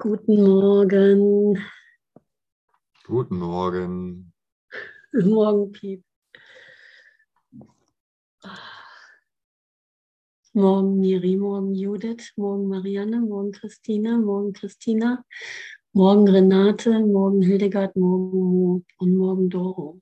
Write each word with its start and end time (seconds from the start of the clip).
Guten 0.00 0.42
Morgen. 0.42 1.58
Guten 3.04 3.36
Morgen. 3.36 4.32
Morgen, 5.12 5.72
Piet. 5.72 6.02
Morgen 10.54 10.96
Miri, 11.00 11.36
morgen 11.36 11.74
Judith, 11.74 12.32
morgen 12.36 12.66
Marianne, 12.68 13.20
morgen 13.20 13.52
Christina, 13.52 14.16
morgen 14.16 14.54
Christina, 14.54 15.22
morgen 15.92 16.26
Renate, 16.28 16.98
morgen 17.00 17.42
Hildegard, 17.42 17.94
morgen 17.94 18.30
Mo 18.30 18.82
und 18.96 19.14
morgen 19.16 19.50
Doro. 19.50 20.00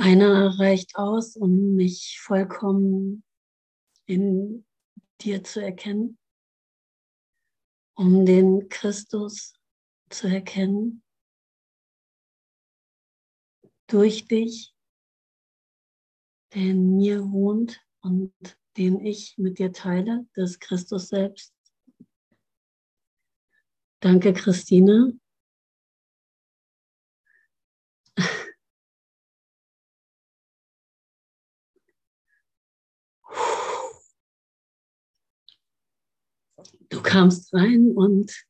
Einer 0.00 0.60
reicht 0.60 0.94
aus, 0.94 1.34
um 1.34 1.74
mich 1.74 2.20
vollkommen 2.22 3.24
in 4.06 4.64
dir 5.20 5.42
zu 5.42 5.60
erkennen, 5.60 6.16
um 7.96 8.24
den 8.24 8.68
Christus 8.68 9.54
zu 10.08 10.28
erkennen, 10.28 11.02
durch 13.88 14.28
dich, 14.28 14.72
der 16.54 16.62
in 16.62 16.96
mir 16.96 17.32
wohnt 17.32 17.84
und 18.00 18.32
den 18.76 19.04
ich 19.04 19.36
mit 19.36 19.58
dir 19.58 19.72
teile, 19.72 20.28
das 20.34 20.60
Christus 20.60 21.08
selbst. 21.08 21.52
Danke, 23.98 24.32
Christine. 24.32 25.18
Du 36.90 36.97
kamst 37.08 37.54
rein 37.54 37.92
und 37.92 38.44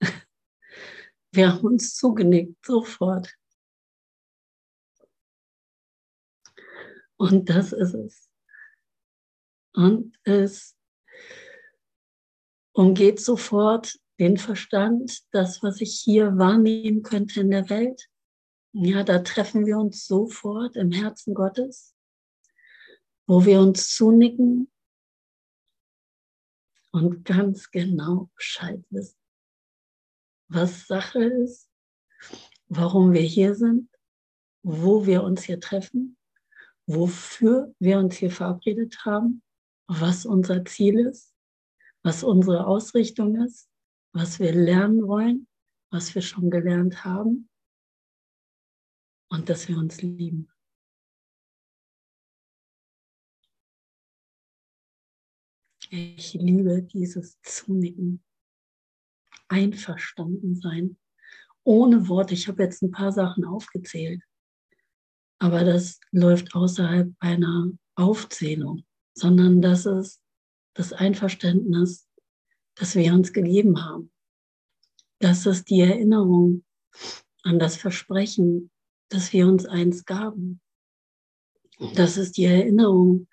wir 1.32 1.52
haben 1.52 1.64
uns 1.64 1.94
zugenickt, 1.94 2.66
sofort. 2.66 3.32
Und 7.16 7.48
das 7.48 7.72
ist 7.72 7.94
es. 7.94 8.28
Und 9.74 10.18
es 10.24 10.76
umgeht 12.72 13.20
sofort 13.20 13.96
den 14.18 14.38
Verstand, 14.38 15.20
das, 15.30 15.62
was 15.62 15.80
ich 15.80 16.00
hier 16.00 16.36
wahrnehmen 16.36 17.04
könnte 17.04 17.40
in 17.40 17.50
der 17.50 17.70
Welt. 17.70 18.08
Ja, 18.72 19.04
da 19.04 19.20
treffen 19.20 19.66
wir 19.66 19.78
uns 19.78 20.04
sofort 20.04 20.74
im 20.74 20.90
Herzen 20.90 21.32
Gottes, 21.32 21.94
wo 23.28 23.44
wir 23.44 23.60
uns 23.60 23.94
zunicken 23.94 24.68
und 26.90 27.24
ganz 27.24 27.70
genau 27.70 28.30
Bescheid 28.34 28.82
wissen, 28.90 29.18
was 30.48 30.86
Sache 30.86 31.22
ist, 31.22 31.70
warum 32.66 33.12
wir 33.12 33.22
hier 33.22 33.54
sind, 33.54 33.90
wo 34.62 35.06
wir 35.06 35.22
uns 35.22 35.42
hier 35.42 35.60
treffen, 35.60 36.16
wofür 36.86 37.74
wir 37.78 37.98
uns 37.98 38.16
hier 38.16 38.30
verabredet 38.30 39.04
haben, 39.04 39.42
was 39.86 40.26
unser 40.26 40.64
Ziel 40.64 40.98
ist, 41.00 41.34
was 42.02 42.22
unsere 42.22 42.66
Ausrichtung 42.66 43.36
ist, 43.42 43.70
was 44.14 44.38
wir 44.38 44.52
lernen 44.52 45.06
wollen, 45.06 45.46
was 45.90 46.14
wir 46.14 46.22
schon 46.22 46.50
gelernt 46.50 47.04
haben 47.04 47.48
und 49.30 49.48
dass 49.48 49.68
wir 49.68 49.78
uns 49.78 50.02
lieben. 50.02 50.50
Ich 55.90 56.34
liebe 56.34 56.82
dieses 56.82 57.40
Zunicken. 57.42 58.22
Einverstanden 59.48 60.54
sein. 60.54 60.98
Ohne 61.64 62.08
Worte. 62.08 62.34
Ich 62.34 62.46
habe 62.48 62.62
jetzt 62.62 62.82
ein 62.82 62.90
paar 62.90 63.12
Sachen 63.12 63.46
aufgezählt. 63.46 64.22
Aber 65.38 65.64
das 65.64 65.98
läuft 66.10 66.54
außerhalb 66.54 67.14
einer 67.20 67.70
Aufzählung, 67.94 68.84
sondern 69.14 69.62
das 69.62 69.86
ist 69.86 70.20
das 70.74 70.92
Einverständnis, 70.92 72.06
das 72.74 72.94
wir 72.94 73.14
uns 73.14 73.32
gegeben 73.32 73.82
haben. 73.82 74.12
Das 75.20 75.46
ist 75.46 75.70
die 75.70 75.80
Erinnerung 75.80 76.64
an 77.42 77.58
das 77.58 77.76
Versprechen, 77.76 78.70
dass 79.08 79.32
wir 79.32 79.46
uns 79.46 79.64
eins 79.64 80.04
gaben. 80.04 80.60
Das 81.94 82.18
ist 82.18 82.36
die 82.36 82.44
Erinnerung 82.44 83.28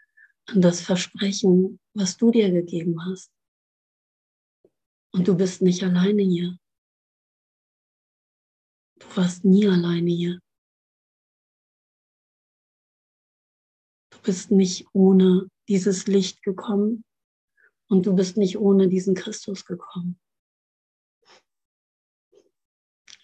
an 0.48 0.62
das 0.62 0.82
Versprechen, 0.82 1.80
was 1.94 2.18
du 2.18 2.32
dir 2.32 2.52
gegeben 2.52 3.04
hast. 3.06 3.32
Und 5.12 5.28
du 5.28 5.36
bist 5.36 5.62
nicht 5.62 5.84
alleine 5.84 6.22
hier. 6.22 6.58
Du 9.00 9.08
warst 9.16 9.44
nie 9.44 9.68
alleine 9.68 10.12
hier. 10.12 10.40
Du 14.12 14.20
bist 14.22 14.52
nicht 14.52 14.88
ohne 14.94 15.50
dieses 15.68 16.08
Licht 16.08 16.44
gekommen 16.44 17.04
und 17.88 18.06
du 18.06 18.16
bist 18.16 18.38
nicht 18.38 18.58
ohne 18.58 18.88
diesen 18.88 19.16
Christus 19.16 19.66
gekommen. 19.66 20.20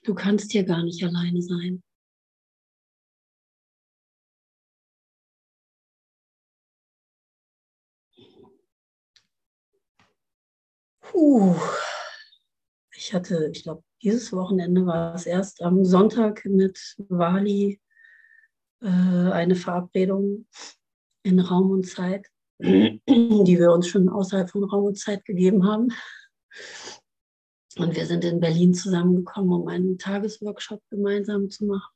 Du 0.04 0.16
kannst 0.16 0.52
hier 0.52 0.64
gar 0.64 0.84
nicht 0.84 1.04
alleine 1.04 1.42
sein. 1.42 1.84
Puh. 11.12 11.56
Ich 12.96 13.14
hatte, 13.14 13.50
ich 13.52 13.64
glaube, 13.64 13.84
dieses 14.02 14.32
Wochenende 14.32 14.86
war 14.86 15.14
es 15.14 15.26
erst 15.26 15.62
am 15.62 15.84
Sonntag 15.84 16.46
mit 16.46 16.96
Wali 17.10 17.82
äh, 18.82 18.88
eine 18.88 19.56
Verabredung 19.56 20.48
in 21.24 21.40
Raum 21.42 21.72
und 21.72 21.86
Zeit, 21.86 22.28
die 22.60 23.02
wir 23.60 23.72
uns 23.74 23.88
schon 23.88 24.08
außerhalb 24.08 24.50
von 24.50 24.64
Raum 24.64 24.86
und 24.86 24.98
Zeit 24.98 25.26
gegeben 25.26 25.68
haben. 25.68 25.90
Und 27.76 27.96
wir 27.96 28.06
sind 28.06 28.24
in 28.24 28.40
Berlin 28.40 28.74
zusammengekommen, 28.74 29.52
um 29.52 29.68
einen 29.68 29.98
Tagesworkshop 29.98 30.82
gemeinsam 30.90 31.50
zu 31.50 31.66
machen. 31.66 31.94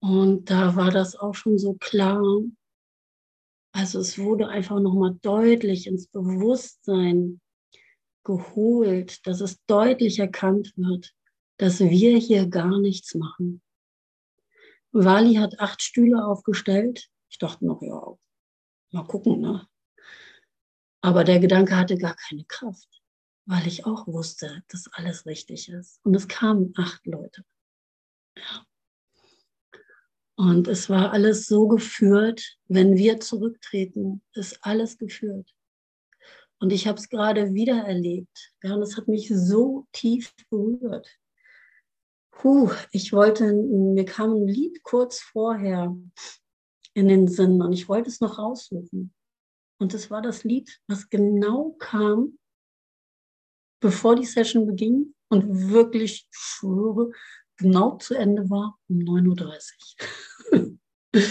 Und 0.00 0.50
da 0.50 0.74
war 0.74 0.90
das 0.90 1.14
auch 1.14 1.34
schon 1.34 1.56
so 1.58 1.74
klar, 1.74 2.20
also 3.78 4.00
es 4.00 4.18
wurde 4.18 4.48
einfach 4.48 4.80
nochmal 4.80 5.14
deutlich 5.22 5.86
ins 5.86 6.08
Bewusstsein 6.08 7.40
geholt, 8.24 9.24
dass 9.24 9.40
es 9.40 9.64
deutlich 9.66 10.18
erkannt 10.18 10.72
wird, 10.76 11.14
dass 11.58 11.78
wir 11.78 12.18
hier 12.18 12.48
gar 12.48 12.80
nichts 12.80 13.14
machen. 13.14 13.62
Wali 14.90 15.34
hat 15.34 15.60
acht 15.60 15.80
Stühle 15.80 16.26
aufgestellt. 16.26 17.08
Ich 17.30 17.38
dachte 17.38 17.64
noch, 17.66 17.80
ja, 17.80 18.16
mal 18.90 19.06
gucken, 19.06 19.40
ne? 19.40 19.68
Aber 21.00 21.22
der 21.22 21.38
Gedanke 21.38 21.76
hatte 21.76 21.96
gar 21.96 22.16
keine 22.16 22.44
Kraft, 22.46 22.88
weil 23.46 23.64
ich 23.68 23.86
auch 23.86 24.08
wusste, 24.08 24.64
dass 24.68 24.88
alles 24.92 25.24
richtig 25.24 25.68
ist. 25.68 26.00
Und 26.02 26.16
es 26.16 26.26
kamen 26.26 26.72
acht 26.76 27.06
Leute. 27.06 27.44
Ja. 28.36 28.66
Und 30.38 30.68
es 30.68 30.88
war 30.88 31.10
alles 31.10 31.46
so 31.46 31.66
geführt, 31.66 32.56
wenn 32.68 32.96
wir 32.96 33.18
zurücktreten, 33.18 34.22
ist 34.34 34.56
alles 34.62 34.96
geführt. 34.96 35.52
Und 36.60 36.72
ich 36.72 36.86
habe 36.86 36.96
es 36.96 37.08
gerade 37.08 37.54
wieder 37.54 37.82
erlebt. 37.82 38.52
Ja, 38.62 38.74
und 38.74 38.82
es 38.82 38.96
hat 38.96 39.08
mich 39.08 39.28
so 39.34 39.88
tief 39.90 40.32
berührt. 40.48 41.08
Puh, 42.30 42.70
ich 42.92 43.12
wollte, 43.12 43.52
mir 43.52 44.04
kam 44.04 44.30
ein 44.30 44.46
Lied 44.46 44.84
kurz 44.84 45.18
vorher 45.18 45.96
in 46.94 47.08
den 47.08 47.26
Sinn 47.26 47.60
und 47.60 47.72
ich 47.72 47.88
wollte 47.88 48.08
es 48.08 48.20
noch 48.20 48.38
raussuchen. 48.38 49.12
Und 49.80 49.92
es 49.92 50.08
war 50.08 50.22
das 50.22 50.44
Lied, 50.44 50.80
was 50.86 51.10
genau 51.10 51.74
kam, 51.80 52.38
bevor 53.80 54.14
die 54.14 54.24
Session 54.24 54.68
beging 54.68 55.16
und 55.30 55.70
wirklich, 55.72 56.28
schwöre, 56.30 57.10
genau 57.58 57.96
zu 57.96 58.14
Ende 58.14 58.48
war 58.48 58.78
um 58.88 58.98
9.30 58.98 59.96
Uhr. 60.52 60.78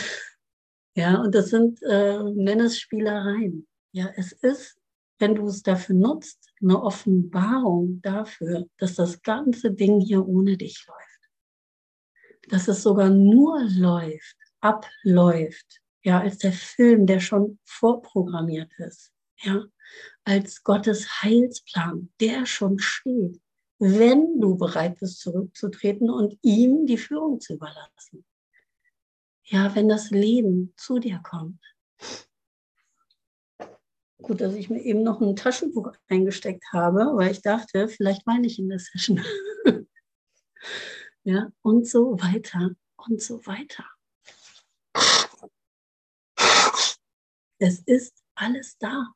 ja, 0.95 1.19
und 1.21 1.33
das 1.33 1.49
sind 1.49 1.81
äh, 1.83 2.19
Nennesspielereien. 2.23 3.67
Ja, 3.91 4.09
es 4.15 4.31
ist, 4.31 4.79
wenn 5.19 5.35
du 5.35 5.47
es 5.47 5.63
dafür 5.63 5.95
nutzt, 5.95 6.51
eine 6.61 6.81
Offenbarung 6.81 8.01
dafür, 8.01 8.67
dass 8.77 8.95
das 8.95 9.21
ganze 9.21 9.71
Ding 9.71 9.99
hier 9.99 10.27
ohne 10.27 10.57
dich 10.57 10.85
läuft. 10.87 12.51
Dass 12.51 12.67
es 12.67 12.83
sogar 12.83 13.09
nur 13.09 13.63
läuft, 13.63 14.37
abläuft 14.59 15.81
ja, 16.07 16.21
als 16.21 16.37
der 16.37 16.53
Film, 16.53 17.05
der 17.05 17.19
schon 17.19 17.59
vorprogrammiert 17.65 18.71
ist, 18.77 19.11
ja, 19.41 19.65
als 20.23 20.63
Gottes 20.63 21.21
Heilsplan, 21.21 22.09
der 22.21 22.45
schon 22.45 22.79
steht, 22.79 23.41
wenn 23.79 24.39
du 24.39 24.57
bereit 24.57 24.99
bist, 24.99 25.19
zurückzutreten 25.19 26.09
und 26.09 26.37
ihm 26.41 26.85
die 26.85 26.97
Führung 26.97 27.39
zu 27.39 27.53
überlassen. 27.53 28.25
Ja, 29.43 29.73
wenn 29.75 29.87
das 29.87 30.09
Leben 30.09 30.73
zu 30.75 30.99
dir 30.99 31.19
kommt. 31.23 31.61
Gut, 34.21 34.41
dass 34.41 34.55
ich 34.55 34.69
mir 34.69 34.81
eben 34.81 35.03
noch 35.03 35.21
ein 35.21 35.35
Taschenbuch 35.35 35.93
eingesteckt 36.07 36.65
habe, 36.73 37.15
weil 37.15 37.31
ich 37.31 37.41
dachte, 37.41 37.87
vielleicht 37.87 38.25
weine 38.25 38.47
ich 38.47 38.57
in 38.59 38.67
der 38.67 38.79
Session. 38.79 39.23
ja, 41.23 41.49
und 41.61 41.87
so 41.87 42.19
weiter 42.19 42.71
und 42.97 43.21
so 43.21 43.45
weiter. 43.45 43.85
Es 47.59 47.79
ist 47.85 48.23
alles 48.35 48.77
da. 48.79 49.13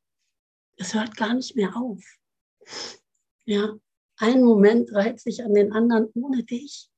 Es 0.78 0.94
hört 0.94 1.18
gar 1.18 1.34
nicht 1.34 1.56
mehr 1.56 1.75
auf. 1.75 2.04
Ja, 3.46 3.75
ein 4.21 4.44
Moment 4.44 4.94
reiht 4.94 5.19
sich 5.19 5.44
an 5.44 5.53
den 5.53 5.71
anderen 5.71 6.07
ohne 6.13 6.44
dich. 6.44 6.89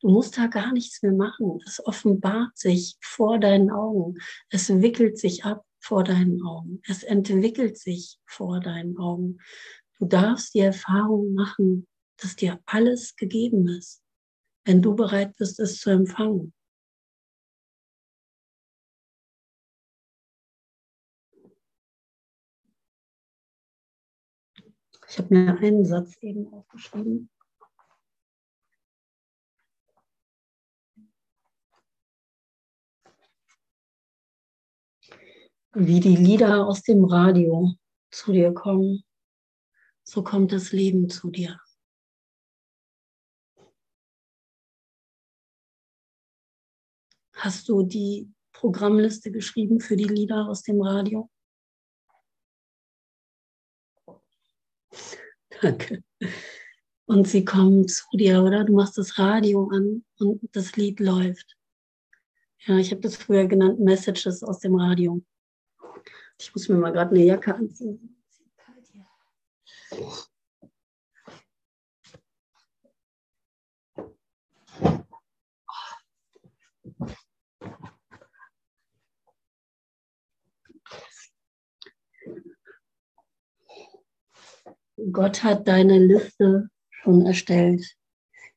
Du 0.00 0.08
musst 0.08 0.38
da 0.38 0.46
gar 0.46 0.72
nichts 0.72 1.02
mehr 1.02 1.12
machen. 1.12 1.60
Es 1.66 1.84
offenbart 1.84 2.56
sich 2.56 2.96
vor 3.00 3.38
deinen 3.38 3.70
Augen. 3.70 4.18
Es 4.50 4.68
wickelt 4.68 5.18
sich 5.18 5.44
ab 5.44 5.64
vor 5.80 6.04
deinen 6.04 6.42
Augen. 6.42 6.80
Es 6.86 7.02
entwickelt 7.02 7.78
sich 7.78 8.18
vor 8.26 8.60
deinen 8.60 8.98
Augen. 8.98 9.38
Du 9.98 10.06
darfst 10.06 10.54
die 10.54 10.60
Erfahrung 10.60 11.34
machen, 11.34 11.86
dass 12.18 12.36
dir 12.36 12.60
alles 12.66 13.16
gegeben 13.16 13.68
ist, 13.68 14.02
wenn 14.64 14.82
du 14.82 14.94
bereit 14.94 15.36
bist, 15.36 15.58
es 15.60 15.78
zu 15.78 15.90
empfangen. 15.90 16.52
Ich 25.10 25.16
habe 25.16 25.34
mir 25.34 25.58
einen 25.58 25.86
Satz 25.86 26.16
eben 26.20 26.52
aufgeschrieben. 26.52 27.30
Wie 35.72 36.00
die 36.00 36.16
Lieder 36.16 36.66
aus 36.66 36.82
dem 36.82 37.04
Radio 37.04 37.72
zu 38.10 38.32
dir 38.32 38.52
kommen, 38.52 39.02
so 40.02 40.22
kommt 40.22 40.52
das 40.52 40.72
Leben 40.72 41.08
zu 41.08 41.30
dir. 41.30 41.58
Hast 47.32 47.68
du 47.68 47.82
die 47.82 48.30
Programmliste 48.52 49.30
geschrieben 49.30 49.80
für 49.80 49.96
die 49.96 50.04
Lieder 50.04 50.48
aus 50.48 50.62
dem 50.62 50.82
Radio? 50.82 51.30
Danke. 55.60 56.02
Und 57.06 57.26
sie 57.26 57.44
kommen 57.44 57.88
zu 57.88 58.04
dir, 58.12 58.42
oder? 58.42 58.64
Du 58.64 58.74
machst 58.74 58.98
das 58.98 59.18
Radio 59.18 59.68
an 59.72 60.04
und 60.18 60.40
das 60.52 60.76
Lied 60.76 61.00
läuft. 61.00 61.56
Ja, 62.66 62.76
ich 62.76 62.90
habe 62.90 63.00
das 63.00 63.16
früher 63.16 63.46
genannt 63.46 63.80
Messages 63.80 64.42
aus 64.42 64.60
dem 64.60 64.74
Radio. 64.74 65.22
Ich 66.40 66.52
muss 66.54 66.68
mir 66.68 66.76
mal 66.76 66.92
gerade 66.92 67.14
eine 67.14 67.24
Jacke 67.24 67.54
anziehen. 67.54 68.22
Gott 85.12 85.44
hat 85.44 85.68
deine 85.68 85.98
Liste 85.98 86.70
schon 86.90 87.26
erstellt. 87.26 87.84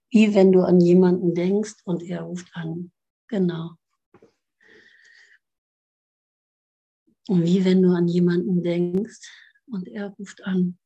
Wie 0.10 0.34
wenn 0.36 0.52
du 0.52 0.62
an 0.62 0.80
jemanden 0.82 1.36
denkst 1.36 1.76
und 1.86 2.04
er 2.04 2.22
ruft 2.22 2.50
an. 2.54 2.92
Genau. 3.28 3.76
Wie 7.28 7.64
wenn 7.64 7.82
du 7.82 7.90
an 7.90 8.08
jemanden 8.08 8.62
denkst 8.62 9.30
und 9.68 9.88
er 9.88 10.10
ruft 10.10 10.44
an. 10.44 10.78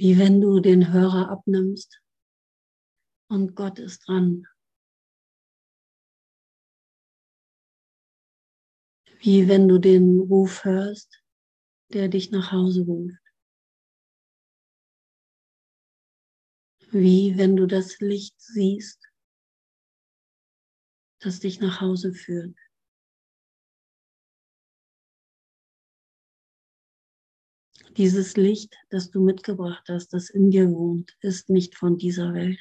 Wie 0.00 0.18
wenn 0.18 0.40
du 0.40 0.60
den 0.60 0.94
Hörer 0.94 1.28
abnimmst 1.28 2.00
und 3.28 3.54
Gott 3.54 3.78
ist 3.78 4.08
dran. 4.08 4.46
Wie 9.18 9.46
wenn 9.46 9.68
du 9.68 9.76
den 9.78 10.20
Ruf 10.20 10.64
hörst, 10.64 11.22
der 11.92 12.08
dich 12.08 12.30
nach 12.30 12.50
Hause 12.50 12.86
ruft. 12.86 13.20
Wie 16.90 17.36
wenn 17.36 17.54
du 17.54 17.66
das 17.66 18.00
Licht 18.00 18.40
siehst, 18.40 19.06
das 21.18 21.40
dich 21.40 21.60
nach 21.60 21.82
Hause 21.82 22.14
führt. 22.14 22.56
Dieses 27.96 28.36
Licht, 28.36 28.76
das 28.90 29.10
du 29.10 29.20
mitgebracht 29.20 29.88
hast, 29.88 30.12
das 30.12 30.30
in 30.30 30.50
dir 30.50 30.70
wohnt, 30.70 31.16
ist 31.20 31.50
nicht 31.50 31.76
von 31.76 31.98
dieser 31.98 32.34
Welt. 32.34 32.60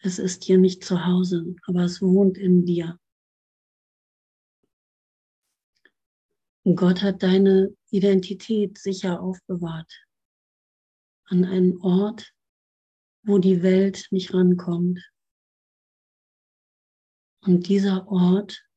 Es 0.00 0.18
ist 0.18 0.44
hier 0.44 0.58
nicht 0.58 0.84
zu 0.84 1.06
Hause, 1.06 1.56
aber 1.66 1.82
es 1.82 2.02
wohnt 2.02 2.36
in 2.36 2.64
dir. 2.66 3.00
Und 6.64 6.76
Gott 6.76 7.02
hat 7.02 7.22
deine 7.22 7.74
Identität 7.90 8.76
sicher 8.76 9.20
aufbewahrt 9.20 9.90
an 11.24 11.44
einen 11.44 11.80
Ort, 11.80 12.32
wo 13.22 13.38
die 13.38 13.62
Welt 13.62 14.06
nicht 14.10 14.34
rankommt. 14.34 15.00
Und 17.40 17.68
dieser 17.68 18.06
Ort 18.08 18.67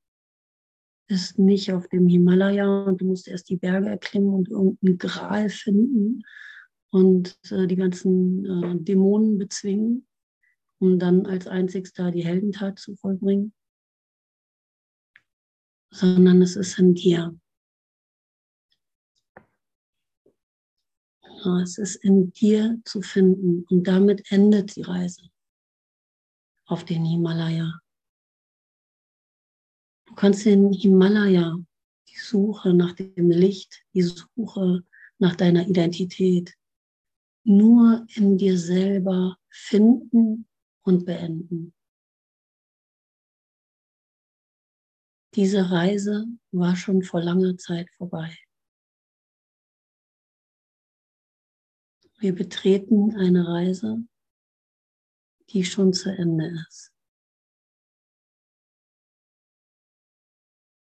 ist 1.11 1.37
nicht 1.37 1.71
auf 1.73 1.87
dem 1.89 2.07
Himalaya 2.07 2.85
und 2.85 3.01
du 3.01 3.05
musst 3.05 3.27
erst 3.27 3.49
die 3.49 3.57
Berge 3.57 3.89
erklimmen 3.89 4.33
und 4.33 4.49
irgendeinen 4.49 4.97
Gral 4.97 5.49
finden 5.49 6.23
und 6.89 7.37
äh, 7.51 7.67
die 7.67 7.75
ganzen 7.75 8.45
äh, 8.45 8.75
Dämonen 8.79 9.37
bezwingen, 9.37 10.07
um 10.79 10.97
dann 10.97 11.25
als 11.25 11.47
einzigster 11.47 12.11
die 12.11 12.25
Heldentat 12.25 12.79
zu 12.79 12.95
vollbringen, 12.95 13.53
sondern 15.91 16.41
es 16.41 16.55
ist 16.55 16.79
in 16.79 16.93
dir. 16.93 17.37
Ja, 21.43 21.61
es 21.61 21.77
ist 21.77 21.95
in 21.95 22.31
dir 22.31 22.79
zu 22.85 23.01
finden 23.01 23.65
und 23.69 23.87
damit 23.87 24.31
endet 24.31 24.75
die 24.75 24.83
Reise 24.83 25.23
auf 26.65 26.85
den 26.85 27.03
Himalaya. 27.03 27.81
Du 30.11 30.15
kannst 30.15 30.45
den 30.45 30.73
Himalaya, 30.73 31.55
die 32.09 32.19
Suche 32.19 32.73
nach 32.73 32.91
dem 32.91 33.31
Licht, 33.31 33.85
die 33.93 34.01
Suche 34.01 34.83
nach 35.19 35.37
deiner 35.37 35.65
Identität 35.65 36.53
nur 37.45 38.05
in 38.13 38.37
dir 38.37 38.59
selber 38.59 39.37
finden 39.49 40.49
und 40.81 41.05
beenden. 41.05 41.73
Diese 45.33 45.71
Reise 45.71 46.25
war 46.51 46.75
schon 46.75 47.03
vor 47.03 47.21
langer 47.21 47.55
Zeit 47.55 47.89
vorbei. 47.91 48.37
Wir 52.19 52.35
betreten 52.35 53.15
eine 53.15 53.47
Reise, 53.47 54.03
die 55.51 55.63
schon 55.63 55.93
zu 55.93 56.09
Ende 56.09 56.47
ist. 56.67 56.90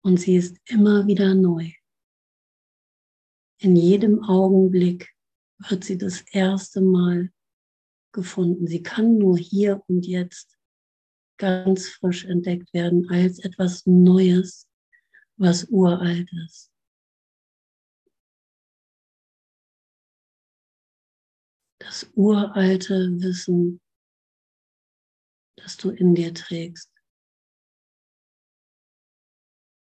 Und 0.02 0.18
sie 0.18 0.36
ist 0.36 0.56
immer 0.64 1.06
wieder 1.06 1.34
neu. 1.34 1.72
In 3.58 3.76
jedem 3.76 4.24
Augenblick 4.24 5.14
wird 5.58 5.84
sie 5.84 5.98
das 5.98 6.22
erste 6.32 6.80
Mal 6.80 7.30
gefunden. 8.12 8.66
Sie 8.66 8.82
kann 8.82 9.18
nur 9.18 9.36
hier 9.36 9.82
und 9.88 10.06
jetzt 10.06 10.58
ganz 11.36 11.88
frisch 11.88 12.24
entdeckt 12.24 12.72
werden 12.72 13.08
als 13.10 13.38
etwas 13.38 13.84
Neues, 13.86 14.68
was 15.36 15.64
uralt 15.64 16.30
ist. 16.44 16.70
Das 21.78 22.10
uralte 22.14 23.08
Wissen, 23.20 23.80
das 25.56 25.76
du 25.76 25.90
in 25.90 26.14
dir 26.14 26.32
trägst. 26.34 26.90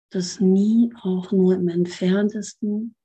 Das 0.09 0.39
nie 0.39 0.93
auch 1.01 1.31
nur 1.31 1.55
im 1.55 1.67
entferntesten 1.67 2.95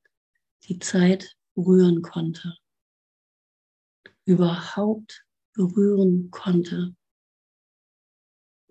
die 0.65 0.79
Zeit 0.79 1.37
berühren 1.55 2.03
konnte, 2.03 2.57
überhaupt 4.25 5.27
berühren 5.55 6.31
konnte, 6.31 6.97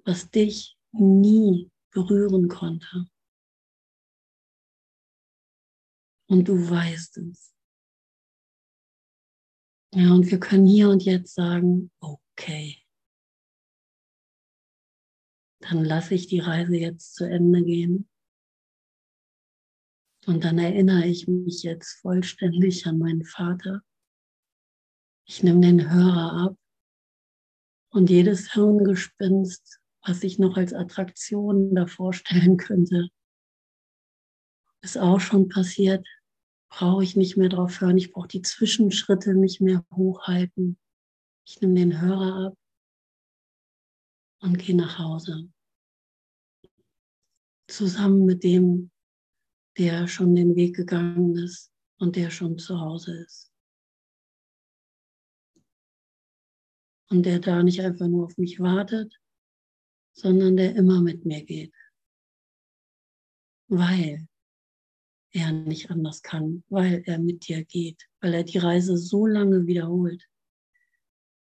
was 0.05 0.29
dich 0.31 0.77
nie 0.91 1.69
berühren 1.91 2.47
konnte. 2.47 3.07
Und 6.27 6.47
du 6.47 6.69
weißt 6.69 7.17
es. 7.17 7.53
Ja, 9.93 10.13
und 10.13 10.31
wir 10.31 10.39
können 10.39 10.65
hier 10.65 10.89
und 10.89 11.03
jetzt 11.03 11.35
sagen, 11.35 11.91
okay, 11.99 12.81
dann 15.59 15.83
lasse 15.83 16.15
ich 16.15 16.27
die 16.27 16.39
Reise 16.39 16.77
jetzt 16.77 17.15
zu 17.15 17.25
Ende 17.25 17.61
gehen. 17.63 18.10
Und 20.27 20.43
dann 20.43 20.59
erinnere 20.59 21.05
ich 21.07 21.27
mich 21.27 21.63
jetzt 21.63 21.99
vollständig 22.01 22.85
an 22.85 22.99
meinen 22.99 23.25
Vater. 23.25 23.81
Ich 25.27 25.41
nehme 25.43 25.61
den 25.61 25.91
Hörer 25.91 26.33
ab 26.45 26.57
und 27.89 28.09
jedes 28.09 28.53
Hirngespinst, 28.53 29.79
was 30.03 30.23
ich 30.23 30.39
noch 30.39 30.57
als 30.57 30.73
Attraktion 30.73 31.75
da 31.75 31.87
vorstellen 31.87 32.57
könnte, 32.57 33.09
ist 34.81 34.97
auch 34.97 35.19
schon 35.19 35.47
passiert. 35.47 36.07
Brauche 36.69 37.03
ich 37.03 37.15
nicht 37.15 37.37
mehr 37.37 37.49
drauf 37.49 37.81
hören. 37.81 37.97
Ich 37.97 38.11
brauche 38.11 38.27
die 38.27 38.41
Zwischenschritte 38.41 39.35
nicht 39.35 39.61
mehr 39.61 39.85
hochhalten. 39.93 40.79
Ich 41.45 41.59
nehme 41.61 41.75
den 41.75 42.01
Hörer 42.01 42.47
ab 42.47 42.57
und 44.41 44.57
gehe 44.57 44.75
nach 44.75 44.97
Hause. 44.97 45.51
Zusammen 47.67 48.25
mit 48.25 48.43
dem, 48.43 48.90
der 49.77 50.07
schon 50.07 50.35
den 50.35 50.55
Weg 50.55 50.75
gegangen 50.75 51.35
ist 51.35 51.71
und 51.97 52.15
der 52.15 52.29
schon 52.29 52.57
zu 52.57 52.79
Hause 52.79 53.15
ist. 53.23 53.51
Und 57.09 57.25
der 57.25 57.39
da 57.39 57.61
nicht 57.61 57.81
einfach 57.81 58.07
nur 58.07 58.25
auf 58.25 58.37
mich 58.37 58.59
wartet, 58.59 59.13
sondern 60.13 60.57
der 60.57 60.75
immer 60.75 61.01
mit 61.01 61.25
mir 61.25 61.43
geht. 61.43 61.73
Weil 63.67 64.27
er 65.33 65.51
nicht 65.51 65.89
anders 65.89 66.21
kann, 66.21 66.63
weil 66.69 67.03
er 67.05 67.19
mit 67.19 67.47
dir 67.47 67.63
geht, 67.63 68.09
weil 68.19 68.33
er 68.33 68.43
die 68.43 68.57
Reise 68.57 68.97
so 68.97 69.25
lange 69.25 69.65
wiederholt, 69.65 70.27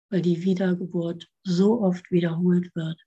weil 0.10 0.22
die 0.22 0.44
Wiedergeburt 0.44 1.30
so 1.44 1.82
oft 1.82 2.10
wiederholt 2.12 2.74
wird, 2.76 3.00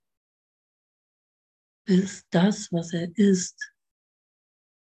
bis 1.85 2.25
das, 2.29 2.71
was 2.71 2.93
er 2.93 3.15
ist, 3.17 3.70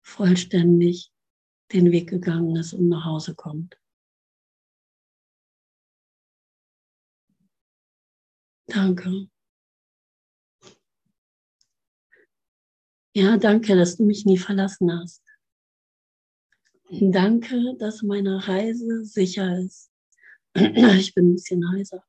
vollständig 0.09 1.13
den 1.73 1.93
Weg 1.93 2.09
gegangen 2.09 2.57
ist 2.57 2.73
und 2.73 2.89
nach 2.89 3.05
Hause 3.05 3.35
kommt. 3.35 3.79
Danke. 8.67 9.29
Ja, 13.15 13.37
danke, 13.37 13.77
dass 13.77 13.97
du 13.97 14.05
mich 14.05 14.25
nie 14.25 14.39
verlassen 14.39 14.91
hast. 14.93 15.23
Danke, 16.91 17.77
dass 17.79 18.03
meine 18.03 18.49
Reise 18.49 19.05
sicher 19.05 19.59
ist. 19.59 19.91
Ich 20.55 21.15
bin 21.15 21.31
ein 21.31 21.35
bisschen 21.35 21.71
heiser. 21.71 22.03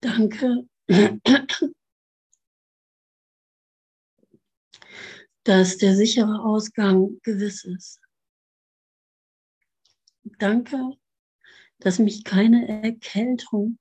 Danke, 0.00 0.68
dass 5.46 5.76
der 5.76 5.94
sichere 5.94 6.42
Ausgang 6.42 7.20
gewiss 7.22 7.64
ist. 7.64 8.00
Danke, 10.38 10.98
dass 11.78 12.00
mich 12.00 12.24
keine 12.24 12.66
Erkältung 12.82 13.78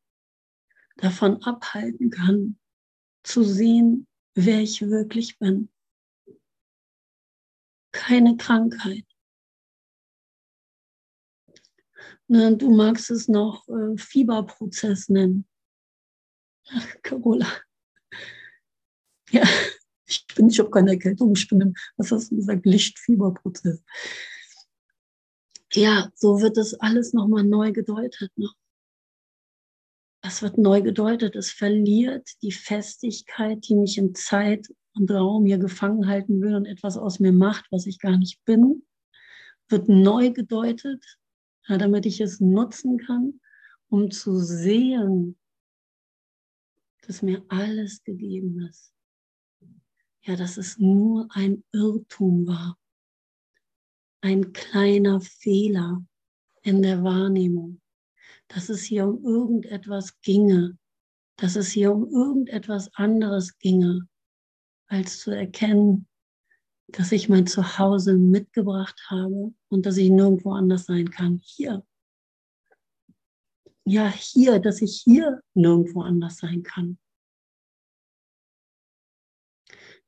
davon 0.98 1.42
abhalten 1.42 2.12
kann, 2.12 2.60
zu 3.24 3.44
sehen, 3.44 4.06
wer 4.36 4.62
ich 4.62 4.82
wirklich 4.84 5.40
bin. 5.40 5.70
Keine 7.92 8.38
Krankheit. 8.38 9.06
Ne, 12.28 12.56
du 12.56 12.70
magst 12.70 13.10
es 13.10 13.28
noch 13.28 13.68
äh, 13.68 13.98
Fieberprozess 13.98 15.10
nennen. 15.10 15.48
Ach, 16.70 16.96
Carola. 17.02 17.48
Ja. 19.32 19.44
Ich 20.16 20.36
bin, 20.36 20.50
ich 20.50 20.60
habe 20.60 20.70
keine 20.70 20.92
Erkältung, 20.92 21.34
ich 21.36 21.48
bin 21.48 21.62
im, 21.62 21.74
was 21.98 22.12
hast 22.12 22.32
du 22.32 22.38
gesagt, 22.38 22.66
Lichtfieberprozess. 22.66 23.84
Ja, 25.74 26.10
so 26.16 26.42
wird 26.42 26.58
das 26.58 26.74
alles 26.76 27.14
nochmal 27.14 27.44
neu 27.44 27.72
gedeutet. 27.74 28.32
Ne? 28.38 28.50
Es 30.22 30.42
wird 30.42 30.58
neu 30.58 30.82
gedeutet. 30.82 31.36
Es 31.36 31.52
verliert 31.52 32.30
die 32.42 32.54
Festigkeit, 32.54 33.68
die 33.68 33.76
mich 33.76 33.98
in 33.98 34.16
Zeit 34.16 34.70
und 34.94 35.12
Raum 35.12 35.46
hier 35.46 35.58
gefangen 35.58 36.08
halten 36.08 36.42
will 36.42 36.56
und 36.56 36.66
etwas 36.66 36.98
aus 36.98 37.20
mir 37.20 37.34
macht, 37.34 37.66
was 37.72 37.86
ich 37.88 38.00
gar 38.00 38.18
nicht 38.18 38.44
bin. 38.46 38.86
Wird 39.68 39.90
neu 39.90 40.32
gedeutet, 40.32 41.04
ja, 41.68 41.78
damit 41.78 42.06
ich 42.06 42.22
es 42.22 42.40
nutzen 42.40 42.98
kann, 43.00 43.42
um 43.90 44.12
zu 44.12 44.38
sehen, 44.38 45.38
dass 47.06 47.22
mir 47.22 47.44
alles 47.50 48.04
gegeben 48.04 48.66
ist 48.70 48.95
ja, 50.26 50.36
dass 50.36 50.58
es 50.58 50.80
nur 50.80 51.28
ein 51.30 51.64
Irrtum 51.72 52.48
war, 52.48 52.78
ein 54.22 54.54
kleiner 54.54 55.22
Fehler 55.22 56.04
in 56.64 56.82
der 56.82 57.04
Wahrnehmung, 57.04 57.80
dass 58.48 58.70
es 58.70 58.84
hier 58.84 59.08
um 59.08 59.24
irgendetwas 59.24 60.20
ginge, 60.22 60.78
dass 61.38 61.56
es 61.56 61.70
hier 61.70 61.94
um 61.94 62.10
irgendetwas 62.10 62.90
anderes 62.96 63.58
ginge, 63.60 64.08
als 64.88 65.20
zu 65.20 65.32
erkennen, 65.32 66.08
dass 66.88 67.12
ich 67.12 67.30
mein 67.30 67.46
Zuhause 67.46 68.16
mitgebracht 68.16 69.00
habe 69.10 69.54
und 69.70 69.86
dass 69.86 69.98
ich 69.98 70.10
nirgendwo 70.10 70.54
anders 70.54 70.86
sein 70.86 71.10
kann. 71.12 71.40
Hier. 71.44 71.86
Ja, 73.84 74.10
hier, 74.10 74.60
dass 74.60 74.82
ich 74.82 75.02
hier 75.04 75.42
nirgendwo 75.54 76.02
anders 76.02 76.38
sein 76.38 76.64
kann. 76.64 76.98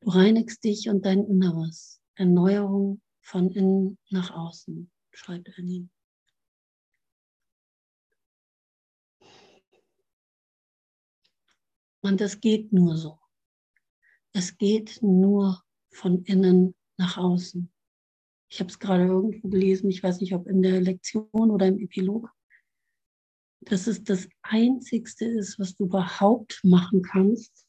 Du 0.07 0.13
reinigst 0.13 0.63
dich 0.63 0.87
und 0.87 1.05
dein 1.05 1.25
Inneres. 1.25 2.01
Erneuerung 2.15 3.01
von 3.19 3.51
innen 3.51 3.97
nach 4.09 4.31
außen, 4.31 4.89
schreibt 5.11 5.49
Ernie. 5.57 5.89
Und 11.99 12.21
es 12.21 12.39
geht 12.39 12.71
nur 12.71 12.95
so. 12.95 13.19
Es 14.31 14.57
geht 14.57 14.99
nur 15.01 15.61
von 15.91 16.23
innen 16.23 16.73
nach 16.95 17.17
außen. 17.17 17.69
Ich 18.47 18.61
habe 18.61 18.69
es 18.69 18.79
gerade 18.79 19.07
irgendwo 19.07 19.49
gelesen, 19.49 19.89
ich 19.89 20.01
weiß 20.01 20.21
nicht, 20.21 20.33
ob 20.33 20.47
in 20.47 20.61
der 20.61 20.79
Lektion 20.79 21.27
oder 21.33 21.67
im 21.67 21.79
Epilog, 21.79 22.33
dass 23.59 23.87
es 23.87 24.05
das 24.05 24.29
Einzigste 24.41 25.25
ist, 25.25 25.59
was 25.59 25.75
du 25.75 25.83
überhaupt 25.83 26.61
machen 26.63 27.01
kannst, 27.01 27.67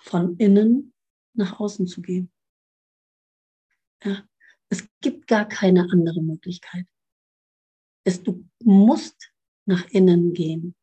von 0.00 0.36
innen 0.36 0.91
nach 1.34 1.58
außen 1.58 1.86
zu 1.86 2.02
gehen. 2.02 2.30
Ja, 4.04 4.26
es 4.68 4.88
gibt 5.00 5.26
gar 5.26 5.46
keine 5.46 5.88
andere 5.90 6.22
Möglichkeit. 6.22 6.86
Es, 8.04 8.22
du 8.22 8.48
musst 8.62 9.32
nach 9.64 9.88
innen 9.90 10.32
gehen. 10.32 10.74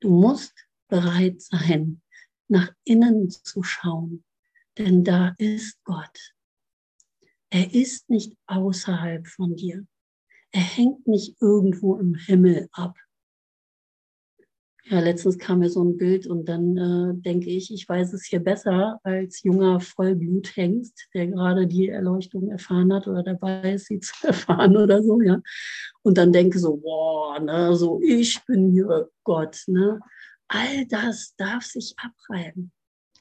Du 0.00 0.10
musst 0.10 0.54
bereit 0.88 1.42
sein, 1.42 2.02
nach 2.48 2.72
innen 2.84 3.30
zu 3.30 3.62
schauen, 3.62 4.24
denn 4.76 5.04
da 5.04 5.34
ist 5.38 5.82
Gott. 5.84 6.34
Er 7.50 7.74
ist 7.74 8.08
nicht 8.10 8.36
außerhalb 8.46 9.26
von 9.26 9.56
dir. 9.56 9.86
Er 10.50 10.62
hängt 10.62 11.06
nicht 11.06 11.40
irgendwo 11.40 11.96
im 11.96 12.14
Himmel 12.14 12.68
ab. 12.72 12.96
Ja, 14.90 15.00
letztens 15.00 15.36
kam 15.36 15.58
mir 15.58 15.68
so 15.68 15.84
ein 15.84 15.98
Bild 15.98 16.26
und 16.26 16.48
dann 16.48 16.76
äh, 16.78 17.12
denke 17.20 17.50
ich, 17.50 17.70
ich 17.70 17.86
weiß 17.86 18.14
es 18.14 18.24
hier 18.24 18.40
besser 18.40 18.98
als 19.02 19.42
junger 19.42 19.80
Vollbluthengst, 19.80 21.08
der 21.12 21.26
gerade 21.26 21.66
die 21.66 21.88
Erleuchtung 21.88 22.50
erfahren 22.50 22.90
hat 22.94 23.06
oder 23.06 23.22
dabei 23.22 23.74
ist, 23.74 23.86
sie 23.86 24.00
zu 24.00 24.14
erfahren 24.26 24.78
oder 24.78 25.02
so, 25.02 25.20
ja. 25.20 25.42
Und 26.00 26.16
dann 26.16 26.32
denke 26.32 26.58
so, 26.58 26.78
boah, 26.78 27.38
ne, 27.38 27.76
so 27.76 28.00
ich 28.02 28.42
bin 28.46 28.72
hier 28.72 29.10
Gott, 29.24 29.62
ne. 29.66 30.00
All 30.48 30.86
das 30.86 31.34
darf 31.36 31.64
sich 31.64 31.94
abreiben. 31.98 32.72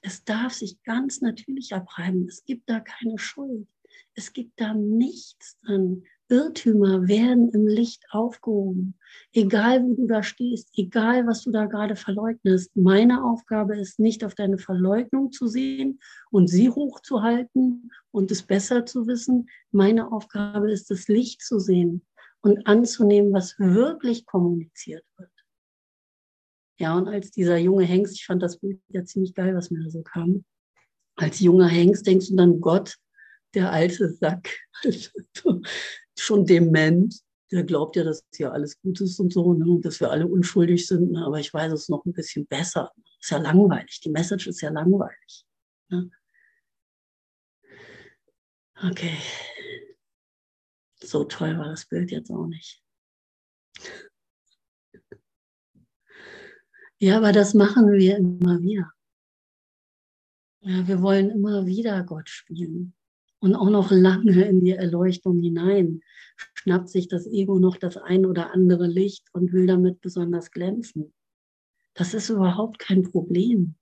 Es 0.01 0.23
darf 0.23 0.53
sich 0.53 0.81
ganz 0.83 1.19
natürlich 1.19 1.73
abreiben. 1.73 2.27
Es 2.29 2.45
gibt 2.45 2.69
da 2.69 2.79
keine 2.79 3.17
Schuld. 3.17 3.67
Es 4.13 4.31
gibt 4.31 4.61
da 4.61 4.73
nichts 4.73 5.57
drin, 5.59 6.05
Irrtümer 6.29 7.07
werden 7.07 7.49
im 7.49 7.67
Licht 7.67 8.03
aufgehoben. 8.11 8.97
Egal, 9.31 9.83
wo 9.83 9.93
du 9.93 10.07
da 10.07 10.23
stehst, 10.23 10.69
egal, 10.73 11.25
was 11.25 11.43
du 11.43 11.51
da 11.51 11.65
gerade 11.65 11.95
verleugnest. 11.95 12.75
Meine 12.75 13.23
Aufgabe 13.23 13.77
ist 13.77 13.99
nicht 13.99 14.23
auf 14.23 14.35
deine 14.35 14.57
Verleugnung 14.57 15.31
zu 15.31 15.47
sehen 15.47 15.99
und 16.29 16.47
sie 16.47 16.69
hochzuhalten 16.69 17.91
und 18.11 18.31
es 18.31 18.43
besser 18.43 18.85
zu 18.85 19.07
wissen. 19.07 19.49
Meine 19.71 20.11
Aufgabe 20.11 20.71
ist, 20.71 20.91
das 20.91 21.07
Licht 21.07 21.41
zu 21.41 21.59
sehen 21.59 22.05
und 22.41 22.67
anzunehmen, 22.67 23.31
was 23.31 23.57
wirklich 23.57 24.25
kommuniziert 24.25 25.05
wird. 25.17 25.31
Ja, 26.79 26.95
und 26.95 27.07
als 27.07 27.31
dieser 27.31 27.57
junge 27.57 27.85
Hengst, 27.85 28.15
ich 28.15 28.25
fand 28.25 28.43
das 28.43 28.59
Bild 28.59 28.79
ja 28.89 29.03
ziemlich 29.03 29.33
geil, 29.33 29.55
was 29.55 29.71
mir 29.71 29.83
da 29.83 29.89
so 29.89 30.03
kam. 30.03 30.45
Als 31.15 31.39
junger 31.39 31.67
Hengst 31.67 32.05
denkst 32.05 32.29
du 32.29 32.35
dann, 32.35 32.61
Gott, 32.61 32.97
der 33.55 33.71
alte 33.71 34.09
Sack, 34.09 34.49
schon 36.19 36.45
dement, 36.45 37.13
der 37.51 37.63
glaubt 37.63 37.95
ja, 37.95 38.03
dass 38.03 38.25
hier 38.35 38.51
alles 38.51 38.79
gut 38.81 38.99
ist 39.01 39.19
und 39.19 39.31
so, 39.31 39.53
ne, 39.53 39.65
und 39.65 39.85
dass 39.85 39.99
wir 39.99 40.11
alle 40.11 40.27
unschuldig 40.27 40.85
sind, 40.85 41.11
ne, 41.11 41.25
aber 41.25 41.39
ich 41.39 41.53
weiß 41.53 41.71
es 41.71 41.89
noch 41.89 42.05
ein 42.05 42.13
bisschen 42.13 42.45
besser. 42.47 42.91
Ist 43.19 43.31
ja 43.31 43.37
langweilig, 43.37 44.01
die 44.01 44.09
Message 44.09 44.47
ist 44.47 44.61
ja 44.61 44.69
langweilig. 44.69 45.45
Ne? 45.89 46.09
Okay. 48.83 49.17
So 50.99 51.23
toll 51.23 51.57
war 51.57 51.69
das 51.69 51.85
Bild 51.85 52.11
jetzt 52.11 52.29
auch 52.29 52.47
nicht. 52.47 52.83
Ja, 56.99 57.17
aber 57.17 57.31
das 57.31 57.53
machen 57.53 57.91
wir 57.91 58.17
immer 58.17 58.59
wieder. 58.61 58.91
Ja, 60.61 60.87
wir 60.87 61.01
wollen 61.01 61.29
immer 61.29 61.65
wieder 61.65 62.03
Gott 62.03 62.29
spielen 62.29 62.97
und 63.39 63.55
auch 63.55 63.69
noch 63.69 63.91
lange 63.91 64.45
in 64.45 64.63
die 64.63 64.71
Erleuchtung 64.71 65.39
hinein. 65.39 66.01
Schnappt 66.53 66.89
sich 66.89 67.07
das 67.07 67.27
Ego 67.27 67.59
noch 67.59 67.77
das 67.77 67.97
ein 67.97 68.25
oder 68.25 68.53
andere 68.53 68.87
Licht 68.87 69.27
und 69.33 69.53
will 69.53 69.67
damit 69.67 70.01
besonders 70.01 70.51
glänzen. 70.51 71.13
Das 71.93 72.13
ist 72.13 72.29
überhaupt 72.29 72.79
kein 72.79 73.03
Problem. 73.03 73.75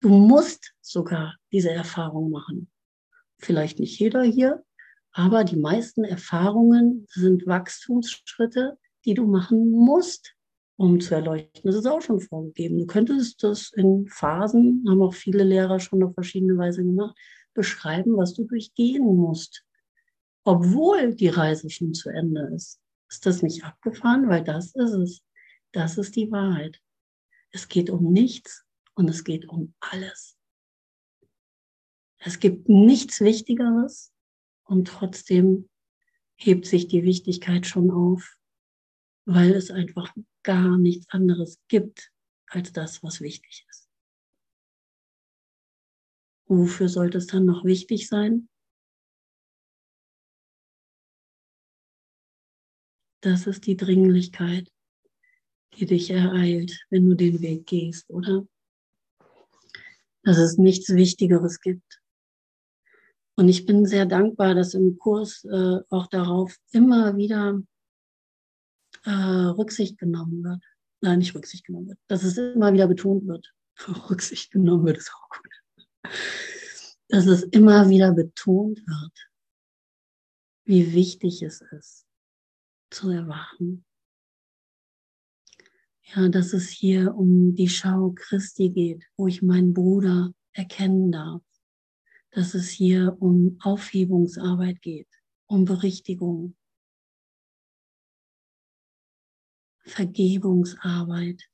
Du 0.00 0.10
musst 0.10 0.74
sogar 0.80 1.36
diese 1.52 1.70
Erfahrung 1.70 2.30
machen. 2.30 2.70
Vielleicht 3.38 3.78
nicht 3.78 3.98
jeder 3.98 4.22
hier, 4.22 4.64
aber 5.12 5.44
die 5.44 5.56
meisten 5.56 6.04
Erfahrungen 6.04 7.06
sind 7.10 7.46
Wachstumsschritte, 7.46 8.78
die 9.04 9.14
du 9.14 9.26
machen 9.26 9.70
musst, 9.70 10.34
um 10.76 11.00
zu 11.00 11.14
erleuchten. 11.14 11.62
Das 11.64 11.74
ist 11.74 11.86
auch 11.86 12.00
schon 12.00 12.20
vorgegeben. 12.20 12.78
Du 12.78 12.86
könntest 12.86 13.42
das 13.42 13.72
in 13.74 14.06
Phasen, 14.06 14.84
haben 14.88 15.02
auch 15.02 15.14
viele 15.14 15.44
Lehrer 15.44 15.80
schon 15.80 16.02
auf 16.02 16.14
verschiedene 16.14 16.56
Weise 16.56 16.84
gemacht, 16.84 17.16
beschreiben, 17.58 18.16
was 18.16 18.34
du 18.34 18.44
durchgehen 18.44 19.04
musst. 19.04 19.64
Obwohl 20.44 21.14
die 21.16 21.28
Reise 21.28 21.68
schon 21.68 21.92
zu 21.92 22.08
Ende 22.08 22.48
ist. 22.54 22.80
Ist 23.10 23.26
das 23.26 23.42
nicht 23.42 23.64
abgefahren? 23.64 24.28
Weil 24.28 24.44
das 24.44 24.76
ist 24.76 24.92
es. 24.92 25.22
Das 25.72 25.98
ist 25.98 26.14
die 26.14 26.30
Wahrheit. 26.30 26.80
Es 27.50 27.68
geht 27.68 27.90
um 27.90 28.12
nichts 28.12 28.64
und 28.94 29.10
es 29.10 29.24
geht 29.24 29.48
um 29.48 29.74
alles. 29.80 30.36
Es 32.18 32.38
gibt 32.38 32.68
nichts 32.68 33.20
Wichtigeres 33.20 34.12
und 34.64 34.86
trotzdem 34.86 35.68
hebt 36.36 36.66
sich 36.66 36.86
die 36.86 37.02
Wichtigkeit 37.02 37.66
schon 37.66 37.90
auf, 37.90 38.38
weil 39.24 39.52
es 39.52 39.72
einfach 39.72 40.14
gar 40.44 40.78
nichts 40.78 41.08
anderes 41.10 41.58
gibt 41.66 42.12
als 42.46 42.72
das, 42.72 43.02
was 43.02 43.20
wichtig 43.20 43.66
ist. 43.67 43.67
Wofür 46.48 46.88
sollte 46.88 47.18
es 47.18 47.26
dann 47.26 47.44
noch 47.44 47.64
wichtig 47.64 48.08
sein? 48.08 48.48
Das 53.20 53.46
ist 53.46 53.66
die 53.66 53.76
Dringlichkeit, 53.76 54.70
die 55.74 55.84
dich 55.84 56.10
ereilt, 56.10 56.86
wenn 56.88 57.06
du 57.08 57.14
den 57.14 57.42
Weg 57.42 57.66
gehst, 57.66 58.08
oder? 58.08 58.46
Dass 60.22 60.38
es 60.38 60.56
nichts 60.56 60.94
Wichtigeres 60.94 61.60
gibt. 61.60 62.00
Und 63.36 63.48
ich 63.48 63.66
bin 63.66 63.84
sehr 63.84 64.06
dankbar, 64.06 64.54
dass 64.54 64.72
im 64.72 64.98
Kurs 64.98 65.44
äh, 65.44 65.80
auch 65.90 66.06
darauf 66.06 66.56
immer 66.72 67.16
wieder 67.16 67.60
äh, 69.04 69.10
Rücksicht 69.10 69.98
genommen 69.98 70.42
wird. 70.42 70.64
Nein, 71.02 71.18
nicht 71.18 71.34
Rücksicht 71.34 71.66
genommen 71.66 71.88
wird. 71.88 71.98
Dass 72.08 72.24
es 72.24 72.38
immer 72.38 72.72
wieder 72.72 72.88
betont 72.88 73.26
wird. 73.26 73.52
Rücksicht 74.10 74.50
genommen 74.50 74.86
wird 74.86 74.96
ist 74.96 75.12
auch 75.12 75.28
gut 75.28 75.48
dass 77.08 77.26
es 77.26 77.42
immer 77.42 77.88
wieder 77.88 78.12
betont 78.12 78.78
wird, 78.86 79.30
wie 80.64 80.92
wichtig 80.92 81.42
es 81.42 81.60
ist, 81.60 82.06
zu 82.90 83.10
erwachen. 83.10 83.84
Ja, 86.14 86.28
dass 86.28 86.52
es 86.54 86.68
hier 86.68 87.14
um 87.14 87.54
die 87.54 87.68
Schau 87.68 88.12
Christi 88.14 88.70
geht, 88.70 89.04
wo 89.16 89.26
ich 89.26 89.42
meinen 89.42 89.74
Bruder 89.74 90.32
erkennen 90.52 91.12
darf. 91.12 91.42
Dass 92.30 92.54
es 92.54 92.68
hier 92.68 93.16
um 93.20 93.58
Aufhebungsarbeit 93.62 94.80
geht, 94.80 95.08
um 95.46 95.64
Berichtigung, 95.64 96.56
Vergebungsarbeit, 99.80 101.48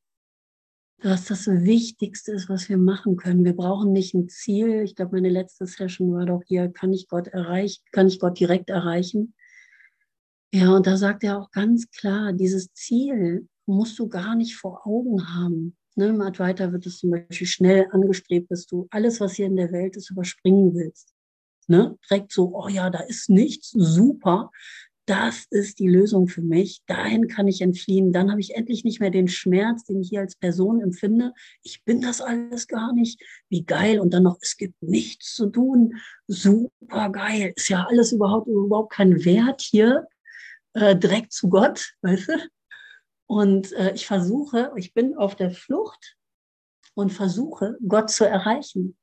was 1.05 1.27
das 1.27 1.47
Wichtigste 1.47 2.33
ist, 2.33 2.49
was 2.49 2.69
wir 2.69 2.79
machen 2.79 3.17
können. 3.17 3.45
Wir 3.45 3.55
brauchen 3.55 3.93
nicht 3.93 4.15
ein 4.15 4.29
Ziel. 4.29 4.83
Ich 4.83 4.95
glaube, 4.95 5.17
meine 5.17 5.29
letzte 5.29 5.67
Session 5.67 6.13
war 6.15 6.27
doch 6.27 6.43
hier, 6.47 6.69
kann 6.69 6.93
ich 6.93 7.09
Gott 7.09 7.29
erreichen, 7.29 7.83
kann 7.93 8.07
ich 8.07 8.19
Gott 8.19 8.39
direkt 8.39 8.71
erreichen? 8.71 9.35
Ja, 10.53 10.75
und 10.75 10.87
da 10.87 10.97
sagt 10.97 11.25
er 11.25 11.39
auch 11.39 11.51
ganz 11.51 11.91
klar, 11.91 12.33
dieses 12.33 12.73
Ziel 12.73 13.49
musst 13.67 13.99
du 13.99 14.09
gar 14.09 14.35
nicht 14.35 14.57
vor 14.57 14.87
Augen 14.87 15.35
haben. 15.35 15.77
Ne, 15.97 16.09
Im 16.09 16.21
Advaita 16.21 16.73
wird 16.73 16.87
es 16.87 16.99
zum 16.99 17.11
Beispiel 17.11 17.47
schnell 17.47 17.87
angestrebt, 17.91 18.51
dass 18.51 18.67
du 18.67 18.87
alles, 18.91 19.21
was 19.21 19.35
hier 19.35 19.47
in 19.47 19.57
der 19.57 19.73
Welt 19.73 19.97
ist, 19.97 20.11
überspringen 20.11 20.75
willst. 20.75 21.13
Ne? 21.67 21.99
Direkt 22.09 22.33
so, 22.33 22.55
oh 22.55 22.69
ja, 22.69 22.91
da 22.91 23.01
ist 23.01 23.31
nichts, 23.31 23.71
super 23.71 24.51
das 25.07 25.47
ist 25.51 25.79
die 25.79 25.89
Lösung 25.89 26.29
für 26.29 26.41
mich, 26.41 26.83
dahin 26.87 27.29
kann 27.29 27.47
ich 27.47 27.61
entfliehen, 27.61 28.13
dann 28.13 28.31
habe 28.31 28.41
ich 28.41 28.55
endlich 28.55 28.85
nicht 28.85 29.01
mehr 29.01 29.11
den 29.11 29.29
Schmerz, 29.29 29.85
den 29.85 30.01
ich 30.01 30.09
hier 30.09 30.21
als 30.21 30.37
Person 30.37 30.81
empfinde. 30.81 31.33
Ich 31.63 31.85
bin 31.85 32.01
das 32.01 32.21
alles 32.21 32.67
gar 32.67 32.93
nicht. 32.95 33.23
Wie 33.49 33.65
geil. 33.65 34.01
Und 34.01 34.15
dann 34.15 34.23
noch, 34.23 34.39
es 34.41 34.57
gibt 34.57 34.83
nichts 34.83 35.35
zu 35.35 35.51
tun. 35.51 35.95
Super 36.27 37.11
geil. 37.11 37.53
Ist 37.55 37.69
ja 37.69 37.87
alles 37.89 38.13
überhaupt, 38.13 38.49
überhaupt 38.49 38.93
kein 38.93 39.25
Wert 39.25 39.61
hier, 39.61 40.07
äh, 40.73 40.97
direkt 40.97 41.33
zu 41.33 41.49
Gott, 41.51 41.95
weißt 42.03 42.29
du? 42.29 42.33
Und 43.27 43.73
äh, 43.73 43.93
ich 43.95 44.07
versuche, 44.07 44.73
ich 44.77 44.95
bin 44.95 45.17
auf 45.17 45.35
der 45.35 45.51
Flucht 45.51 46.17
und 46.95 47.13
versuche, 47.13 47.77
Gott 47.87 48.11
zu 48.11 48.25
erreichen. 48.25 48.97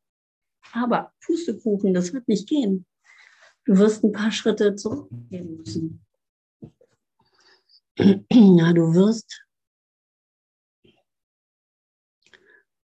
Aber 0.74 1.12
Pustekuchen, 1.26 1.94
das 1.94 2.14
wird 2.14 2.28
nicht 2.28 2.48
gehen. 2.48 2.86
Du 3.72 3.78
wirst 3.78 4.04
ein 4.04 4.12
paar 4.12 4.34
Schritte 4.34 4.76
zurückgehen 4.76 5.56
müssen. 5.56 6.06
Ja, 8.30 8.74
du 8.74 8.94
wirst 8.94 9.46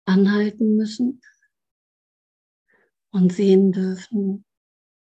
anhalten 0.05 0.75
müssen 0.77 1.21
und 3.11 3.31
sehen 3.31 3.71
dürfen, 3.71 4.43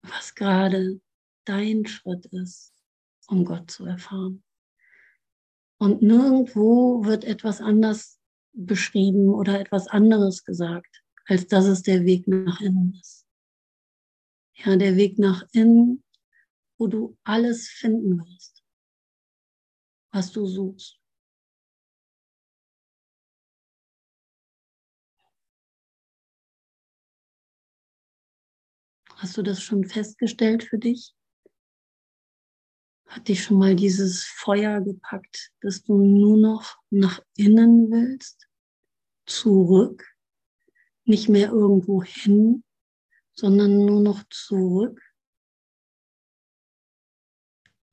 was 0.03 0.35
gerade 0.35 1.01
dein 1.47 1.87
Schritt 1.87 2.27
ist, 2.27 2.75
um 3.29 3.47
Gott 3.47 3.71
zu 3.71 3.87
erfahren. 3.87 4.45
Und 5.79 6.03
nirgendwo 6.03 7.07
wird 7.07 7.25
etwas 7.25 7.63
anders 7.63 8.21
beschrieben 8.53 9.31
oder 9.31 9.59
etwas 9.61 9.89
anderes 9.89 10.45
gesagt, 10.45 11.03
als 11.25 11.47
dass 11.47 11.65
es 11.65 11.81
der 11.81 12.05
Weg 12.05 12.29
nach 12.29 12.61
innen 12.61 12.99
ist. 13.01 13.24
Ja, 14.57 14.77
der 14.77 14.97
Weg 14.97 15.19
nach 15.19 15.45
innen, 15.53 16.05
wo 16.79 16.87
du 16.87 17.17
alles 17.25 17.69
finden 17.69 18.19
wirst, 18.19 18.63
was 20.11 20.33
du 20.33 20.47
suchst. 20.47 21.01
Hast 29.17 29.37
du 29.37 29.43
das 29.43 29.63
schon 29.63 29.85
festgestellt 29.85 30.65
für 30.65 30.79
dich? 30.79 31.15
Hat 33.07 33.29
dich 33.29 33.45
schon 33.45 33.59
mal 33.59 33.77
dieses 33.77 34.25
Feuer 34.25 34.81
gepackt, 34.81 35.53
dass 35.61 35.83
du 35.83 35.97
nur 35.97 36.37
noch 36.37 36.77
nach 36.91 37.21
innen 37.37 37.91
willst? 37.91 38.49
Zurück? 39.27 40.05
Nicht 41.05 41.29
mehr 41.29 41.51
irgendwo 41.51 42.03
hin, 42.03 42.65
sondern 43.35 43.85
nur 43.85 44.01
noch 44.01 44.23
zurück, 44.31 45.01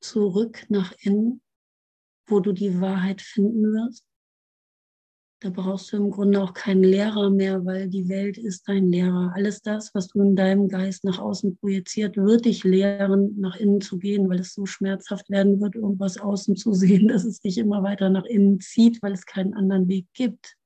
zurück 0.00 0.66
nach 0.68 0.92
innen, 1.00 1.42
wo 2.26 2.40
du 2.40 2.52
die 2.52 2.80
Wahrheit 2.80 3.20
finden 3.20 3.72
wirst. 3.72 4.06
Da 5.40 5.50
brauchst 5.50 5.92
du 5.92 5.96
im 5.96 6.12
Grunde 6.12 6.40
auch 6.40 6.54
keinen 6.54 6.84
Lehrer 6.84 7.28
mehr, 7.28 7.64
weil 7.64 7.88
die 7.88 8.08
Welt 8.08 8.38
ist 8.38 8.68
dein 8.68 8.92
Lehrer. 8.92 9.32
Alles 9.34 9.60
das, 9.60 9.92
was 9.92 10.06
du 10.06 10.22
in 10.22 10.36
deinem 10.36 10.68
Geist 10.68 11.02
nach 11.02 11.18
außen 11.18 11.56
projiziert, 11.56 12.16
wird 12.16 12.44
dich 12.44 12.62
lehren, 12.62 13.40
nach 13.40 13.56
innen 13.56 13.80
zu 13.80 13.98
gehen, 13.98 14.28
weil 14.28 14.38
es 14.38 14.54
so 14.54 14.66
schmerzhaft 14.66 15.30
werden 15.30 15.60
wird, 15.60 15.74
irgendwas 15.74 16.16
außen 16.16 16.54
zu 16.54 16.74
sehen, 16.74 17.08
dass 17.08 17.24
es 17.24 17.40
dich 17.40 17.58
immer 17.58 17.82
weiter 17.82 18.08
nach 18.08 18.24
innen 18.24 18.60
zieht, 18.60 19.02
weil 19.02 19.14
es 19.14 19.26
keinen 19.26 19.54
anderen 19.54 19.88
Weg 19.88 20.06
gibt. 20.14 20.56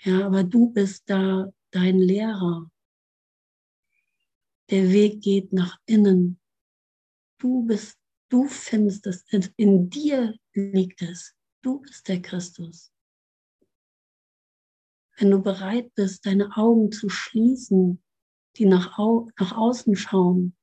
Ja, 0.00 0.26
aber 0.26 0.44
du 0.44 0.70
bist 0.72 1.04
da 1.06 1.50
dein 1.72 1.98
Lehrer. 1.98 2.70
Der 4.70 4.90
Weg 4.90 5.22
geht 5.22 5.52
nach 5.52 5.78
innen. 5.86 6.40
Du 7.38 7.64
bist, 7.66 7.98
du 8.28 8.46
findest 8.46 9.06
es, 9.06 9.24
in 9.56 9.90
dir 9.90 10.36
liegt 10.54 11.02
es. 11.02 11.34
Du 11.62 11.80
bist 11.80 12.08
der 12.08 12.22
Christus. 12.22 12.92
Wenn 15.16 15.30
du 15.30 15.42
bereit 15.42 15.94
bist, 15.94 16.24
deine 16.24 16.56
Augen 16.56 16.90
zu 16.90 17.08
schließen, 17.08 18.02
die 18.56 18.66
nach, 18.66 18.98
au 18.98 19.28
nach 19.38 19.56
außen 19.56 19.96
schauen. 19.96 20.56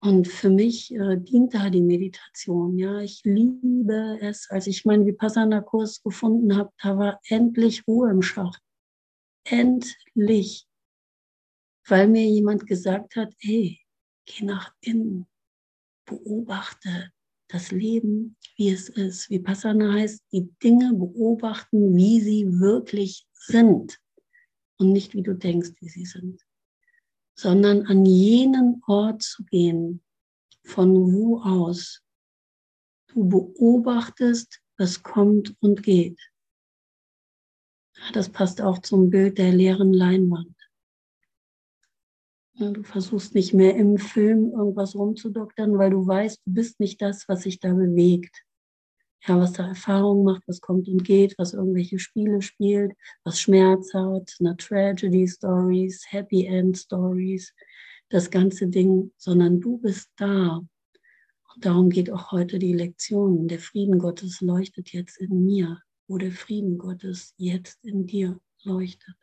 Und 0.00 0.26
für 0.26 0.50
mich 0.50 0.92
äh, 0.94 1.16
dient 1.16 1.54
da 1.54 1.70
die 1.70 1.82
Meditation. 1.82 2.76
Ja, 2.76 2.98
ich 3.00 3.22
liebe 3.24 4.18
es. 4.20 4.50
Als 4.50 4.66
ich 4.66 4.84
meinen 4.84 5.06
Vipassana-Kurs 5.06 6.02
gefunden 6.02 6.56
habe, 6.56 6.72
da 6.82 6.98
war 6.98 7.20
endlich 7.28 7.86
Ruhe 7.86 8.10
im 8.10 8.22
Schacht. 8.22 8.60
Endlich. 9.44 10.66
Weil 11.86 12.08
mir 12.08 12.26
jemand 12.26 12.66
gesagt 12.66 13.16
hat, 13.16 13.34
hey, 13.40 13.80
geh 14.24 14.44
nach 14.44 14.72
innen, 14.80 15.26
beobachte, 16.04 17.12
das 17.48 17.70
Leben, 17.70 18.36
wie 18.56 18.70
es 18.70 18.88
ist. 18.88 19.28
Wie 19.28 19.38
Passana 19.38 19.92
heißt, 19.92 20.22
die 20.32 20.50
Dinge 20.62 20.94
beobachten, 20.94 21.94
wie 21.96 22.20
sie 22.20 22.46
wirklich 22.60 23.26
sind 23.32 24.00
und 24.78 24.92
nicht 24.92 25.14
wie 25.14 25.22
du 25.22 25.34
denkst, 25.34 25.72
wie 25.80 25.88
sie 25.88 26.06
sind, 26.06 26.40
sondern 27.34 27.86
an 27.86 28.06
jenen 28.06 28.82
Ort 28.86 29.22
zu 29.22 29.44
gehen, 29.44 30.02
von 30.64 31.12
wo 31.12 31.40
aus 31.40 32.02
du 33.08 33.28
beobachtest, 33.28 34.60
was 34.78 35.02
kommt 35.02 35.54
und 35.60 35.82
geht. 35.82 36.18
Das 38.12 38.28
passt 38.28 38.60
auch 38.60 38.78
zum 38.78 39.10
Bild 39.10 39.38
der 39.38 39.52
leeren 39.52 39.92
Leinwand. 39.92 40.56
Du 42.54 42.82
versuchst 42.82 43.34
nicht 43.34 43.54
mehr 43.54 43.76
im 43.76 43.96
Film 43.96 44.52
irgendwas 44.52 44.94
rumzudoktern, 44.94 45.78
weil 45.78 45.90
du 45.90 46.06
weißt, 46.06 46.40
du 46.44 46.52
bist 46.52 46.80
nicht 46.80 47.00
das, 47.00 47.26
was 47.28 47.42
sich 47.42 47.60
da 47.60 47.72
bewegt. 47.72 48.44
Ja, 49.26 49.38
was 49.38 49.52
da 49.52 49.68
Erfahrung 49.68 50.24
macht, 50.24 50.42
was 50.46 50.60
kommt 50.60 50.88
und 50.88 51.04
geht, 51.04 51.34
was 51.38 51.54
irgendwelche 51.54 51.98
Spiele 51.98 52.42
spielt, 52.42 52.92
was 53.24 53.40
Schmerz 53.40 53.94
hat, 53.94 54.34
eine 54.40 54.56
Tragedy 54.56 55.28
Stories, 55.28 56.04
Happy 56.08 56.46
End 56.46 56.76
Stories, 56.76 57.54
das 58.08 58.30
ganze 58.30 58.66
Ding, 58.66 59.12
sondern 59.16 59.60
du 59.60 59.78
bist 59.78 60.10
da. 60.16 60.58
Und 61.54 61.64
darum 61.64 61.88
geht 61.88 62.10
auch 62.10 62.32
heute 62.32 62.58
die 62.58 62.72
Lektion. 62.74 63.46
Der 63.46 63.60
Frieden 63.60 63.98
Gottes 63.98 64.40
leuchtet 64.40 64.92
jetzt 64.92 65.18
in 65.18 65.44
mir, 65.44 65.80
wo 66.08 66.18
der 66.18 66.32
Frieden 66.32 66.78
Gottes 66.78 67.34
jetzt 67.36 67.84
in 67.84 68.06
dir 68.06 68.40
leuchtet. 68.62 69.16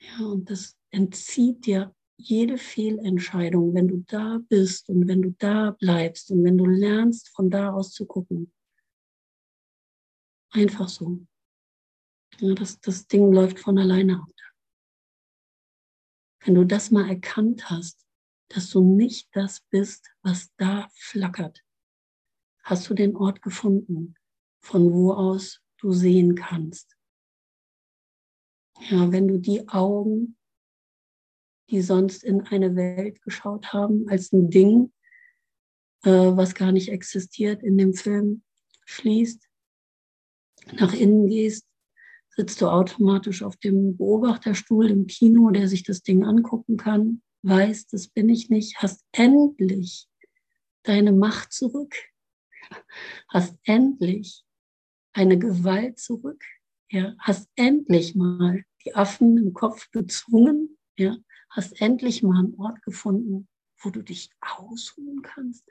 Ja, 0.00 0.26
und 0.26 0.50
das 0.50 0.76
entzieht 0.90 1.66
dir 1.66 1.94
jede 2.16 2.58
Fehlentscheidung, 2.58 3.74
wenn 3.74 3.88
du 3.88 4.04
da 4.06 4.40
bist 4.48 4.88
und 4.88 5.06
wenn 5.06 5.22
du 5.22 5.30
da 5.38 5.72
bleibst 5.72 6.30
und 6.30 6.44
wenn 6.44 6.58
du 6.58 6.66
lernst, 6.66 7.28
von 7.28 7.50
da 7.50 7.72
aus 7.72 7.92
zu 7.92 8.06
gucken. 8.06 8.52
Einfach 10.50 10.88
so. 10.88 11.26
Ja, 12.40 12.54
das, 12.54 12.80
das 12.80 13.06
Ding 13.06 13.32
läuft 13.32 13.58
von 13.58 13.78
alleine 13.78 14.20
ab. 14.20 14.28
Wenn 16.44 16.54
du 16.54 16.64
das 16.64 16.90
mal 16.90 17.08
erkannt 17.08 17.68
hast, 17.68 18.06
dass 18.48 18.70
du 18.70 18.82
nicht 18.82 19.28
das 19.32 19.60
bist, 19.70 20.08
was 20.22 20.50
da 20.56 20.88
flackert, 20.94 21.62
hast 22.68 22.88
du 22.90 22.94
den 22.94 23.16
Ort 23.16 23.40
gefunden, 23.40 24.14
von 24.60 24.92
wo 24.92 25.12
aus 25.12 25.62
du 25.78 25.92
sehen 25.92 26.34
kannst. 26.34 26.96
Ja, 28.90 29.10
wenn 29.10 29.26
du 29.26 29.38
die 29.38 29.66
Augen, 29.68 30.36
die 31.70 31.80
sonst 31.80 32.22
in 32.22 32.42
eine 32.42 32.76
Welt 32.76 33.22
geschaut 33.22 33.72
haben, 33.72 34.06
als 34.08 34.32
ein 34.32 34.50
Ding, 34.50 34.92
äh, 36.04 36.10
was 36.10 36.54
gar 36.54 36.72
nicht 36.72 36.90
existiert 36.90 37.62
in 37.62 37.78
dem 37.78 37.94
Film, 37.94 38.42
schließt, 38.84 39.48
nach 40.74 40.92
innen 40.92 41.26
gehst, 41.26 41.66
sitzt 42.36 42.60
du 42.60 42.68
automatisch 42.68 43.42
auf 43.42 43.56
dem 43.56 43.96
Beobachterstuhl 43.96 44.90
im 44.90 45.06
Kino, 45.06 45.50
der 45.50 45.68
sich 45.68 45.84
das 45.84 46.02
Ding 46.02 46.24
angucken 46.24 46.76
kann, 46.76 47.22
weißt, 47.42 47.92
das 47.94 48.08
bin 48.08 48.28
ich 48.28 48.50
nicht, 48.50 48.76
hast 48.76 49.04
endlich 49.12 50.06
deine 50.82 51.12
Macht 51.12 51.52
zurück, 51.52 51.94
hast 53.28 53.58
endlich 53.64 54.44
eine 55.12 55.38
Gewalt 55.38 55.98
zurück, 55.98 56.42
ja, 56.90 57.14
hast 57.18 57.50
endlich 57.56 58.14
mal 58.14 58.64
die 58.84 58.94
Affen 58.94 59.36
im 59.36 59.52
Kopf 59.52 59.90
bezwungen, 59.90 60.78
ja, 60.96 61.16
hast 61.50 61.80
endlich 61.80 62.22
mal 62.22 62.38
einen 62.38 62.54
Ort 62.54 62.82
gefunden, 62.82 63.48
wo 63.80 63.90
du 63.90 64.02
dich 64.02 64.30
ausruhen 64.40 65.22
kannst, 65.22 65.66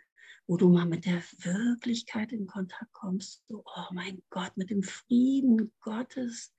wo 0.47 0.57
du 0.57 0.69
mal 0.69 0.85
mit 0.85 1.05
der 1.05 1.21
Wirklichkeit 1.39 2.31
in 2.31 2.47
Kontakt 2.47 2.91
kommst. 2.93 3.45
So, 3.47 3.63
oh 3.65 3.93
mein 3.93 4.21
Gott, 4.29 4.55
mit 4.55 4.69
dem 4.69 4.83
Frieden 4.83 5.73
Gottes. 5.81 6.53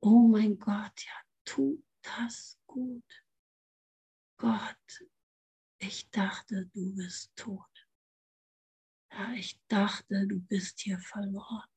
Oh 0.00 0.26
mein 0.28 0.58
Gott, 0.58 1.04
ja, 1.04 1.12
tut 1.44 1.82
das 2.02 2.58
gut. 2.66 3.04
Gott, 4.38 5.06
ich 5.78 6.10
dachte, 6.10 6.66
du 6.74 6.94
bist 6.96 7.30
tot. 7.36 7.71
Ja, 9.12 9.32
ich 9.34 9.60
dachte, 9.68 10.26
du 10.26 10.40
bist 10.40 10.80
hier 10.80 10.98
verloren. 10.98 11.68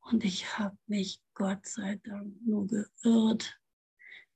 Und 0.00 0.24
ich 0.24 0.58
habe 0.58 0.76
mich 0.86 1.22
Gott 1.34 1.66
sei 1.66 1.96
Dank 2.04 2.34
nur 2.44 2.66
geirrt. 2.66 3.58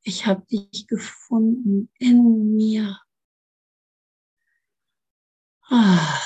Ich 0.02 0.26
habe 0.26 0.44
dich 0.46 0.86
gefunden 0.86 1.90
in 1.98 2.54
mir. 2.54 2.98
Ah. 5.68 6.18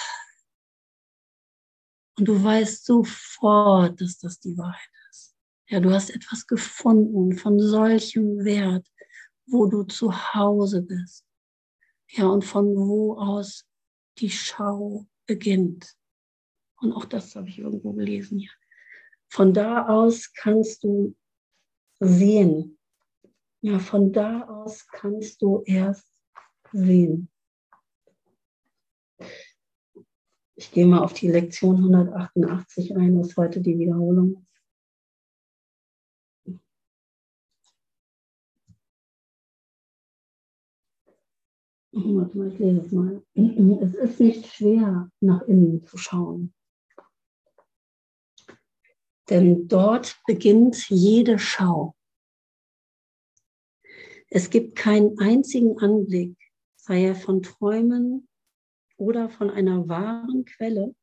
Und 2.17 2.27
du 2.27 2.43
weißt 2.43 2.85
sofort, 2.85 4.01
dass 4.01 4.19
das 4.19 4.39
die 4.41 4.57
Wahrheit 4.57 4.91
ist. 5.11 5.37
Ja, 5.69 5.81
du 5.81 5.93
hast 5.93 6.11
etwas 6.11 6.47
gefunden 6.47 7.37
von 7.37 7.59
solchem 7.61 8.45
Wert, 8.45 8.89
wo 9.47 9.67
du 9.67 9.83
zu 9.83 10.13
Hause 10.35 10.83
bist. 10.83 11.27
Ja, 12.09 12.27
und 12.29 12.45
von 12.45 12.67
wo 12.77 13.19
aus 13.19 13.67
die 14.19 14.31
Schau 14.31 15.07
beginnt. 15.27 15.95
Und 16.81 16.93
auch 16.93 17.05
das 17.05 17.35
habe 17.37 17.49
ich 17.49 17.59
irgendwo 17.59 17.93
gelesen 17.93 18.39
hier. 18.39 18.51
Von 19.29 19.53
da 19.53 19.89
aus 19.89 20.33
kannst 20.33 20.85
du 20.85 21.17
sehen. 22.01 22.79
Ja, 23.61 23.79
von 23.79 24.13
da 24.13 24.43
aus 24.43 24.87
kannst 24.89 25.43
du 25.43 25.63
erst 25.65 26.07
sehen. 26.73 27.31
Ich 30.55 30.71
gehe 30.71 30.87
mal 30.87 31.01
auf 31.01 31.13
die 31.13 31.29
Lektion 31.29 31.77
188 31.77 32.97
ein, 32.97 33.19
was 33.19 33.37
heute 33.37 33.61
die 33.61 33.79
Wiederholung 33.79 34.47
Ich 41.97 42.59
lese 42.59 42.81
es 42.85 42.93
mal. 42.93 43.23
Es 43.81 43.95
ist 43.95 44.21
nicht 44.21 44.47
schwer, 44.47 45.11
nach 45.21 45.43
innen 45.43 45.83
zu 45.87 45.97
schauen. 45.97 46.53
Denn 49.31 49.67
dort 49.67 50.21
beginnt 50.27 50.91
jede 50.91 51.39
Schau. 51.39 51.95
Es 54.29 54.51
gibt 54.51 54.77
keinen 54.77 55.19
einzigen 55.19 55.79
Anblick, 55.79 56.37
sei 56.77 57.05
er 57.05 57.15
von 57.15 57.43
Träumen 57.43 58.29
oder 58.99 59.31
von 59.31 59.51
einer 59.51 59.89
wahren 59.89 60.45
Quelle, 60.45 60.95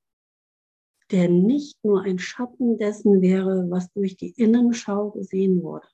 der 1.09 1.27
nicht 1.27 1.83
nur 1.83 2.03
ein 2.03 2.19
Schatten 2.19 2.77
dessen 2.77 3.21
wäre, 3.21 3.69
was 3.71 3.91
durch 3.93 4.15
die 4.15 4.31
Innenschau 4.31 5.09
gesehen 5.09 5.63
wurde. 5.63 5.87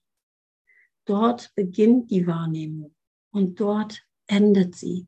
Dort 1.05 1.55
beginnt 1.55 2.11
die 2.11 2.27
Wahrnehmung 2.27 2.93
und 3.31 3.59
dort 3.59 4.08
endet 4.29 4.75
sie. 4.75 5.07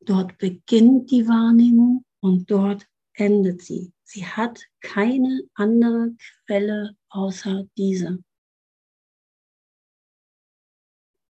Dort 0.00 0.38
beginnt 0.38 1.10
die 1.10 1.26
Wahrnehmung 1.26 2.04
und 2.20 2.50
dort 2.50 2.86
endet 3.14 3.62
sie. 3.62 3.92
Sie 4.04 4.26
hat 4.26 4.60
keine 4.80 5.42
andere 5.54 6.14
Quelle 6.46 6.96
außer 7.08 7.66
diese. 7.76 8.22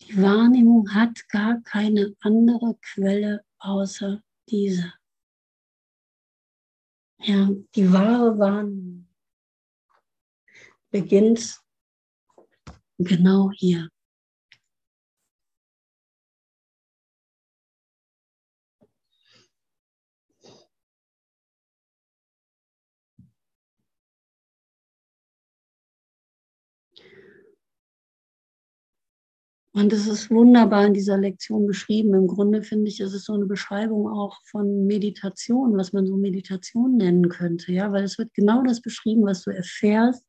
Die 0.02 0.22
Wahrnehmung 0.22 0.94
hat 0.94 1.28
gar 1.30 1.62
keine 1.62 2.16
andere 2.22 2.78
Quelle 2.82 3.46
außer 3.60 4.24
diese. 4.50 4.94
Ja, 7.20 7.50
die 7.76 7.92
wahre 7.92 8.40
Wahrnehmung 8.40 9.08
beginnt 10.90 11.62
genau 12.98 13.52
hier. 13.52 13.91
Und 29.74 29.94
es 29.94 30.06
ist 30.06 30.30
wunderbar 30.30 30.86
in 30.86 30.94
dieser 30.94 31.18
Lektion 31.18 31.66
beschrieben. 31.66 32.14
Im 32.14 32.28
Grunde 32.28 32.62
finde 32.62 32.90
ich, 32.90 33.00
es 33.00 33.14
ist 33.14 33.26
so 33.26 33.34
eine 33.34 33.46
Beschreibung 33.46 34.10
auch 34.10 34.38
von 34.44 34.86
Meditation, 34.86 35.78
was 35.78 35.94
man 35.94 36.06
so 36.06 36.18
Meditation 36.18 36.98
nennen 36.98 37.30
könnte, 37.30 37.72
ja, 37.72 37.92
weil 37.94 38.04
es 38.04 38.18
wird 38.18 38.34
genau 38.34 38.64
das 38.64 38.82
beschrieben, 38.82 39.24
was 39.24 39.44
du 39.44 39.52
erfährst, 39.52 40.26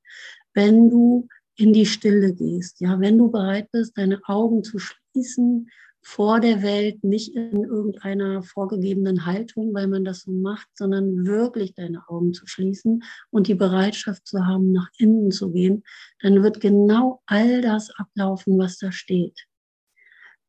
wenn 0.54 0.90
du 0.90 1.26
in 1.56 1.72
die 1.72 1.86
Stille 1.86 2.32
gehst, 2.34 2.80
ja, 2.80 3.00
wenn 3.00 3.18
du 3.18 3.30
bereit 3.30 3.68
bist, 3.72 3.98
deine 3.98 4.20
Augen 4.26 4.62
zu 4.62 4.78
schließen 4.78 5.68
vor 6.02 6.40
der 6.40 6.62
Welt, 6.62 7.04
nicht 7.04 7.34
in 7.34 7.62
irgendeiner 7.64 8.42
vorgegebenen 8.42 9.24
Haltung, 9.24 9.72
weil 9.72 9.86
man 9.86 10.04
das 10.04 10.22
so 10.22 10.32
macht, 10.32 10.68
sondern 10.74 11.26
wirklich 11.26 11.74
deine 11.74 12.08
Augen 12.08 12.34
zu 12.34 12.46
schließen 12.46 13.04
und 13.30 13.46
die 13.46 13.54
Bereitschaft 13.54 14.26
zu 14.26 14.44
haben, 14.44 14.72
nach 14.72 14.88
innen 14.98 15.30
zu 15.30 15.52
gehen, 15.52 15.84
dann 16.20 16.42
wird 16.42 16.60
genau 16.60 17.22
all 17.26 17.62
das 17.62 17.90
ablaufen, 17.90 18.58
was 18.58 18.78
da 18.78 18.90
steht. 18.90 19.46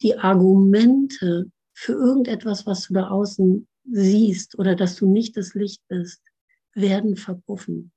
Die 0.02 0.18
Argumente 0.18 1.52
für 1.74 1.94
irgendetwas, 1.94 2.66
was 2.66 2.88
du 2.88 2.96
da 2.96 3.10
außen 3.10 3.68
siehst 3.86 4.58
oder 4.58 4.76
dass 4.76 4.96
du 4.96 5.06
nicht 5.06 5.38
das 5.38 5.54
Licht 5.54 5.84
bist, 5.88 6.22
werden 6.74 7.16
verpuffen. 7.16 7.92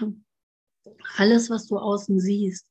Ja. 0.00 0.12
Alles, 1.16 1.48
was 1.48 1.68
du 1.68 1.78
außen 1.78 2.18
siehst, 2.18 2.66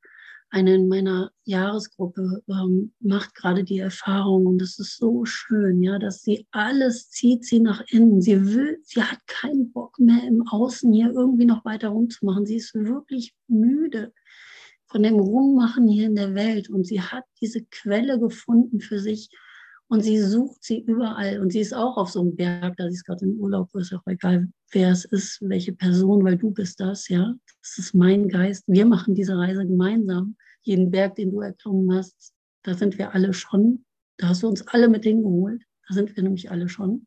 eine 0.52 0.76
in 0.76 0.90
meiner 0.90 1.32
Jahresgruppe 1.46 2.44
ähm, 2.50 2.94
macht 3.00 3.34
gerade 3.36 3.64
die 3.64 3.80
Erfahrung 3.80 4.46
und 4.46 4.62
es 4.62 4.78
ist 4.80 4.98
so 4.98 5.24
schön, 5.24 5.82
ja, 5.82 5.98
dass 5.98 6.22
sie 6.22 6.46
alles 6.52 7.10
zieht 7.10 7.46
sie 7.46 7.62
nach 7.62 7.82
innen. 7.88 8.22
Sie 8.22 8.54
will, 8.54 8.78
sie 8.84 9.02
hat 9.02 9.26
keinen 9.28 9.72
Bock 9.72 9.98
mehr 9.98 10.24
im 10.28 10.46
Außen 10.46 10.92
hier 10.92 11.12
irgendwie 11.12 11.46
noch 11.46 11.64
weiter 11.64 11.90
rumzumachen. 11.90 12.46
Sie 12.46 12.58
ist 12.58 12.76
wirklich 12.76 13.34
müde 13.48 14.14
von 14.88 15.04
dem 15.04 15.16
Rummachen 15.16 15.88
hier 15.88 16.08
in 16.08 16.16
der 16.16 16.36
Welt 16.36 16.70
und 16.70 16.86
sie 16.86 17.02
hat 17.02 17.24
diese 17.40 17.64
Quelle 17.72 18.20
gefunden 18.20 18.82
für 18.82 19.00
sich 19.00 19.30
und 19.92 20.04
sie 20.04 20.22
sucht 20.22 20.64
sie 20.64 20.80
überall 20.80 21.42
und 21.42 21.52
sie 21.52 21.60
ist 21.60 21.74
auch 21.74 21.98
auf 21.98 22.10
so 22.10 22.22
einem 22.22 22.38
Berg, 22.38 22.78
da 22.78 22.88
sie 22.88 22.94
ist 22.94 23.04
gerade 23.04 23.26
im 23.26 23.38
Urlaub, 23.42 23.76
ist 23.76 23.94
auch 23.94 24.08
egal, 24.08 24.48
wer 24.72 24.90
es 24.90 25.04
ist, 25.04 25.40
welche 25.42 25.74
Person, 25.74 26.24
weil 26.24 26.38
du 26.38 26.50
bist 26.50 26.80
das, 26.80 27.10
ja. 27.10 27.36
Das 27.62 27.78
ist 27.78 27.94
mein 27.94 28.30
Geist. 28.30 28.64
Wir 28.68 28.86
machen 28.86 29.16
diese 29.16 29.38
Reise 29.38 29.68
gemeinsam. 29.68 30.38
Jeden 30.62 30.92
Berg, 30.92 31.16
den 31.16 31.32
du 31.32 31.42
erklommen 31.42 31.94
hast, 31.94 32.32
da 32.64 32.74
sind 32.74 32.98
wir 32.98 33.14
alle 33.14 33.34
schon. 33.34 33.84
Da 34.16 34.30
hast 34.30 34.44
du 34.44 34.48
uns 34.48 34.66
alle 34.66 34.88
mit 34.88 35.04
hingeholt. 35.04 35.62
Da 35.90 35.94
sind 35.94 36.16
wir 36.16 36.24
nämlich 36.24 36.50
alle 36.50 36.70
schon. 36.70 37.06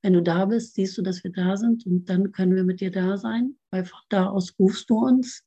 Wenn 0.00 0.12
du 0.12 0.22
da 0.22 0.44
bist, 0.44 0.74
siehst 0.74 0.96
du, 0.96 1.02
dass 1.02 1.24
wir 1.24 1.32
da 1.32 1.56
sind 1.56 1.84
und 1.84 2.08
dann 2.08 2.30
können 2.30 2.54
wir 2.54 2.62
mit 2.62 2.80
dir 2.80 2.92
da 2.92 3.16
sein, 3.16 3.56
weil 3.72 3.86
von 3.86 3.98
da 4.08 4.28
aus 4.28 4.54
rufst 4.56 4.88
du 4.88 4.98
uns, 4.98 5.42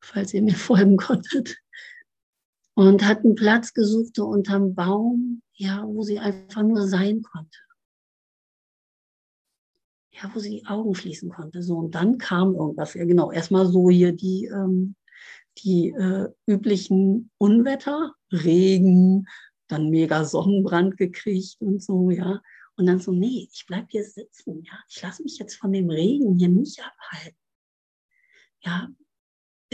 falls 0.00 0.34
ihr 0.34 0.42
mir 0.42 0.56
folgen 0.56 0.96
konntet. 0.96 1.58
Und 2.76 3.04
hat 3.04 3.24
einen 3.24 3.34
Platz 3.34 3.72
gesucht 3.72 4.18
unterm 4.18 4.74
Baum, 4.74 5.42
ja, 5.54 5.84
wo 5.86 6.02
sie 6.02 6.18
einfach 6.18 6.62
nur 6.62 6.86
sein 6.86 7.22
konnte 7.22 7.58
ja, 10.22 10.30
wo 10.34 10.38
sie 10.38 10.60
die 10.60 10.66
Augen 10.66 10.94
schließen 10.94 11.30
konnte. 11.30 11.62
So, 11.62 11.76
und 11.76 11.94
dann 11.94 12.18
kam 12.18 12.54
irgendwas. 12.54 12.94
Ja, 12.94 13.04
genau, 13.04 13.30
erstmal 13.30 13.66
so 13.66 13.90
hier 13.90 14.12
die, 14.12 14.46
ähm, 14.46 14.94
die 15.58 15.90
äh, 15.90 16.28
üblichen 16.46 17.30
Unwetter, 17.38 18.14
Regen, 18.32 19.26
dann 19.68 19.90
mega 19.90 20.24
Sonnenbrand 20.24 20.96
gekriegt 20.96 21.56
und 21.60 21.82
so, 21.82 22.10
ja. 22.10 22.40
Und 22.76 22.86
dann 22.86 22.98
so, 22.98 23.12
nee, 23.12 23.48
ich 23.52 23.64
bleib 23.66 23.90
hier 23.90 24.04
sitzen, 24.04 24.62
ja. 24.64 24.78
Ich 24.88 25.02
lasse 25.02 25.22
mich 25.22 25.38
jetzt 25.38 25.56
von 25.56 25.72
dem 25.72 25.90
Regen 25.90 26.34
hier 26.36 26.48
nicht 26.48 26.80
abhalten. 26.80 27.38
Ja, 28.60 28.88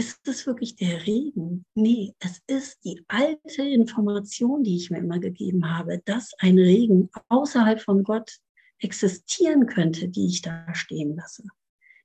ist 0.03 0.27
es 0.27 0.49
wirklich 0.49 0.75
der 0.75 1.07
Regen? 1.07 1.65
Nee, 1.77 2.13
es 2.19 2.43
ist 2.49 2.85
die 2.85 3.05
alte 3.07 3.63
Information, 3.63 4.65
die 4.65 4.75
ich 4.75 4.91
mir 4.91 4.99
immer 4.99 5.21
gegeben 5.21 5.71
habe, 5.71 6.03
dass 6.05 6.33
ein 6.39 6.59
Regen 6.59 7.09
außerhalb 7.29 7.81
von 7.81 8.03
Gott 8.03 8.39
existieren 8.81 9.67
könnte, 9.67 10.09
die 10.09 10.27
ich 10.27 10.43
da 10.43 10.67
stehen 10.75 11.15
lasse. 11.15 11.45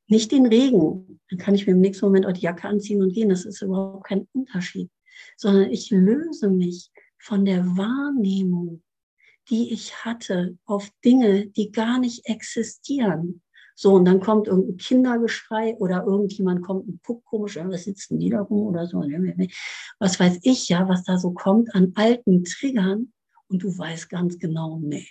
Nicht 0.05 0.31
den 0.31 0.45
Regen, 0.45 1.19
dann 1.31 1.39
kann 1.39 1.55
ich 1.55 1.65
mir 1.65 1.73
im 1.73 1.81
nächsten 1.81 2.05
Moment 2.05 2.27
auch 2.27 2.33
die 2.33 2.41
Jacke 2.41 2.67
anziehen 2.67 3.01
und 3.01 3.13
gehen, 3.13 3.29
das 3.29 3.45
ist 3.45 3.63
überhaupt 3.63 4.05
kein 4.05 4.27
Unterschied, 4.31 4.91
sondern 5.35 5.71
ich 5.71 5.89
löse 5.89 6.51
mich 6.51 6.91
von 7.17 7.45
der 7.45 7.65
Wahrnehmung, 7.65 8.83
die 9.49 9.73
ich 9.73 10.05
hatte 10.05 10.55
auf 10.65 10.87
Dinge, 11.03 11.47
die 11.47 11.71
gar 11.71 11.97
nicht 11.97 12.27
existieren. 12.27 13.41
So, 13.79 13.93
und 13.93 14.05
dann 14.05 14.19
kommt 14.19 14.47
irgendein 14.47 14.77
Kindergeschrei 14.77 15.75
oder 15.75 16.03
irgendjemand 16.03 16.63
kommt 16.63 16.87
ein 16.87 16.99
Puck 17.03 17.23
komisch, 17.25 17.57
was 17.57 17.83
sitzen 17.83 18.17
die 18.17 18.31
da 18.31 18.41
rum 18.41 18.65
oder 18.65 18.87
so. 18.87 19.01
Was 19.99 20.19
weiß 20.19 20.39
ich 20.41 20.67
ja, 20.67 20.89
was 20.89 21.03
da 21.03 21.19
so 21.19 21.31
kommt 21.31 21.75
an 21.75 21.91
alten 21.93 22.43
Triggern 22.43 23.13
und 23.49 23.61
du 23.61 23.77
weißt 23.77 24.09
ganz 24.09 24.39
genau, 24.39 24.79
nee, 24.79 25.07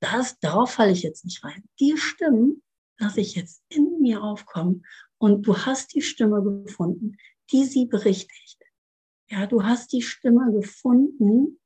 das, 0.00 0.38
darauf 0.38 0.70
falle 0.70 0.92
ich 0.92 1.02
jetzt 1.02 1.26
nicht 1.26 1.44
rein. 1.44 1.62
Die 1.78 1.98
Stimmen 1.98 2.62
lasse 2.98 3.20
ich 3.20 3.34
jetzt 3.34 3.62
in 3.68 4.00
mir 4.00 4.22
aufkommen 4.22 4.86
und 5.18 5.46
du 5.46 5.54
hast 5.54 5.94
die 5.94 6.02
Stimme 6.02 6.42
gefunden, 6.42 7.18
die 7.52 7.64
sie 7.64 7.84
berichtigt. 7.84 8.62
Ja, 9.28 9.46
du 9.46 9.62
hast 9.62 9.92
die 9.92 10.00
Stimme 10.00 10.50
gefunden, 10.52 11.60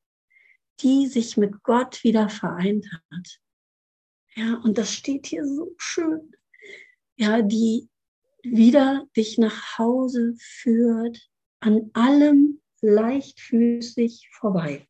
die 0.80 1.06
sich 1.06 1.36
mit 1.36 1.62
Gott 1.62 2.02
wieder 2.02 2.28
vereint 2.28 2.90
hat. 2.92 3.40
Ja, 4.38 4.54
und 4.62 4.78
das 4.78 4.94
steht 4.94 5.26
hier 5.26 5.44
so 5.44 5.74
schön. 5.78 6.30
Ja, 7.16 7.42
die 7.42 7.88
wieder 8.44 9.04
dich 9.16 9.36
nach 9.36 9.76
Hause 9.78 10.36
führt, 10.38 11.28
an 11.58 11.90
allem 11.92 12.60
leichtfüßig 12.80 14.28
vorbei. 14.30 14.86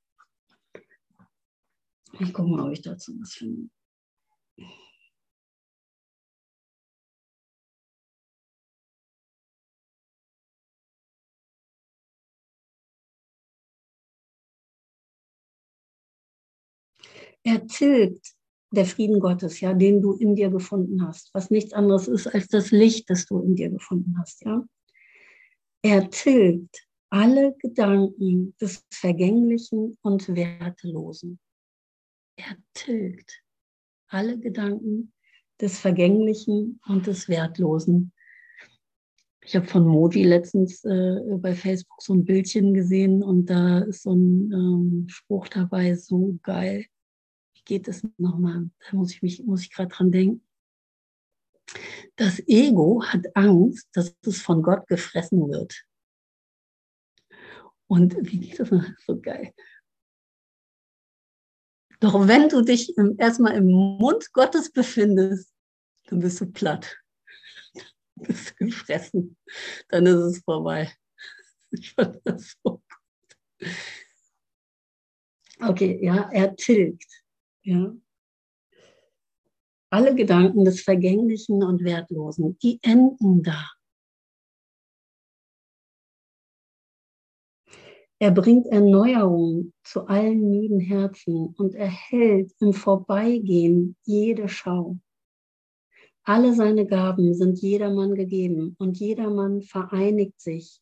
Ich 2.20 2.34
gucke 2.34 2.50
mal, 2.50 2.66
ob 2.66 2.72
ich 2.72 2.82
dazu 2.82 3.18
was 3.18 3.32
finde. 3.32 3.70
Er 17.44 17.66
tilgt 17.66 18.37
der 18.70 18.84
Frieden 18.84 19.20
Gottes, 19.20 19.60
ja, 19.60 19.72
den 19.72 20.02
du 20.02 20.12
in 20.12 20.34
dir 20.34 20.50
gefunden 20.50 21.06
hast, 21.06 21.30
was 21.32 21.50
nichts 21.50 21.72
anderes 21.72 22.08
ist 22.08 22.26
als 22.26 22.48
das 22.48 22.70
Licht, 22.70 23.08
das 23.10 23.26
du 23.26 23.40
in 23.40 23.54
dir 23.54 23.70
gefunden 23.70 24.16
hast, 24.18 24.44
ja. 24.44 24.64
Er 25.82 26.10
tilgt 26.10 26.86
alle 27.10 27.54
Gedanken 27.58 28.54
des 28.60 28.84
Vergänglichen 28.92 29.96
und 30.02 30.28
Wertelosen. 30.28 31.38
Er 32.36 32.56
tilgt 32.74 33.42
alle 34.08 34.38
Gedanken 34.38 35.12
des 35.60 35.78
Vergänglichen 35.78 36.80
und 36.86 37.06
des 37.06 37.28
Wertlosen. 37.28 38.12
Ich 39.42 39.56
habe 39.56 39.66
von 39.66 39.86
Modi 39.86 40.24
letztens 40.24 40.84
äh, 40.84 41.20
bei 41.38 41.54
Facebook 41.54 42.02
so 42.02 42.12
ein 42.12 42.24
Bildchen 42.24 42.74
gesehen 42.74 43.22
und 43.22 43.46
da 43.46 43.78
ist 43.78 44.02
so 44.02 44.14
ein 44.14 44.52
ähm, 44.52 45.04
Spruch 45.08 45.48
dabei, 45.48 45.94
so 45.94 46.38
geil. 46.42 46.84
Geht 47.68 47.86
es 47.86 48.02
nochmal? 48.16 48.70
Da 48.80 48.96
muss 48.96 49.12
ich 49.12 49.20
mich, 49.20 49.44
muss 49.44 49.60
ich 49.60 49.70
gerade 49.70 49.90
dran 49.90 50.10
denken. 50.10 50.42
Das 52.16 52.40
Ego 52.48 53.04
hat 53.04 53.26
Angst, 53.36 53.88
dass 53.92 54.16
es 54.22 54.40
von 54.40 54.62
Gott 54.62 54.86
gefressen 54.86 55.50
wird. 55.50 55.84
Und 57.86 58.16
wie 58.22 58.40
geht 58.40 58.58
das 58.58 58.70
noch? 58.70 58.86
So 59.06 59.20
geil. 59.20 59.52
Doch 62.00 62.26
wenn 62.26 62.48
du 62.48 62.62
dich 62.62 62.96
erstmal 63.18 63.56
im 63.56 63.66
Mund 63.66 64.32
Gottes 64.32 64.72
befindest, 64.72 65.52
dann 66.06 66.20
bist 66.20 66.40
du 66.40 66.50
platt. 66.50 66.96
Dann 67.74 67.84
bist 68.28 68.50
du 68.52 68.64
gefressen. 68.64 69.36
Dann 69.90 70.06
ist 70.06 70.16
es 70.16 70.38
vorbei. 70.38 70.90
Ich 71.70 71.92
fand 71.92 72.18
das 72.24 72.56
so 72.64 72.80
gut. 72.80 73.68
Okay, 75.60 76.02
ja, 76.02 76.30
er 76.32 76.56
tilgt. 76.56 77.27
Ja. 77.68 77.94
Alle 79.90 80.14
Gedanken 80.14 80.64
des 80.64 80.80
Vergänglichen 80.80 81.62
und 81.62 81.84
Wertlosen, 81.84 82.56
die 82.62 82.78
enden 82.80 83.42
da. 83.42 83.62
Er 88.18 88.30
bringt 88.30 88.68
Erneuerung 88.68 89.74
zu 89.84 90.06
allen 90.06 90.50
müden 90.50 90.80
Herzen 90.80 91.54
und 91.58 91.74
erhält 91.74 92.52
im 92.58 92.72
Vorbeigehen 92.72 93.96
jede 94.04 94.48
Schau. 94.48 94.98
Alle 96.24 96.54
seine 96.54 96.86
Gaben 96.86 97.34
sind 97.34 97.60
jedermann 97.60 98.14
gegeben 98.14 98.76
und 98.78 98.98
jedermann 98.98 99.60
vereinigt 99.60 100.40
sich, 100.40 100.80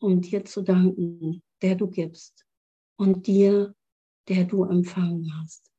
um 0.00 0.20
dir 0.20 0.44
zu 0.44 0.62
danken, 0.62 1.44
der 1.62 1.76
du 1.76 1.86
gibst 1.86 2.44
und 2.96 3.28
dir, 3.28 3.76
der 4.28 4.44
du 4.44 4.64
empfangen 4.64 5.30
hast. 5.40 5.73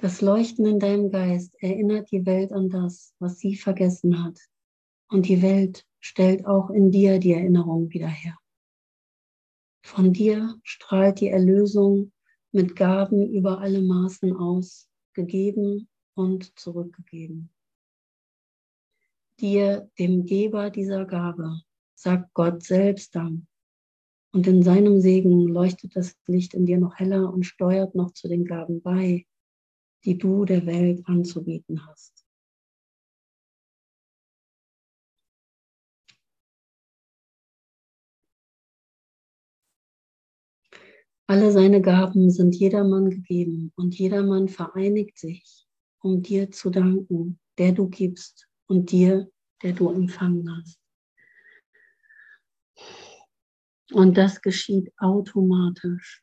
Das 0.00 0.20
Leuchten 0.20 0.64
in 0.64 0.78
deinem 0.78 1.10
Geist 1.10 1.56
erinnert 1.60 2.12
die 2.12 2.24
Welt 2.24 2.52
an 2.52 2.70
das, 2.70 3.14
was 3.18 3.40
sie 3.40 3.56
vergessen 3.56 4.22
hat. 4.22 4.38
Und 5.08 5.26
die 5.26 5.42
Welt 5.42 5.84
stellt 5.98 6.46
auch 6.46 6.70
in 6.70 6.92
dir 6.92 7.18
die 7.18 7.32
Erinnerung 7.32 7.90
wieder 7.90 8.06
her. 8.06 8.38
Von 9.82 10.12
dir 10.12 10.54
strahlt 10.62 11.20
die 11.20 11.30
Erlösung 11.30 12.12
mit 12.52 12.76
Gaben 12.76 13.28
über 13.28 13.58
alle 13.58 13.82
Maßen 13.82 14.36
aus, 14.36 14.88
gegeben 15.14 15.88
und 16.14 16.56
zurückgegeben. 16.56 17.50
Dir, 19.40 19.90
dem 19.98 20.26
Geber 20.26 20.70
dieser 20.70 21.06
Gabe, 21.06 21.62
sagt 21.94 22.32
Gott 22.34 22.62
selbst 22.62 23.16
Dank. 23.16 23.46
Und 24.32 24.46
in 24.46 24.62
seinem 24.62 25.00
Segen 25.00 25.48
leuchtet 25.48 25.96
das 25.96 26.14
Licht 26.26 26.54
in 26.54 26.66
dir 26.66 26.78
noch 26.78 26.96
heller 27.00 27.32
und 27.32 27.44
steuert 27.44 27.96
noch 27.96 28.12
zu 28.12 28.28
den 28.28 28.44
Gaben 28.44 28.80
bei, 28.80 29.26
die 30.04 30.18
du 30.18 30.44
der 30.44 30.66
Welt 30.66 31.06
anzubieten 31.06 31.86
hast. 31.86 32.24
Alle 41.30 41.52
seine 41.52 41.82
Gaben 41.82 42.30
sind 42.30 42.54
jedermann 42.54 43.10
gegeben 43.10 43.70
und 43.76 43.98
jedermann 43.98 44.48
vereinigt 44.48 45.18
sich, 45.18 45.66
um 46.00 46.22
dir 46.22 46.50
zu 46.50 46.70
danken, 46.70 47.38
der 47.58 47.72
du 47.72 47.88
gibst 47.88 48.48
und 48.66 48.90
dir, 48.92 49.30
der 49.62 49.74
du 49.74 49.90
empfangen 49.90 50.48
hast. 50.56 50.80
Und 53.92 54.16
das 54.16 54.40
geschieht 54.40 54.90
automatisch. 54.96 56.22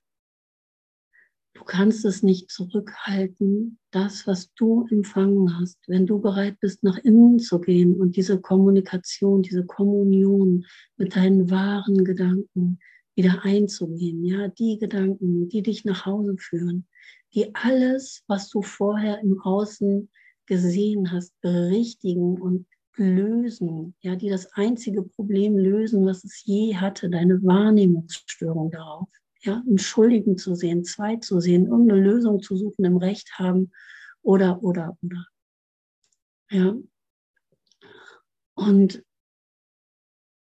Du 1.55 1.63
kannst 1.63 2.03
es 2.03 2.21
nicht 2.21 2.51
zurückhalten, 2.51 3.79
das, 3.91 4.27
was 4.27 4.53
du 4.55 4.85
empfangen 4.91 5.57
hast, 5.57 5.79
wenn 5.87 6.05
du 6.05 6.19
bereit 6.19 6.59
bist, 6.59 6.83
nach 6.83 6.97
innen 6.97 7.39
zu 7.39 7.59
gehen 7.61 7.95
und 7.95 8.17
diese 8.17 8.41
Kommunikation, 8.41 9.41
diese 9.41 9.65
Kommunion 9.65 10.65
mit 10.97 11.15
deinen 11.15 11.49
wahren 11.49 12.03
Gedanken 12.03 12.79
wieder 13.15 13.45
einzugehen. 13.45 14.25
Ja, 14.25 14.49
die 14.49 14.77
Gedanken, 14.77 15.47
die 15.47 15.63
dich 15.63 15.85
nach 15.85 16.05
Hause 16.05 16.35
führen, 16.37 16.87
die 17.33 17.55
alles, 17.55 18.23
was 18.27 18.49
du 18.49 18.61
vorher 18.61 19.21
im 19.21 19.39
Außen 19.39 20.09
gesehen 20.47 21.09
hast, 21.13 21.39
berichtigen 21.39 22.39
und 22.39 22.65
lösen, 22.97 23.95
ja, 24.01 24.17
die 24.17 24.29
das 24.29 24.51
einzige 24.53 25.03
Problem 25.03 25.57
lösen, 25.57 26.05
was 26.05 26.25
es 26.25 26.43
je 26.43 26.75
hatte, 26.75 27.09
deine 27.09 27.41
Wahrnehmungsstörung 27.41 28.71
darauf 28.71 29.07
ja, 29.45 29.63
einen 29.65 29.77
Schuldigen 29.77 30.38
zu 30.38 30.55
sehen, 30.55 30.84
zwei 30.84 31.17
zu 31.17 31.39
sehen, 31.39 31.67
irgendeine 31.67 32.01
Lösung 32.01 32.41
zu 32.41 32.58
suchen, 32.58 32.84
im 32.84 32.97
Recht 32.97 33.38
haben 33.38 33.71
oder, 34.21 34.62
oder, 34.63 34.97
oder. 35.01 35.27
Ja. 36.49 36.75
Und 38.55 39.04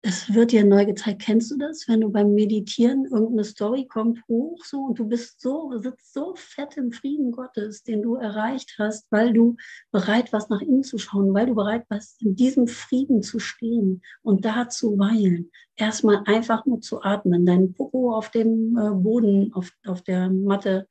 es 0.08 0.34
wird 0.34 0.54
dir 0.54 0.63
neu 0.63 0.86
gezeigt. 0.86 1.22
Kennst 1.22 1.52
du 1.52 1.58
das, 1.58 1.86
wenn 1.89 2.00
du 2.00 2.10
beim 2.10 2.34
Meditieren 2.34 3.06
irgendeine 3.06 3.43
Story 3.43 3.86
kommt 3.88 4.26
hoch 4.30 4.63
so 4.63 4.80
und 4.86 4.98
du 4.98 5.06
bist 5.06 5.41
so, 5.41 5.78
sitzt 5.78 6.13
so 6.13 6.34
fett 6.36 6.78
im 6.78 6.93
Frieden 6.93 7.34
Gottes, 7.34 7.84
den 7.84 8.02
du 8.02 8.15
erreicht 8.15 8.76
hast, 8.80 9.12
weil 9.12 9.34
du 9.34 9.58
bereit 9.91 10.32
warst, 10.32 10.50
nach 10.50 10.62
innen 10.62 10.84
zu 10.84 10.98
schauen, 10.98 11.34
weil 11.34 11.48
du 11.48 11.56
bereit 11.56 11.86
warst, 11.89 12.22
in 12.22 12.38
diesem 12.38 12.67
Frieden 12.67 13.22
zu 13.22 13.39
stehen 13.39 14.02
und 14.22 14.46
da 14.46 14.70
zu 14.70 14.98
weilen. 14.98 15.52
Erstmal 15.76 16.24
einfach 16.26 16.65
nur 16.65 16.80
zu 16.80 17.02
atmen, 17.02 17.46
deinen 17.46 17.74
Popo 17.74 18.15
auf 18.15 18.32
dem 18.32 18.78
äh, 18.78 18.91
Boden, 18.91 19.52
auf, 19.54 19.74
auf 19.86 20.04
der 20.04 20.30
Matte 20.30 20.88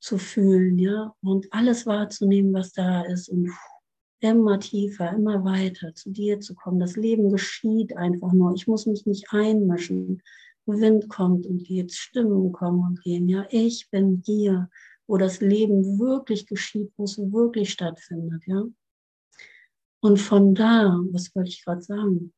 zu 0.00 0.16
fühlen, 0.16 0.78
ja, 0.78 1.14
und 1.20 1.52
alles 1.52 1.84
wahrzunehmen, 1.84 2.54
was 2.54 2.72
da 2.72 3.02
ist 3.02 3.28
und 3.28 3.50
immer 4.20 4.58
tiefer, 4.60 5.10
immer 5.10 5.44
weiter 5.44 5.94
zu 5.94 6.10
dir 6.10 6.40
zu 6.40 6.54
kommen. 6.54 6.80
Das 6.80 6.96
Leben 6.96 7.30
geschieht 7.30 7.96
einfach 7.96 8.32
nur. 8.32 8.54
Ich 8.54 8.66
muss 8.66 8.86
mich 8.86 9.06
nicht 9.06 9.26
einmischen. 9.30 10.22
Wind 10.66 11.08
kommt 11.08 11.46
und 11.46 11.64
geht, 11.64 11.92
Stimmen 11.92 12.52
kommen 12.52 12.84
und 12.84 13.02
gehen. 13.02 13.28
Ja, 13.28 13.46
ich 13.50 13.90
bin 13.90 14.22
hier, 14.24 14.70
wo 15.06 15.18
das 15.18 15.40
Leben 15.40 15.98
wirklich 15.98 16.46
geschieht, 16.46 16.90
wo 16.96 17.04
es 17.04 17.18
wirklich 17.18 17.70
stattfindet. 17.70 18.44
Ja. 18.46 18.64
Und 20.00 20.18
von 20.18 20.54
da, 20.54 20.98
was 21.10 21.34
wollte 21.34 21.50
ich 21.50 21.64
gerade 21.64 21.82
sagen? 21.82 22.32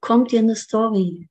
Kommt 0.00 0.32
dir 0.32 0.40
eine 0.40 0.56
Story 0.56 1.28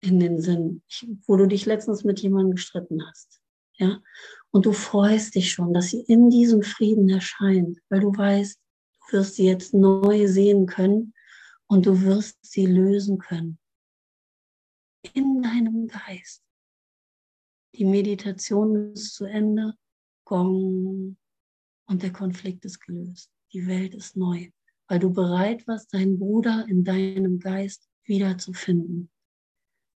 in 0.00 0.20
den 0.20 0.40
Sinn, 0.40 0.82
wo 1.26 1.36
du 1.36 1.46
dich 1.46 1.66
letztens 1.66 2.04
mit 2.04 2.20
jemandem 2.20 2.52
gestritten 2.52 3.04
hast. 3.06 3.40
Ja, 3.74 4.00
und 4.52 4.66
du 4.66 4.72
freust 4.72 5.34
dich 5.34 5.52
schon, 5.52 5.72
dass 5.72 5.90
sie 5.90 6.00
in 6.00 6.30
diesem 6.30 6.62
Frieden 6.62 7.08
erscheint, 7.08 7.78
weil 7.88 8.00
du 8.00 8.16
weißt, 8.16 8.58
du 8.58 9.16
wirst 9.16 9.36
sie 9.36 9.46
jetzt 9.46 9.74
neu 9.74 10.26
sehen 10.26 10.66
können 10.66 11.14
und 11.66 11.86
du 11.86 12.02
wirst 12.02 12.38
sie 12.42 12.66
lösen 12.66 13.18
können. 13.18 13.58
In 15.14 15.42
deinem 15.42 15.86
Geist. 15.86 16.42
Die 17.74 17.84
Meditation 17.84 18.92
ist 18.92 19.14
zu 19.14 19.24
Ende, 19.24 19.74
Gong, 20.24 21.16
und 21.86 22.02
der 22.02 22.12
Konflikt 22.12 22.64
ist 22.64 22.80
gelöst. 22.80 23.30
Die 23.52 23.66
Welt 23.66 23.94
ist 23.94 24.16
neu, 24.16 24.50
weil 24.88 24.98
du 24.98 25.12
bereit 25.12 25.66
warst, 25.66 25.92
deinen 25.94 26.18
Bruder 26.18 26.66
in 26.68 26.84
deinem 26.84 27.38
Geist 27.38 27.88
wiederzufinden 28.04 29.10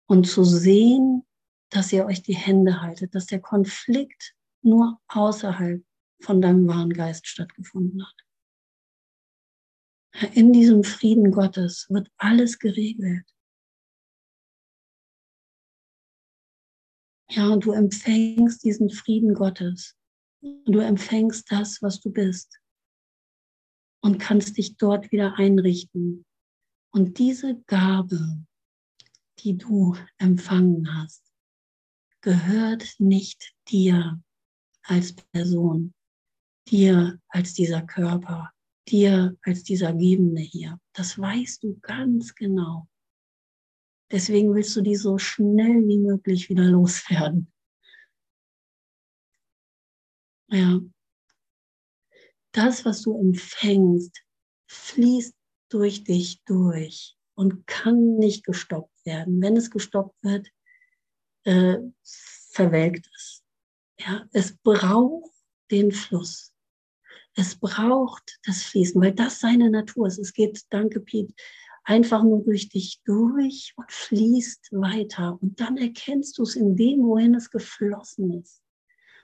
und 0.07 0.25
zu 0.25 0.43
sehen, 0.43 1.25
dass 1.69 1.91
ihr 1.93 2.05
euch 2.05 2.21
die 2.21 2.35
Hände 2.35 2.81
haltet, 2.81 3.15
dass 3.15 3.25
der 3.25 3.39
Konflikt 3.39 4.35
nur 4.63 4.99
außerhalb 5.07 5.83
von 6.21 6.41
deinem 6.41 6.67
wahren 6.67 6.93
Geist 6.93 7.27
stattgefunden 7.27 8.05
hat. 8.05 8.15
In 10.33 10.51
diesem 10.53 10.83
Frieden 10.83 11.31
Gottes 11.31 11.87
wird 11.89 12.09
alles 12.17 12.59
geregelt. 12.59 13.25
Ja, 17.29 17.47
und 17.47 17.63
du 17.65 17.71
empfängst 17.71 18.63
diesen 18.63 18.89
Frieden 18.89 19.33
Gottes. 19.33 19.95
Und 20.41 20.73
du 20.73 20.79
empfängst 20.79 21.49
das, 21.49 21.81
was 21.81 22.01
du 22.01 22.11
bist. 22.11 22.59
Und 24.03 24.19
kannst 24.19 24.57
dich 24.57 24.75
dort 24.75 25.11
wieder 25.11 25.35
einrichten. 25.37 26.25
Und 26.93 27.19
diese 27.19 27.61
Gabe, 27.67 28.45
die 29.39 29.57
du 29.57 29.95
empfangen 30.17 30.93
hast, 30.93 31.23
gehört 32.19 32.95
nicht 32.99 33.53
dir, 33.69 34.21
als 34.83 35.13
Person, 35.13 35.93
dir 36.67 37.19
als 37.29 37.53
dieser 37.53 37.81
Körper, 37.81 38.51
dir 38.87 39.37
als 39.43 39.63
dieser 39.63 39.93
Gebende 39.93 40.41
hier. 40.41 40.79
Das 40.93 41.17
weißt 41.17 41.63
du 41.63 41.79
ganz 41.81 42.35
genau. 42.35 42.87
Deswegen 44.11 44.53
willst 44.53 44.75
du 44.75 44.81
die 44.81 44.95
so 44.95 45.17
schnell 45.17 45.87
wie 45.87 45.97
möglich 45.97 46.49
wieder 46.49 46.65
loswerden. 46.65 47.51
Ja. 50.49 50.81
Das, 52.51 52.83
was 52.83 53.03
du 53.03 53.17
empfängst, 53.17 54.21
fließt 54.67 55.33
durch 55.69 56.03
dich 56.03 56.43
durch 56.43 57.15
und 57.35 57.65
kann 57.65 58.17
nicht 58.17 58.43
gestoppt 58.43 59.05
werden. 59.05 59.41
Wenn 59.41 59.55
es 59.55 59.71
gestoppt 59.71 60.15
wird, 60.21 60.49
äh, 61.45 61.77
verwelkt 62.51 63.09
es. 63.15 63.40
Ja, 64.05 64.25
es 64.31 64.57
braucht 64.57 65.31
den 65.69 65.91
Fluss. 65.91 66.53
Es 67.35 67.55
braucht 67.55 68.39
das 68.45 68.63
Fließen, 68.63 69.01
weil 69.01 69.13
das 69.13 69.39
seine 69.39 69.69
Natur 69.69 70.07
ist. 70.07 70.17
Es 70.17 70.33
geht, 70.33 70.63
danke 70.69 70.99
Piet, 70.99 71.33
einfach 71.83 72.23
nur 72.23 72.43
durch 72.43 72.69
dich 72.69 73.01
durch 73.05 73.73
und 73.75 73.91
fließt 73.91 74.69
weiter. 74.71 75.37
Und 75.41 75.59
dann 75.59 75.77
erkennst 75.77 76.37
du 76.37 76.43
es 76.43 76.55
in 76.55 76.75
dem, 76.75 77.03
wohin 77.03 77.35
es 77.35 77.49
geflossen 77.51 78.41
ist. 78.41 78.61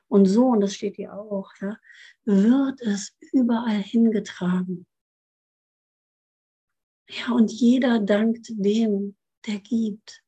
Und 0.07 0.25
so, 0.25 0.47
und 0.47 0.61
das 0.61 0.75
steht 0.75 0.95
hier 0.95 1.13
auch, 1.13 1.51
ja, 1.59 1.78
wird 2.25 2.82
es 2.82 3.13
überall 3.34 3.82
hingetragen. 3.82 4.86
Ja, 7.09 7.34
und 7.34 7.51
jeder 7.51 7.99
dankt 7.99 8.47
dem, 8.49 9.17
der 9.45 9.59
gibt. 9.59 10.23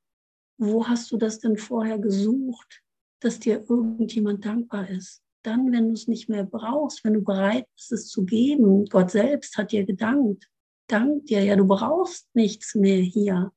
Wo 0.57 0.87
hast 0.87 1.11
du 1.11 1.17
das 1.17 1.39
denn 1.39 1.57
vorher 1.57 1.99
gesucht? 1.99 2.83
Dass 3.19 3.39
dir 3.39 3.65
irgendjemand 3.69 4.45
dankbar 4.45 4.89
ist. 4.89 5.21
Dann, 5.43 5.71
wenn 5.71 5.87
du 5.87 5.93
es 5.93 6.07
nicht 6.07 6.29
mehr 6.29 6.43
brauchst, 6.43 7.03
wenn 7.03 7.13
du 7.13 7.21
bereit 7.21 7.65
bist, 7.75 7.91
es 7.91 8.07
zu 8.07 8.25
geben, 8.25 8.85
Gott 8.85 9.11
selbst 9.11 9.57
hat 9.57 9.71
dir 9.71 9.85
gedankt, 9.85 10.49
dankt 10.87 11.29
dir, 11.29 11.43
ja, 11.43 11.55
du 11.55 11.65
brauchst 11.65 12.27
nichts 12.33 12.75
mehr 12.75 13.01
hier. 13.01 13.51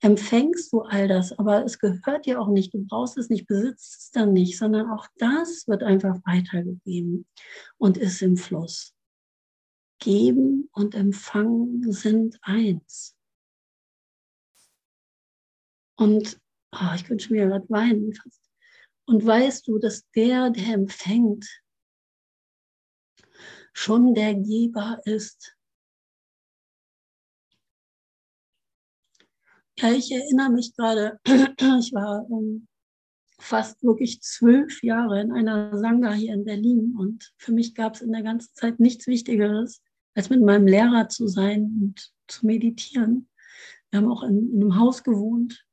empfängst 0.00 0.72
du 0.72 0.82
all 0.82 1.08
das, 1.08 1.36
aber 1.38 1.64
es 1.64 1.78
gehört 1.78 2.26
dir 2.26 2.40
auch 2.40 2.48
nicht, 2.48 2.74
du 2.74 2.84
brauchst 2.86 3.16
es 3.16 3.30
nicht, 3.30 3.46
besitzt 3.46 3.96
es 3.98 4.10
dann 4.10 4.32
nicht, 4.32 4.58
sondern 4.58 4.90
auch 4.90 5.06
das 5.16 5.66
wird 5.68 5.82
einfach 5.82 6.18
weitergegeben 6.24 7.26
und 7.78 7.96
ist 7.96 8.20
im 8.20 8.36
Fluss. 8.36 8.94
Geben 9.98 10.68
und 10.72 10.94
Empfangen 10.94 11.90
sind 11.92 12.38
eins. 12.42 13.16
Und 15.96 16.38
oh, 16.72 16.94
ich 16.94 17.04
könnte 17.04 17.24
schon 17.24 17.36
wieder 17.36 17.46
gerade 17.46 17.70
weinen 17.70 18.12
fast. 18.12 18.45
Und 19.06 19.24
weißt 19.24 19.68
du, 19.68 19.78
dass 19.78 20.08
der, 20.10 20.50
der 20.50 20.74
empfängt, 20.74 21.46
schon 23.72 24.14
der 24.14 24.34
Geber 24.34 25.00
ist. 25.04 25.56
Ja, 29.78 29.92
ich 29.92 30.10
erinnere 30.10 30.50
mich 30.50 30.74
gerade, 30.74 31.20
ich 31.26 31.92
war 31.92 32.26
ähm, 32.30 32.66
fast 33.38 33.82
wirklich 33.82 34.22
zwölf 34.22 34.82
Jahre 34.82 35.20
in 35.20 35.30
einer 35.30 35.76
Sangha 35.76 36.12
hier 36.14 36.32
in 36.32 36.44
Berlin 36.44 36.96
und 36.98 37.34
für 37.36 37.52
mich 37.52 37.74
gab 37.74 37.94
es 37.94 38.00
in 38.00 38.12
der 38.12 38.22
ganzen 38.22 38.54
Zeit 38.54 38.80
nichts 38.80 39.06
Wichtigeres, 39.06 39.82
als 40.14 40.30
mit 40.30 40.40
meinem 40.40 40.66
Lehrer 40.66 41.10
zu 41.10 41.28
sein 41.28 41.64
und 41.80 42.12
zu 42.26 42.46
meditieren. 42.46 43.28
Wir 43.90 44.00
haben 44.00 44.10
auch 44.10 44.22
in, 44.22 44.50
in 44.52 44.62
einem 44.62 44.78
Haus 44.78 45.04
gewohnt 45.04 45.65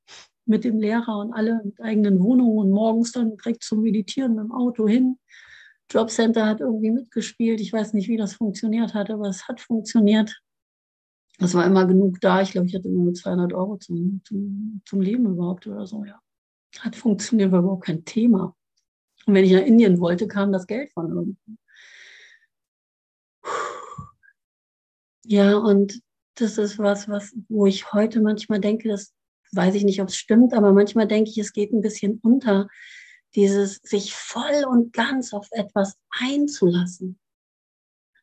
mit 0.45 0.63
dem 0.63 0.79
Lehrer 0.79 1.19
und 1.19 1.33
alle 1.33 1.61
mit 1.63 1.79
eigenen 1.81 2.19
Wohnungen 2.21 2.57
und 2.57 2.71
morgens 2.71 3.11
dann 3.11 3.37
direkt 3.37 3.63
zum 3.63 3.81
Meditieren 3.81 4.35
mit 4.35 4.45
dem 4.45 4.51
Auto 4.51 4.87
hin. 4.87 5.17
Jobcenter 5.89 6.45
hat 6.45 6.59
irgendwie 6.59 6.91
mitgespielt. 6.91 7.61
Ich 7.61 7.71
weiß 7.71 7.93
nicht, 7.93 8.07
wie 8.07 8.17
das 8.17 8.33
funktioniert 8.33 8.93
hat, 8.93 9.09
aber 9.09 9.27
es 9.27 9.47
hat 9.47 9.61
funktioniert. 9.61 10.41
Es 11.39 11.53
war 11.53 11.65
immer 11.65 11.85
genug 11.85 12.19
da. 12.21 12.41
Ich 12.41 12.51
glaube, 12.51 12.67
ich 12.67 12.75
hatte 12.75 12.89
nur 12.89 13.13
200 13.13 13.53
Euro 13.53 13.77
zum, 13.77 14.21
zum, 14.25 14.81
zum 14.85 15.01
Leben 15.01 15.25
überhaupt 15.25 15.67
oder 15.67 15.85
so, 15.85 16.03
ja. 16.05 16.19
Hat 16.79 16.95
funktioniert, 16.95 17.51
war 17.51 17.59
überhaupt 17.59 17.85
kein 17.85 18.03
Thema. 18.05 18.55
Und 19.25 19.35
wenn 19.35 19.45
ich 19.45 19.53
nach 19.53 19.61
Indien 19.61 19.99
wollte, 19.99 20.27
kam 20.27 20.51
das 20.51 20.67
Geld 20.67 20.91
von 20.93 21.09
irgendwo. 21.09 21.55
Ja, 25.25 25.57
und 25.57 26.01
das 26.35 26.57
ist 26.57 26.79
was, 26.79 27.07
was, 27.07 27.33
wo 27.47 27.65
ich 27.65 27.93
heute 27.93 28.21
manchmal 28.21 28.59
denke, 28.59 28.89
das 28.89 29.13
weiß 29.55 29.75
ich 29.75 29.83
nicht, 29.83 30.01
ob 30.01 30.09
es 30.09 30.15
stimmt, 30.15 30.53
aber 30.53 30.73
manchmal 30.73 31.07
denke 31.07 31.29
ich, 31.29 31.37
es 31.37 31.53
geht 31.53 31.71
ein 31.71 31.81
bisschen 31.81 32.19
unter, 32.23 32.67
dieses 33.35 33.75
sich 33.83 34.13
voll 34.13 34.65
und 34.69 34.93
ganz 34.93 35.33
auf 35.33 35.47
etwas 35.51 35.97
einzulassen. 36.09 37.19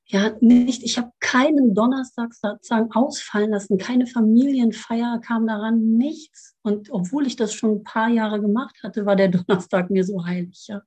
Ja, 0.07 0.37
nicht, 0.41 0.83
ich 0.83 0.99
habe 0.99 1.13
keinen 1.21 1.73
Donnerstag 1.73 2.35
sozusagen 2.35 2.91
ausfallen 2.93 3.51
lassen, 3.51 3.79
keine 3.79 4.09
Familienfeier 4.09 5.21
kam 5.21 5.47
daran, 5.47 5.97
nichts. 5.97 6.57
Und 6.63 6.91
obwohl 6.91 7.29
ich 7.29 7.37
das 7.37 7.55
schon 7.55 7.77
ein 7.77 7.85
paar 7.85 8.09
Jahre 8.09 8.41
gemacht 8.41 8.77
hatte, 8.83 9.07
war 9.07 9.15
der 9.15 9.29
Donnerstag 9.29 9.89
mir 9.89 10.05
so 10.05 10.25
heilig, 10.25 10.67
ja. 10.67 10.83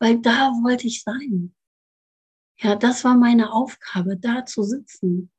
Weil 0.00 0.18
da 0.18 0.50
wollte 0.64 0.88
ich 0.88 1.04
sein. 1.04 1.54
Ja, 2.58 2.74
das 2.74 3.04
war 3.04 3.16
meine 3.16 3.52
Aufgabe, 3.52 4.16
da 4.16 4.44
zu 4.44 4.64
sitzen. 4.64 5.30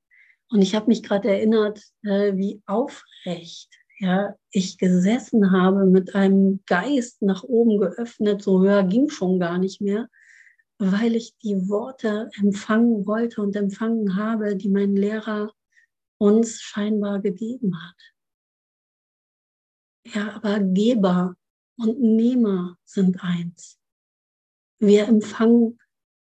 Und 0.50 0.62
ich 0.62 0.74
habe 0.74 0.88
mich 0.88 1.04
gerade 1.04 1.30
erinnert, 1.30 1.82
äh, 2.04 2.36
wie 2.38 2.62
aufrecht 2.66 3.81
ja, 4.02 4.36
ich 4.50 4.80
gesessen 4.80 5.52
habe 5.52 5.86
mit 5.86 6.16
einem 6.16 6.64
Geist 6.66 7.22
nach 7.22 7.44
oben 7.44 7.80
geöffnet, 7.80 8.42
so 8.42 8.60
höher 8.60 8.82
ging 8.84 9.12
schon 9.12 9.40
gar 9.40 9.60
nicht 9.60 9.80
mehr, 9.80 10.10
weil 10.80 11.16
ich 11.16 11.38
die 11.38 11.70
Worte 11.70 12.32
empfangen 12.40 13.06
wollte 13.06 13.44
und 13.44 13.56
empfangen 13.56 14.16
habe, 14.16 14.56
die 14.56 14.70
mein 14.70 14.96
Lehrer 14.96 15.54
uns 16.18 16.62
scheinbar 16.62 17.22
gegeben 17.22 17.80
hat. 17.80 17.96
Ja, 20.04 20.36
aber 20.36 20.60
Geber 20.60 21.36
und 21.78 22.02
Nehmer 22.02 22.80
sind 22.84 23.24
eins. 23.24 23.80
Wir 24.80 25.08
empfangen 25.08 25.78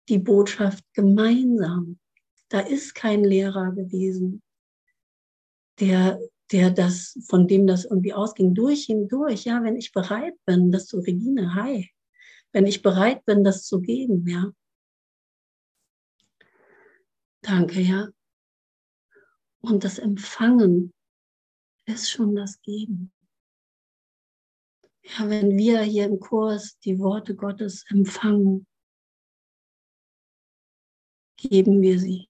die 0.08 0.20
Botschaft 0.20 0.84
gemeinsam. 0.94 1.98
Da 2.48 2.60
ist 2.60 2.94
kein 2.94 3.24
Lehrer 3.24 3.72
gewesen, 3.72 4.40
der 5.80 6.20
der 6.52 6.70
das, 6.70 7.18
von 7.28 7.48
dem 7.48 7.66
das 7.66 7.84
irgendwie 7.84 8.12
ausging, 8.12 8.54
durch 8.54 8.88
ihn 8.88 9.08
durch, 9.08 9.44
ja, 9.44 9.62
wenn 9.62 9.76
ich 9.76 9.92
bereit 9.92 10.34
bin, 10.44 10.70
das 10.70 10.86
zu 10.86 11.00
Regine, 11.00 11.54
hi, 11.54 11.90
wenn 12.52 12.66
ich 12.66 12.82
bereit 12.82 13.24
bin, 13.24 13.44
das 13.44 13.64
zu 13.64 13.80
geben, 13.80 14.26
ja. 14.26 14.52
Danke, 17.42 17.80
ja. 17.80 18.08
Und 19.60 19.84
das 19.84 19.98
Empfangen 19.98 20.92
ist 21.86 22.10
schon 22.10 22.34
das 22.34 22.60
Geben. 22.62 23.12
Ja, 25.02 25.28
wenn 25.28 25.56
wir 25.56 25.82
hier 25.82 26.06
im 26.06 26.18
Kurs 26.18 26.78
die 26.80 26.98
Worte 26.98 27.36
Gottes 27.36 27.84
empfangen, 27.88 28.66
geben 31.36 31.80
wir 31.82 31.98
sie. 31.98 32.28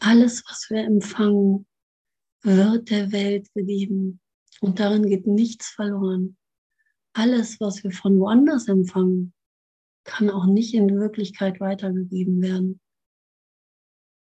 Alles, 0.00 0.42
was 0.48 0.68
wir 0.70 0.84
empfangen, 0.84 1.66
wird 2.42 2.90
der 2.90 3.12
Welt 3.12 3.52
gegeben. 3.54 4.20
Und 4.60 4.80
darin 4.80 5.06
geht 5.06 5.26
nichts 5.26 5.68
verloren. 5.68 6.36
Alles, 7.12 7.60
was 7.60 7.82
wir 7.84 7.92
von 7.92 8.18
woanders 8.18 8.68
empfangen, 8.68 9.34
kann 10.04 10.30
auch 10.30 10.46
nicht 10.46 10.74
in 10.74 10.88
Wirklichkeit 10.98 11.60
weitergegeben 11.60 12.40
werden. 12.40 12.80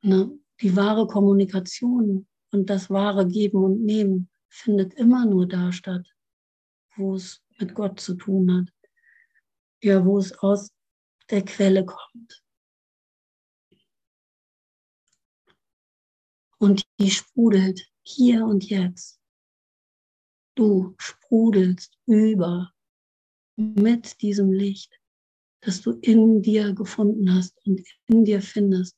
Ne? 0.02 0.38
Die 0.62 0.76
wahre 0.76 1.08
Kommunikation 1.08 2.28
und 2.52 2.70
das 2.70 2.90
wahre 2.90 3.28
Geben 3.28 3.64
und 3.64 3.84
Nehmen 3.84 4.30
findet 4.50 4.94
immer 4.96 5.26
nur 5.26 5.48
da 5.48 5.72
statt, 5.72 6.08
wo 6.96 7.16
es 7.16 7.42
mit 7.60 7.74
Gott 7.74 8.00
zu 8.00 8.16
tun 8.16 8.52
hat. 8.54 8.74
Ja, 9.84 10.06
wo 10.06 10.18
es 10.18 10.38
aus 10.40 10.72
der 11.30 11.44
Quelle 11.44 11.86
kommt. 11.86 12.41
Und 16.62 16.86
die 17.00 17.10
sprudelt 17.10 17.88
hier 18.04 18.46
und 18.46 18.70
jetzt. 18.70 19.20
Du 20.56 20.94
sprudelst 21.00 21.98
über 22.06 22.72
mit 23.56 24.22
diesem 24.22 24.52
Licht, 24.52 24.94
das 25.62 25.82
du 25.82 25.94
in 26.02 26.44
dir 26.44 26.74
gefunden 26.74 27.34
hast 27.34 27.58
und 27.66 27.82
in 28.06 28.26
dir 28.26 28.44
findest. 28.44 28.96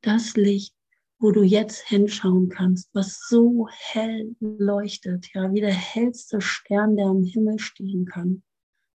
Das 0.00 0.34
Licht, 0.34 0.74
wo 1.20 1.30
du 1.30 1.44
jetzt 1.44 1.86
hinschauen 1.86 2.48
kannst, 2.48 2.90
was 2.94 3.20
so 3.28 3.68
hell 3.70 4.34
leuchtet, 4.40 5.32
ja, 5.34 5.52
wie 5.52 5.60
der 5.60 5.72
hellste 5.72 6.40
Stern, 6.40 6.96
der 6.96 7.06
am 7.06 7.22
Himmel 7.22 7.60
stehen 7.60 8.06
kann. 8.06 8.42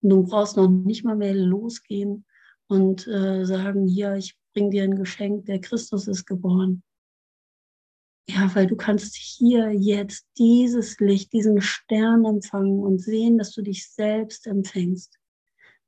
Und 0.02 0.10
du 0.10 0.22
brauchst 0.22 0.56
noch 0.56 0.68
nicht 0.68 1.04
mal 1.04 1.16
mehr 1.16 1.34
losgehen 1.34 2.24
und 2.68 3.08
äh, 3.08 3.44
sagen, 3.44 3.88
hier, 3.88 4.14
ich 4.14 4.38
bring 4.52 4.70
dir 4.70 4.84
ein 4.84 4.94
Geschenk, 4.94 5.46
der 5.46 5.60
Christus 5.60 6.06
ist 6.06 6.26
geboren. 6.26 6.84
Ja, 8.34 8.52
weil 8.56 8.66
du 8.66 8.74
kannst 8.74 9.14
hier 9.14 9.70
jetzt 9.70 10.26
dieses 10.38 10.98
Licht, 10.98 11.32
diesen 11.32 11.60
Stern 11.60 12.24
empfangen 12.24 12.80
und 12.80 12.98
sehen, 12.98 13.38
dass 13.38 13.52
du 13.52 13.62
dich 13.62 13.88
selbst 13.88 14.48
empfängst. 14.48 15.16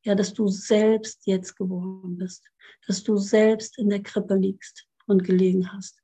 Ja, 0.05 0.14
dass 0.14 0.32
du 0.32 0.47
selbst 0.47 1.26
jetzt 1.26 1.57
geboren 1.57 2.16
bist, 2.18 2.44
dass 2.86 3.03
du 3.03 3.16
selbst 3.16 3.76
in 3.78 3.88
der 3.88 4.01
Krippe 4.01 4.36
liegst 4.36 4.86
und 5.07 5.24
gelegen 5.24 5.72
hast. 5.72 6.01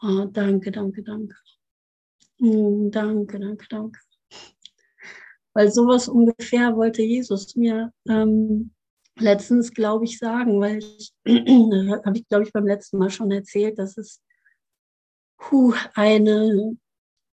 Oh, 0.00 0.26
danke, 0.26 0.70
danke, 0.70 1.02
danke. 1.02 1.34
Mm, 2.38 2.90
danke, 2.90 3.40
danke, 3.40 3.66
danke. 3.68 3.98
Weil 5.54 5.72
sowas 5.72 6.06
ungefähr 6.06 6.76
wollte 6.76 7.02
Jesus 7.02 7.56
mir 7.56 7.92
ähm, 8.08 8.70
letztens, 9.18 9.72
glaube 9.72 10.04
ich, 10.04 10.18
sagen, 10.18 10.60
weil 10.60 10.78
ich, 10.78 11.12
habe 11.26 12.16
ich, 12.16 12.28
glaube 12.28 12.44
ich, 12.44 12.52
beim 12.52 12.68
letzten 12.68 12.98
Mal 12.98 13.10
schon 13.10 13.32
erzählt, 13.32 13.76
dass 13.76 13.98
es 13.98 14.22
puh, 15.40 15.74
eine 15.94 16.76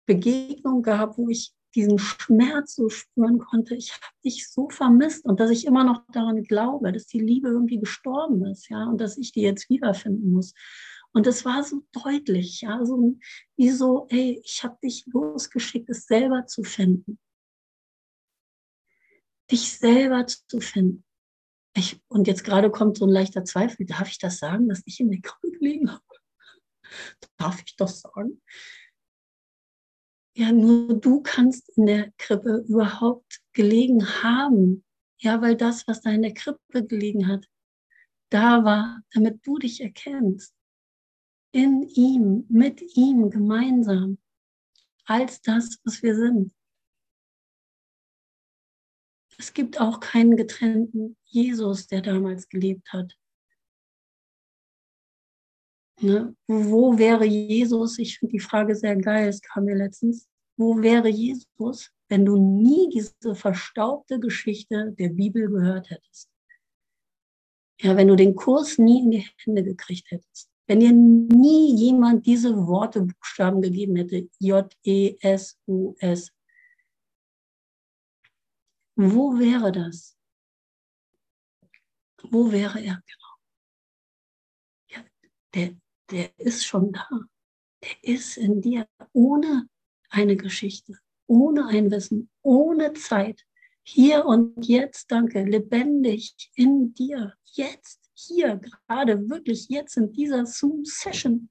Begegnung 0.07 0.82
gehabt, 0.82 1.18
wo 1.18 1.28
ich 1.28 1.53
diesen 1.76 2.01
Schmerz 2.01 2.74
so 2.74 2.88
spüren 2.88 3.38
konnte. 3.38 3.76
Ich 3.76 3.92
habe 3.92 4.12
dich 4.24 4.51
so 4.51 4.68
vermisst 4.68 5.24
und 5.24 5.38
dass 5.38 5.51
ich 5.51 5.66
immer 5.66 5.84
noch 5.84 6.05
daran 6.12 6.42
glaube, 6.42 6.90
dass 6.90 7.07
die 7.07 7.20
Liebe 7.20 7.48
irgendwie 7.48 7.78
gestorben 7.78 8.44
ist, 8.46 8.68
ja, 8.70 8.86
und 8.86 9.01
dass 9.01 9.16
ich 9.18 9.30
die 9.30 9.42
jetzt 9.42 9.70
wiederfinden 9.70 10.32
muss. 10.32 10.53
Und 11.12 11.28
es 11.28 11.44
war 11.44 11.62
so 11.62 11.84
deutlich, 11.92 12.62
ja, 12.62 12.84
so 12.84 13.16
wie 13.57 13.70
so, 13.70 14.07
ey, 14.09 14.40
ich 14.44 14.64
habe 14.64 14.78
dich 14.82 15.07
losgeschickt, 15.07 15.88
es 15.90 16.07
selber 16.07 16.46
zu 16.46 16.64
finden. 16.64 17.18
Dich 19.51 19.72
selber 19.72 20.26
zu 20.26 20.61
finden. 20.61 21.05
Ich, 21.76 22.01
und 22.09 22.26
jetzt 22.26 22.42
gerade 22.42 22.70
kommt 22.70 22.98
so 22.98 23.07
ein 23.07 23.11
leichter 23.11 23.44
Zweifel, 23.44 23.86
darf 23.86 24.09
ich 24.09 24.18
das 24.18 24.38
sagen, 24.38 24.68
dass 24.68 24.82
ich 24.86 24.98
in 24.98 25.11
der 25.11 25.20
Krippe 25.20 25.53
gelegen 25.53 25.92
habe? 25.92 26.09
Darf 27.36 27.62
ich 27.64 27.76
das 27.76 28.01
sagen? 28.01 28.41
Ja, 30.36 30.53
nur 30.53 30.99
du 31.01 31.22
kannst 31.22 31.76
in 31.76 31.86
der 31.86 32.12
Krippe 32.16 32.64
überhaupt 32.68 33.41
gelegen 33.53 34.22
haben. 34.22 34.84
Ja, 35.18 35.43
weil 35.43 35.57
das, 35.57 35.86
was 35.86 36.01
da 36.01 36.11
in 36.11 36.22
der 36.22 36.34
Krippe 36.34 36.86
gelegen 36.86 37.26
hat, 37.28 37.47
da 38.30 38.64
war, 38.64 39.03
damit 39.12 39.47
du 39.47 39.59
dich 39.59 39.80
erkennst. 39.80 40.55
In 41.53 41.82
ihm, 41.82 42.47
mit 42.49 42.80
ihm 42.97 43.28
gemeinsam, 43.28 44.18
als 45.05 45.43
das, 45.43 45.80
was 45.84 46.03
wir 46.03 46.14
sind. 46.14 46.55
Es 49.36 49.53
gibt 49.53 49.80
auch 49.80 50.01
keinen 50.01 50.36
getrennten 50.36 51.16
Jesus, 51.24 51.86
der 51.86 52.03
damals 52.03 52.49
gelebt 52.49 52.93
hat. 52.93 53.18
Ne? 56.03 56.34
Wo 56.46 56.96
wäre 56.96 57.24
Jesus? 57.24 57.98
Ich 57.98 58.18
finde 58.18 58.32
die 58.32 58.40
Frage 58.40 58.74
sehr 58.74 58.96
geil, 58.96 59.28
es 59.28 59.42
kam 59.42 59.64
mir 59.64 59.76
letztens. 59.76 60.26
Wo 60.57 60.80
wäre 60.80 61.09
Jesus, 61.09 61.90
wenn 62.09 62.24
du 62.24 62.36
nie 62.36 62.88
diese 62.90 63.34
verstaubte 63.34 64.18
Geschichte 64.18 64.92
der 64.98 65.11
Bibel 65.11 65.48
gehört 65.48 65.90
hättest? 65.90 66.30
Ja, 67.80 67.96
wenn 67.96 68.09
du 68.09 68.16
den 68.16 68.34
Kurs 68.34 68.78
nie 68.78 69.03
in 69.03 69.11
die 69.11 69.28
Hände 69.38 69.62
gekriegt 69.62 70.11
hättest. 70.11 70.51
Wenn 70.66 70.80
dir 70.80 70.92
nie 70.92 71.74
jemand 71.76 72.26
diese 72.26 72.55
Worte, 72.66 73.03
Buchstaben 73.03 73.62
gegeben 73.62 73.96
hätte, 73.96 74.28
J-E-S-U-S. 74.38 76.30
Wo 78.96 79.38
wäre 79.38 79.72
das? 79.72 80.16
Wo 82.22 82.53
wäre 82.53 82.78
er 82.80 83.03
genau? 83.07 83.36
Ja, 84.90 85.05
der, 85.55 85.80
der 86.11 86.38
ist 86.38 86.64
schon 86.64 86.92
da. 86.92 87.08
Der 87.82 88.04
ist 88.14 88.36
in 88.36 88.61
dir 88.61 88.86
ohne 89.12 89.68
eine 90.11 90.36
Geschichte, 90.36 90.98
ohne 91.26 91.66
ein 91.66 91.90
Wissen, 91.90 92.30
ohne 92.42 92.92
Zeit. 92.94 93.44
Hier 93.82 94.26
und 94.26 94.66
jetzt, 94.66 95.11
danke, 95.11 95.42
lebendig 95.42 96.50
in 96.54 96.92
dir. 96.94 97.34
Jetzt, 97.44 98.11
hier, 98.14 98.56
gerade, 98.56 99.28
wirklich 99.30 99.68
jetzt 99.68 99.96
in 99.96 100.12
dieser 100.12 100.46
Zoom-Session. 100.46 101.48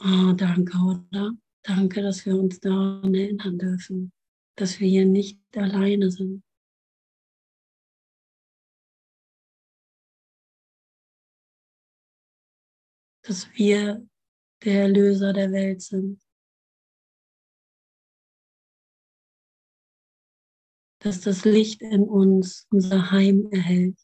Oh, 0.00 0.32
danke, 0.32 0.76
oder? 0.78 1.32
Danke, 1.62 2.02
dass 2.02 2.26
wir 2.26 2.36
uns 2.36 2.58
daran 2.58 3.14
erinnern 3.14 3.56
dürfen, 3.56 4.12
dass 4.56 4.80
wir 4.80 4.88
hier 4.88 5.06
nicht 5.06 5.40
alleine 5.56 6.10
sind. 6.10 6.42
Dass 13.32 13.50
wir 13.54 14.06
der 14.62 14.82
Erlöser 14.82 15.32
der 15.32 15.52
Welt 15.52 15.80
sind. 15.80 16.20
Dass 20.98 21.22
das 21.22 21.46
Licht 21.46 21.80
in 21.80 22.02
uns 22.02 22.66
unser 22.70 23.10
Heim 23.10 23.48
erhält 23.50 23.98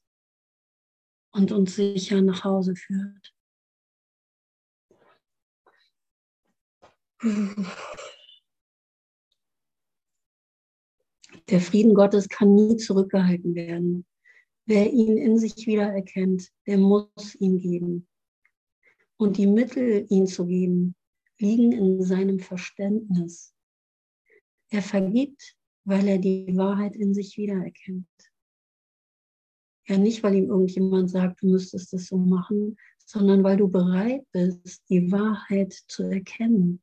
und 1.32 1.52
uns 1.52 1.76
sicher 1.76 2.22
nach 2.22 2.42
Hause 2.42 2.74
führt. 2.74 3.34
Der 11.50 11.60
Frieden 11.60 11.92
Gottes 11.92 12.30
kann 12.30 12.54
nie 12.54 12.78
zurückgehalten 12.78 13.54
werden. 13.54 14.06
Wer 14.64 14.90
ihn 14.90 15.18
in 15.18 15.38
sich 15.38 15.66
wiedererkennt, 15.66 16.48
der 16.66 16.78
muss 16.78 17.34
ihn 17.34 17.58
geben. 17.58 18.07
Und 19.18 19.36
die 19.36 19.48
Mittel, 19.48 20.06
ihn 20.08 20.26
zu 20.26 20.46
geben, 20.46 20.94
liegen 21.38 21.72
in 21.72 22.02
seinem 22.02 22.38
Verständnis. 22.38 23.52
Er 24.70 24.82
vergibt, 24.82 25.56
weil 25.84 26.06
er 26.06 26.18
die 26.18 26.56
Wahrheit 26.56 26.94
in 26.94 27.14
sich 27.14 27.36
wiedererkennt. 27.36 28.06
Ja, 29.86 29.98
nicht, 29.98 30.22
weil 30.22 30.34
ihm 30.34 30.50
irgendjemand 30.50 31.10
sagt, 31.10 31.42
du 31.42 31.48
müsstest 31.48 31.94
es 31.94 32.06
so 32.06 32.18
machen, 32.18 32.76
sondern 33.06 33.42
weil 33.42 33.56
du 33.56 33.68
bereit 33.68 34.24
bist, 34.32 34.82
die 34.88 35.10
Wahrheit 35.10 35.72
zu 35.72 36.04
erkennen. 36.04 36.82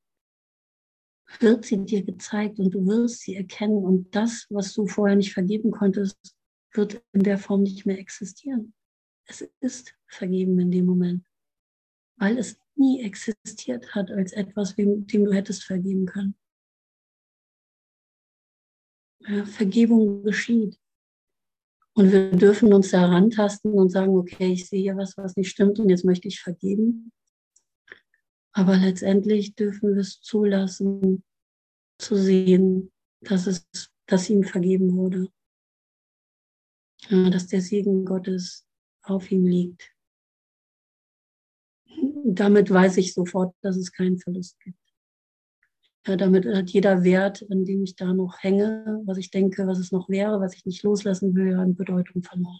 Wird 1.40 1.66
sie 1.66 1.86
dir 1.86 2.04
gezeigt 2.04 2.60
und 2.60 2.74
du 2.74 2.86
wirst 2.86 3.22
sie 3.22 3.36
erkennen 3.36 3.84
und 3.84 4.14
das, 4.16 4.48
was 4.50 4.74
du 4.74 4.88
vorher 4.88 5.16
nicht 5.16 5.34
vergeben 5.34 5.72
konntest, 5.72 6.18
wird 6.74 7.02
in 7.14 7.24
der 7.24 7.38
Form 7.38 7.64
nicht 7.64 7.86
mehr 7.86 8.00
existieren. 8.00 8.74
Es 9.26 9.48
ist 9.60 9.96
vergeben 10.08 10.60
in 10.60 10.72
dem 10.72 10.86
Moment 10.86 11.26
weil 12.18 12.38
es 12.38 12.58
nie 12.76 13.04
existiert 13.04 13.96
hat 13.96 14.12
als 14.12 14.34
etwas, 14.34 14.76
dem, 14.76 15.08
du 15.08 15.32
hättest 15.32 15.64
vergeben 15.64 16.06
können. 16.06 16.36
Ja, 19.20 19.46
Vergebung 19.46 20.24
geschieht. 20.24 20.80
Und 21.94 22.12
wir 22.12 22.32
dürfen 22.32 22.74
uns 22.74 22.92
da 22.92 23.06
rantasten 23.06 23.72
und 23.74 23.90
sagen, 23.90 24.16
okay, 24.16 24.52
ich 24.52 24.68
sehe 24.68 24.82
hier 24.82 24.98
was, 24.98 25.18
was 25.18 25.38
nicht 25.38 25.50
stimmt 25.50 25.80
und 25.80 25.90
jetzt 25.90 26.04
möchte 26.04 26.28
ich 26.28 26.42
vergeben. 26.42 27.12
Aber 28.52 28.78
letztendlich 28.78 29.56
dürfen 29.56 29.96
wir 29.96 30.02
es 30.02 30.22
zulassen, 30.22 31.24
zu 31.98 32.16
sehen, 32.16 32.92
dass, 33.22 33.48
es, 33.48 33.68
dass 34.06 34.30
ihm 34.30 34.44
vergeben 34.44 34.96
wurde. 34.96 35.30
Ja, 37.08 37.30
dass 37.30 37.48
der 37.48 37.62
Segen 37.62 38.04
Gottes 38.06 38.68
auf 39.04 39.32
ihm 39.32 39.46
liegt 39.46 39.95
damit 42.26 42.72
weiß 42.72 42.98
ich 42.98 43.14
sofort, 43.14 43.56
dass 43.62 43.78
es 43.78 43.92
keinen 43.92 44.18
Verlust 44.18 44.60
gibt. 44.60 44.80
Ja, 46.08 46.16
damit 46.16 46.46
hat 46.46 46.70
jeder 46.70 47.04
Wert, 47.04 47.46
an 47.50 47.66
dem 47.66 47.84
ich 47.84 47.96
da 47.96 48.14
noch 48.14 48.38
hänge, 48.40 49.02
was 49.06 49.18
ich 49.18 49.32
denke, 49.32 49.66
was 49.68 49.80
es 49.80 49.92
noch 49.92 50.10
wäre, 50.10 50.40
was 50.40 50.56
ich 50.56 50.66
nicht 50.66 50.84
loslassen 50.84 51.36
will, 51.36 51.56
an 51.56 51.76
Bedeutung 51.76 52.24
verloren. 52.24 52.60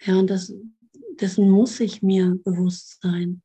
Ja, 0.00 0.18
und 0.18 0.30
das, 0.30 0.52
dessen 1.20 1.48
muss 1.48 1.78
ich 1.80 2.02
mir 2.02 2.36
bewusst 2.44 3.00
sein. 3.00 3.42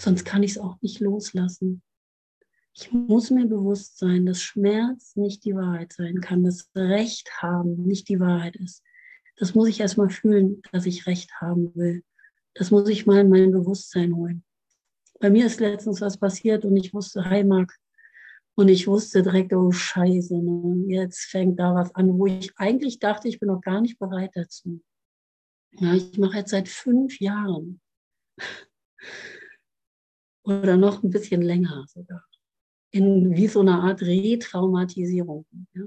Sonst 0.00 0.24
kann 0.24 0.42
ich 0.42 0.52
es 0.52 0.58
auch 0.58 0.80
nicht 0.82 1.00
loslassen. 1.00 1.82
Ich 2.76 2.90
muss 2.90 3.30
mir 3.30 3.46
bewusst 3.46 3.98
sein, 3.98 4.26
dass 4.26 4.42
Schmerz 4.42 5.14
nicht 5.14 5.44
die 5.44 5.54
Wahrheit 5.54 5.92
sein 5.92 6.20
kann, 6.20 6.42
dass 6.42 6.70
Recht 6.74 7.30
haben 7.40 7.84
nicht 7.84 8.08
die 8.08 8.18
Wahrheit 8.18 8.56
ist. 8.56 8.82
Das 9.36 9.54
muss 9.54 9.68
ich 9.68 9.78
erstmal 9.78 10.10
fühlen, 10.10 10.60
dass 10.72 10.84
ich 10.84 11.06
Recht 11.06 11.30
haben 11.40 11.72
will. 11.76 12.02
Das 12.54 12.72
muss 12.72 12.88
ich 12.88 13.06
mal 13.06 13.20
in 13.20 13.30
mein 13.30 13.52
Bewusstsein 13.52 14.16
holen. 14.16 14.44
Bei 15.20 15.30
mir 15.30 15.46
ist 15.46 15.60
letztens 15.60 16.00
was 16.00 16.18
passiert 16.18 16.64
und 16.64 16.76
ich 16.76 16.92
wusste, 16.92 17.24
hi 17.24 17.44
Marc. 17.44 17.72
Und 18.56 18.68
ich 18.68 18.88
wusste 18.88 19.22
direkt, 19.22 19.52
oh 19.52 19.70
Scheiße, 19.70 20.36
ne? 20.36 20.92
jetzt 20.92 21.26
fängt 21.26 21.60
da 21.60 21.74
was 21.74 21.94
an, 21.94 22.18
wo 22.18 22.26
ich 22.26 22.52
eigentlich 22.56 22.98
dachte, 22.98 23.28
ich 23.28 23.38
bin 23.38 23.48
noch 23.48 23.60
gar 23.60 23.80
nicht 23.80 24.00
bereit 24.00 24.32
dazu. 24.34 24.82
Ja, 25.72 25.94
ich 25.94 26.18
mache 26.18 26.38
jetzt 26.38 26.50
seit 26.50 26.68
fünf 26.68 27.20
Jahren 27.20 27.80
oder 30.44 30.76
noch 30.76 31.04
ein 31.04 31.10
bisschen 31.10 31.42
länger 31.42 31.84
sogar 31.88 32.24
in 32.94 33.34
wie 33.34 33.48
so 33.48 33.60
eine 33.60 33.80
Art 33.80 34.02
Retraumatisierung. 34.02 35.44
Ja? 35.74 35.82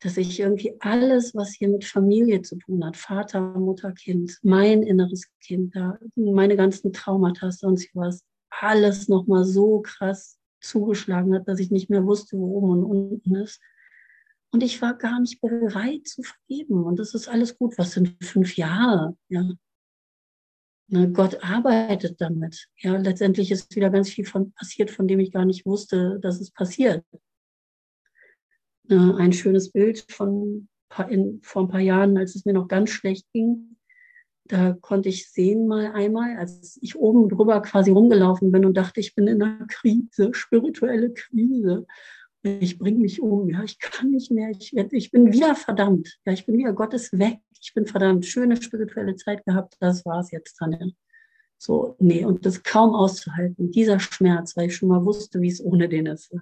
Dass 0.00 0.16
ich 0.16 0.40
irgendwie 0.40 0.74
alles, 0.80 1.34
was 1.34 1.52
hier 1.52 1.68
mit 1.68 1.84
Familie 1.84 2.40
zu 2.40 2.56
tun 2.56 2.82
hat, 2.82 2.96
Vater, 2.96 3.42
Mutter, 3.58 3.92
Kind, 3.92 4.38
mein 4.42 4.82
inneres 4.82 5.26
Kind, 5.40 5.76
da, 5.76 5.98
meine 6.16 6.56
ganzen 6.56 6.94
Traumata, 6.94 7.50
sonst 7.50 7.90
was, 7.94 8.24
alles 8.48 9.08
nochmal 9.08 9.44
so 9.44 9.80
krass 9.82 10.38
zugeschlagen 10.62 11.34
hat, 11.34 11.46
dass 11.46 11.60
ich 11.60 11.70
nicht 11.70 11.90
mehr 11.90 12.06
wusste, 12.06 12.38
wo 12.38 12.56
oben 12.56 12.70
und 12.70 12.84
unten 12.84 13.34
ist. 13.34 13.60
Und 14.52 14.62
ich 14.62 14.80
war 14.80 14.94
gar 14.94 15.20
nicht 15.20 15.42
bereit 15.42 16.08
zu 16.08 16.22
vergeben. 16.22 16.84
Und 16.84 16.98
das 16.98 17.14
ist 17.14 17.28
alles 17.28 17.56
gut. 17.56 17.76
Was 17.76 17.92
sind 17.92 18.16
fünf 18.24 18.56
Jahre? 18.56 19.16
Ja, 19.28 19.48
Ne, 20.92 21.08
Gott 21.12 21.38
arbeitet 21.44 22.20
damit. 22.20 22.66
Ja, 22.78 22.96
letztendlich 22.96 23.52
ist 23.52 23.76
wieder 23.76 23.90
ganz 23.90 24.08
viel 24.10 24.24
von, 24.24 24.52
passiert, 24.52 24.90
von 24.90 25.06
dem 25.06 25.20
ich 25.20 25.30
gar 25.30 25.44
nicht 25.44 25.64
wusste, 25.64 26.18
dass 26.20 26.40
es 26.40 26.50
passiert. 26.50 27.04
Ne, 28.88 29.14
ein 29.16 29.32
schönes 29.32 29.70
Bild 29.70 30.04
von 30.08 30.68
in, 31.08 31.40
vor 31.44 31.62
ein 31.62 31.68
paar 31.68 31.80
Jahren, 31.80 32.18
als 32.18 32.34
es 32.34 32.44
mir 32.44 32.54
noch 32.54 32.66
ganz 32.66 32.90
schlecht 32.90 33.24
ging. 33.32 33.76
Da 34.46 34.72
konnte 34.72 35.08
ich 35.08 35.30
sehen 35.30 35.68
mal 35.68 35.92
einmal, 35.92 36.36
als 36.36 36.76
ich 36.82 36.96
oben 36.96 37.28
drüber 37.28 37.62
quasi 37.62 37.92
rumgelaufen 37.92 38.50
bin 38.50 38.64
und 38.64 38.76
dachte, 38.76 38.98
ich 38.98 39.14
bin 39.14 39.28
in 39.28 39.40
einer 39.40 39.66
Krise, 39.68 40.34
spirituelle 40.34 41.12
Krise. 41.12 41.86
Ich 42.42 42.78
bringe 42.78 42.98
mich 42.98 43.22
um, 43.22 43.48
ja, 43.48 43.62
ich 43.62 43.78
kann 43.78 44.10
nicht 44.10 44.32
mehr, 44.32 44.50
ich, 44.50 44.74
ich 44.74 45.10
bin 45.12 45.32
wieder 45.32 45.54
verdammt, 45.54 46.18
ja, 46.24 46.32
ich 46.32 46.46
bin 46.46 46.56
wieder, 46.56 46.72
Gott 46.72 46.94
ist 46.94 47.16
weg, 47.16 47.38
ich 47.60 47.74
bin 47.74 47.86
verdammt 47.86 48.26
schöne 48.26 48.60
spirituelle 48.60 49.16
Zeit 49.16 49.44
gehabt, 49.44 49.76
das 49.80 50.04
war 50.04 50.20
es 50.20 50.30
jetzt 50.30 50.56
dann. 50.60 50.94
So, 51.58 51.94
nee, 51.98 52.24
und 52.24 52.46
das 52.46 52.62
kaum 52.62 52.94
auszuhalten, 52.94 53.70
dieser 53.70 54.00
Schmerz, 54.00 54.56
weil 54.56 54.68
ich 54.68 54.76
schon 54.76 54.88
mal 54.88 55.04
wusste, 55.04 55.40
wie 55.42 55.48
es 55.48 55.62
ohne 55.62 55.88
den 55.88 56.06
ist. 56.06 56.34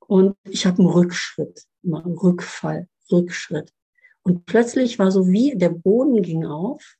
Und 0.00 0.36
ich 0.44 0.66
habe 0.66 0.78
einen 0.78 0.90
Rückschritt, 0.90 1.64
einen 1.82 2.18
Rückfall 2.18 2.88
Rückschritt. 3.10 3.72
Und 4.22 4.46
plötzlich 4.46 4.98
war 4.98 5.10
so 5.10 5.28
wie 5.28 5.56
der 5.56 5.70
Boden 5.70 6.22
ging 6.22 6.44
auf 6.44 6.96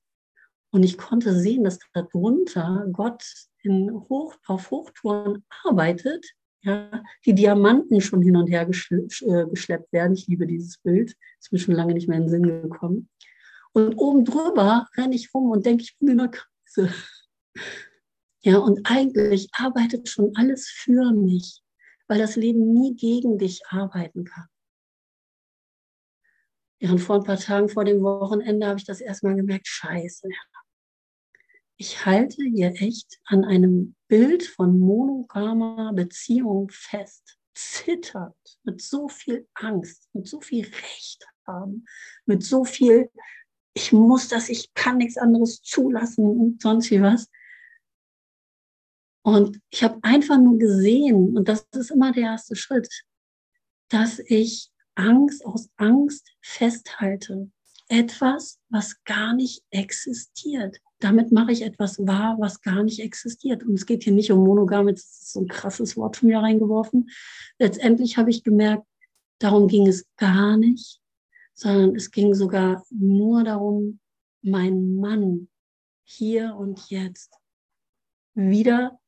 und 0.71 0.83
ich 0.83 0.99
konnte 0.99 1.33
sehen, 1.39 1.65
dass 1.65 1.79
darunter 1.93 2.87
Gott 2.93 3.25
in 3.63 3.93
Hoch, 3.93 4.35
auf 4.47 4.71
Hochtouren 4.71 5.45
arbeitet, 5.65 6.35
ja, 6.65 7.03
die 7.27 7.35
Diamanten 7.35 8.01
schon 8.01 8.23
hin 8.23 8.37
und 8.37 8.49
her 8.49 8.67
äh, 8.67 9.47
geschleppt 9.47 9.93
werden. 9.93 10.15
Ich 10.15 10.27
liebe 10.27 10.47
dieses 10.47 10.79
Bild, 10.79 11.15
ist 11.39 11.53
mir 11.53 11.59
schon 11.59 11.75
lange 11.75 11.95
nicht 11.95 12.09
mehr 12.09 12.17
in 12.17 12.25
den 12.25 12.31
Sinn 12.31 12.63
gekommen. 12.63 13.11
Und 13.73 13.95
oben 13.97 14.25
drüber 14.25 14.89
renne 14.97 15.15
ich 15.15 15.35
rum 15.35 15.51
und 15.51 15.67
denke, 15.67 15.83
ich 15.83 15.99
bin 15.99 16.09
in 16.09 16.21
einer 16.21 16.31
Krise. 16.31 16.95
Ja, 18.43 18.59
und 18.59 18.81
eigentlich 18.85 19.49
arbeitet 19.53 20.09
schon 20.09 20.33
alles 20.37 20.69
für 20.69 21.13
mich, 21.13 21.63
weil 22.09 22.19
das 22.19 22.37
Leben 22.37 22.73
nie 22.73 22.95
gegen 22.95 23.39
dich 23.39 23.63
arbeiten 23.69 24.25
kann. 24.25 24.47
Ja, 26.79 26.91
und 26.91 26.99
vor 26.99 27.17
ein 27.17 27.25
paar 27.25 27.39
Tagen 27.39 27.69
vor 27.69 27.85
dem 27.85 28.03
Wochenende 28.03 28.67
habe 28.67 28.79
ich 28.79 28.85
das 28.85 29.01
erstmal 29.01 29.35
gemerkt, 29.35 29.67
scheiße. 29.67 30.29
Ich 31.77 32.07
halte 32.07 32.43
hier 32.45 32.73
echt 32.81 33.21
an 33.25 33.45
einem 33.45 33.97
Bild 34.07 34.45
von 34.45 34.79
monogamer 34.79 35.93
Beziehung 35.93 36.71
fest, 36.71 37.37
zittert 37.55 38.37
mit 38.63 38.81
so 38.81 39.09
viel 39.09 39.49
Angst, 39.55 40.09
mit 40.13 40.29
so 40.29 40.41
viel 40.41 40.65
Recht 40.65 41.27
haben, 41.47 41.85
mit 42.27 42.45
so 42.45 42.65
viel, 42.65 43.11
ich 43.75 43.93
muss 43.93 44.29
das, 44.29 44.49
ich 44.49 44.73
kann 44.75 44.99
nichts 44.99 45.19
anderes 45.19 45.63
zulassen 45.63 46.25
und 46.25 46.63
sonst 46.63 46.91
wie 46.91 47.03
was. 47.03 47.29
Und 49.23 49.61
ich 49.71 49.83
habe 49.83 49.99
einfach 50.03 50.39
nur 50.39 50.59
gesehen, 50.59 51.37
und 51.37 51.49
das 51.49 51.67
ist 51.73 51.91
immer 51.91 52.13
der 52.13 52.25
erste 52.25 52.55
Schritt, 52.55 52.89
dass 53.89 54.21
ich 54.21 54.71
Angst 54.95 55.45
aus 55.45 55.69
Angst 55.77 56.31
festhalte. 56.41 57.51
Etwas, 57.89 58.61
was 58.69 59.03
gar 59.05 59.35
nicht 59.35 59.65
existiert. 59.71 60.79
Damit 61.05 61.33
mache 61.33 61.53
ich 61.53 61.61
etwas 61.61 61.99
wahr, 62.07 62.37
was 62.39 62.63
gar 62.63 62.83
nicht 62.83 63.01
existiert. 63.01 63.63
Und 63.63 63.75
es 63.75 63.85
geht 63.85 64.05
hier 64.05 64.15
nicht 64.15 64.33
um 64.33 64.43
monogam, 64.43 64.89
jetzt 64.89 65.23
ist 65.23 65.33
so 65.35 65.41
ein 65.41 65.49
krasses 65.49 65.99
Wort 65.99 66.17
von 66.17 66.29
mir 66.29 66.39
reingeworfen. 66.39 67.11
Letztendlich 67.59 68.17
habe 68.17 68.31
ich 68.31 68.43
gemerkt, 68.43 68.87
darum 69.39 69.69
ging 69.69 69.87
es 69.87 70.07
gar 70.17 70.57
nicht, 70.57 71.03
sondern 71.53 71.95
es 71.95 72.11
ging 72.11 72.33
sogar 72.33 72.85
nur 72.89 73.45
darum, 73.45 74.01
meinen 74.41 74.97
Mann 74.97 75.49
hier 76.05 76.57
und 76.57 76.89
jetzt 76.89 77.35
wieder 78.35 78.99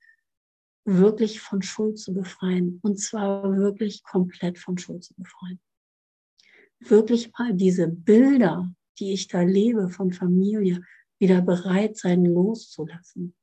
wirklich 0.85 1.41
von 1.41 1.63
Schuld 1.63 1.99
zu 1.99 2.13
befreien. 2.13 2.79
Und 2.83 3.01
zwar 3.01 3.57
wirklich 3.57 4.03
komplett 4.03 4.59
von 4.59 4.77
Schuld 4.77 5.03
zu 5.03 5.15
befreien 5.15 5.61
wirklich 6.79 7.33
mal 7.39 7.55
diese 7.55 7.89
Bilder, 7.89 8.71
die 8.99 9.13
ich 9.13 9.29
da 9.29 9.43
lebe 9.43 9.89
von 9.89 10.13
Familie, 10.13 10.83
wieder 11.19 11.43
bereit 11.43 11.97
sein 11.97 12.25
loszulassen. 12.25 13.35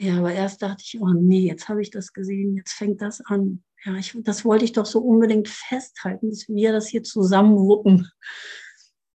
Ja, 0.00 0.18
aber 0.18 0.32
erst 0.32 0.62
dachte 0.62 0.84
ich, 0.86 1.00
oh 1.00 1.12
nee, 1.12 1.46
jetzt 1.46 1.68
habe 1.68 1.82
ich 1.82 1.90
das 1.90 2.12
gesehen, 2.12 2.56
jetzt 2.56 2.72
fängt 2.72 3.02
das 3.02 3.20
an. 3.20 3.64
Ja, 3.84 3.96
ich, 3.96 4.16
das 4.22 4.44
wollte 4.44 4.64
ich 4.64 4.72
doch 4.72 4.86
so 4.86 5.00
unbedingt 5.00 5.48
festhalten, 5.48 6.30
dass 6.30 6.48
wir 6.48 6.72
das 6.72 6.88
hier 6.88 7.02
zusammenwuppen. 7.02 8.08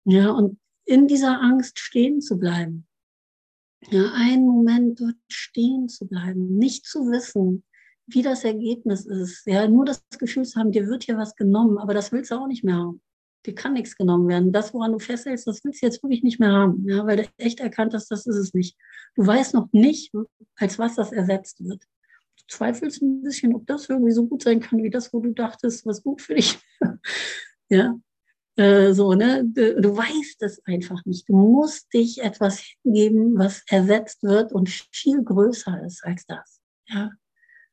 Ja, 0.04 0.30
und 0.30 0.58
in 0.86 1.06
dieser 1.06 1.40
Angst 1.40 1.78
stehen 1.78 2.20
zu 2.20 2.38
bleiben. 2.38 2.86
Ja, 3.90 4.12
einen 4.14 4.46
Moment 4.46 5.00
dort 5.00 5.16
stehen 5.28 5.88
zu 5.88 6.06
bleiben, 6.06 6.56
nicht 6.56 6.86
zu 6.86 7.10
wissen, 7.10 7.64
wie 8.06 8.22
das 8.22 8.44
Ergebnis 8.44 9.06
ist. 9.06 9.46
Ja, 9.46 9.68
nur 9.68 9.84
das 9.84 10.02
Gefühl 10.18 10.44
zu 10.44 10.58
haben, 10.58 10.72
dir 10.72 10.86
wird 10.86 11.04
hier 11.04 11.16
was 11.16 11.36
genommen, 11.36 11.78
aber 11.78 11.94
das 11.94 12.12
willst 12.12 12.30
du 12.30 12.36
auch 12.36 12.46
nicht 12.46 12.64
mehr 12.64 12.76
haben. 12.76 13.02
Dir 13.46 13.54
kann 13.54 13.72
nichts 13.72 13.96
genommen 13.96 14.28
werden. 14.28 14.52
Das, 14.52 14.74
woran 14.74 14.92
du 14.92 14.98
festhältst, 14.98 15.46
das 15.46 15.64
willst 15.64 15.82
du 15.82 15.86
jetzt 15.86 16.02
wirklich 16.02 16.22
nicht 16.22 16.40
mehr 16.40 16.52
haben, 16.52 16.86
ja, 16.88 17.06
weil 17.06 17.16
du 17.16 17.28
echt 17.38 17.60
erkannt 17.60 17.94
hast, 17.94 18.10
das 18.10 18.26
ist 18.26 18.36
es 18.36 18.54
nicht. 18.54 18.76
Du 19.14 19.26
weißt 19.26 19.54
noch 19.54 19.68
nicht, 19.72 20.12
als 20.56 20.78
was 20.78 20.96
das 20.96 21.12
ersetzt 21.12 21.64
wird. 21.64 21.82
Du 22.36 22.44
zweifelst 22.48 23.00
ein 23.00 23.22
bisschen, 23.22 23.54
ob 23.54 23.66
das 23.66 23.88
irgendwie 23.88 24.12
so 24.12 24.26
gut 24.26 24.42
sein 24.42 24.60
kann, 24.60 24.82
wie 24.82 24.90
das, 24.90 25.12
wo 25.12 25.20
du 25.20 25.32
dachtest, 25.32 25.86
was 25.86 26.02
gut 26.02 26.20
für 26.20 26.34
dich. 26.34 26.58
ja, 27.70 27.98
äh, 28.56 28.92
so, 28.92 29.14
ne? 29.14 29.44
Du, 29.46 29.80
du 29.80 29.96
weißt 29.96 30.42
es 30.42 30.62
einfach 30.66 31.02
nicht. 31.06 31.28
Du 31.28 31.34
musst 31.34 31.92
dich 31.94 32.22
etwas 32.22 32.62
hingeben, 32.82 33.38
was 33.38 33.62
ersetzt 33.68 34.22
wird 34.22 34.52
und 34.52 34.68
viel 34.68 35.22
größer 35.22 35.82
ist 35.84 36.04
als 36.04 36.26
das. 36.26 36.60
Ja, 36.88 37.10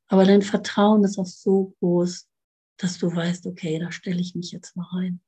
aber 0.08 0.26
dein 0.26 0.42
Vertrauen 0.42 1.04
ist 1.04 1.18
auch 1.18 1.26
so 1.26 1.76
groß, 1.80 2.28
dass 2.78 2.98
du 3.00 3.14
weißt, 3.14 3.48
okay, 3.48 3.80
da 3.80 3.92
stelle 3.92 4.22
ich 4.22 4.36
mich 4.36 4.52
jetzt 4.52 4.76
mal 4.76 4.88
rein. 4.94 5.20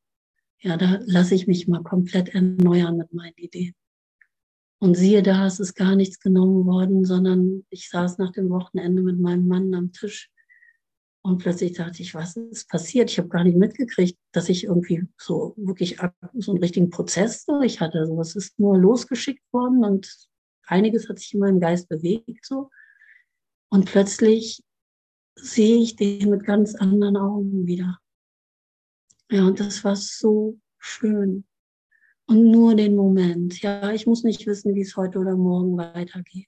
Ja, 0.62 0.78
da 0.78 1.00
lasse 1.06 1.36
ich 1.36 1.48
mich 1.48 1.68
mal 1.68 1.84
komplett 1.84 2.30
erneuern 2.30 2.98
mit 2.98 3.14
meinen 3.14 3.36
Ideen. 3.38 3.74
Und 4.82 4.96
siehe 4.96 5.24
da, 5.24 5.46
es 5.46 5.60
ist 5.60 5.74
gar 5.76 5.96
nichts 5.96 6.20
genommen 6.20 6.66
worden, 6.66 7.06
sondern 7.06 7.66
ich 7.70 7.90
saß 7.90 8.18
nach 8.18 8.32
dem 8.32 8.50
Wochenende 8.50 9.02
mit 9.02 9.20
meinem 9.20 9.48
Mann 9.48 9.74
am 9.74 9.92
Tisch 9.92 10.30
und 11.22 11.40
plötzlich 11.40 11.74
dachte 11.74 12.02
ich, 12.02 12.16
was 12.16 12.38
ist 12.38 12.70
passiert? 12.70 13.12
Ich 13.12 13.18
habe 13.18 13.28
gar 13.28 13.44
nicht 13.44 13.58
mitgekriegt, 13.58 14.18
dass 14.32 14.48
ich 14.48 14.64
irgendwie 14.64 15.06
so 15.18 15.54
wirklich 15.58 15.98
so 16.34 16.52
einen 16.52 16.62
richtigen 16.62 16.90
Prozess 16.90 17.46
durch 17.46 17.82
hatte. 17.82 18.06
So, 18.08 18.20
es 18.22 18.36
ist 18.36 18.58
nur 18.58 18.78
losgeschickt 18.78 19.44
worden 19.52 19.84
und 19.84 20.10
einiges 20.66 21.10
hat 21.10 21.20
sich 21.20 21.34
in 21.34 21.42
meinem 21.42 21.60
Geist 21.60 21.90
bewegt 21.90 22.46
so. 22.46 22.70
Und 23.70 23.86
plötzlich 23.86 24.64
sehe 25.36 25.82
ich 25.82 25.98
den 25.98 26.30
mit 26.30 26.46
ganz 26.46 26.76
anderen 26.76 27.18
Augen 27.18 27.68
wieder. 27.68 28.00
Ja, 29.32 29.46
und 29.46 29.60
das 29.60 29.84
war 29.84 29.96
so 29.96 30.60
schön. 30.80 31.46
Und 32.26 32.52
nur 32.52 32.76
den 32.76 32.96
Moment. 32.96 33.62
Ja, 33.62 33.92
ich 33.92 34.06
muss 34.08 34.24
nicht 34.24 34.46
wissen, 34.48 34.76
wie 34.76 34.82
es 34.82 34.96
heute 34.96 35.20
oder 35.20 35.36
morgen 35.36 35.78
weitergeht. 35.78 36.48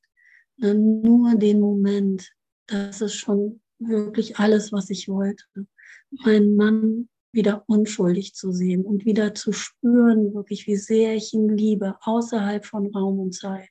Nur 0.58 1.36
den 1.36 1.60
Moment. 1.60 2.32
Das 2.68 3.02
ist 3.02 3.16
schon 3.16 3.62
wirklich 3.80 4.38
alles, 4.38 4.72
was 4.72 4.90
ich 4.90 5.10
wollte. 5.10 5.44
Meinen 6.24 6.56
Mann 6.56 7.10
wieder 7.34 7.64
unschuldig 7.68 8.36
zu 8.36 8.52
sehen 8.52 8.86
und 8.86 9.06
wieder 9.06 9.34
zu 9.34 9.54
spüren, 9.54 10.34
wirklich, 10.34 10.68
wie 10.68 10.76
sehr 10.76 11.16
ich 11.16 11.34
ihn 11.34 11.50
liebe, 11.50 11.96
außerhalb 12.02 12.66
von 12.66 12.88
Raum 12.94 13.20
und 13.20 13.34
Zeit. 13.34 13.70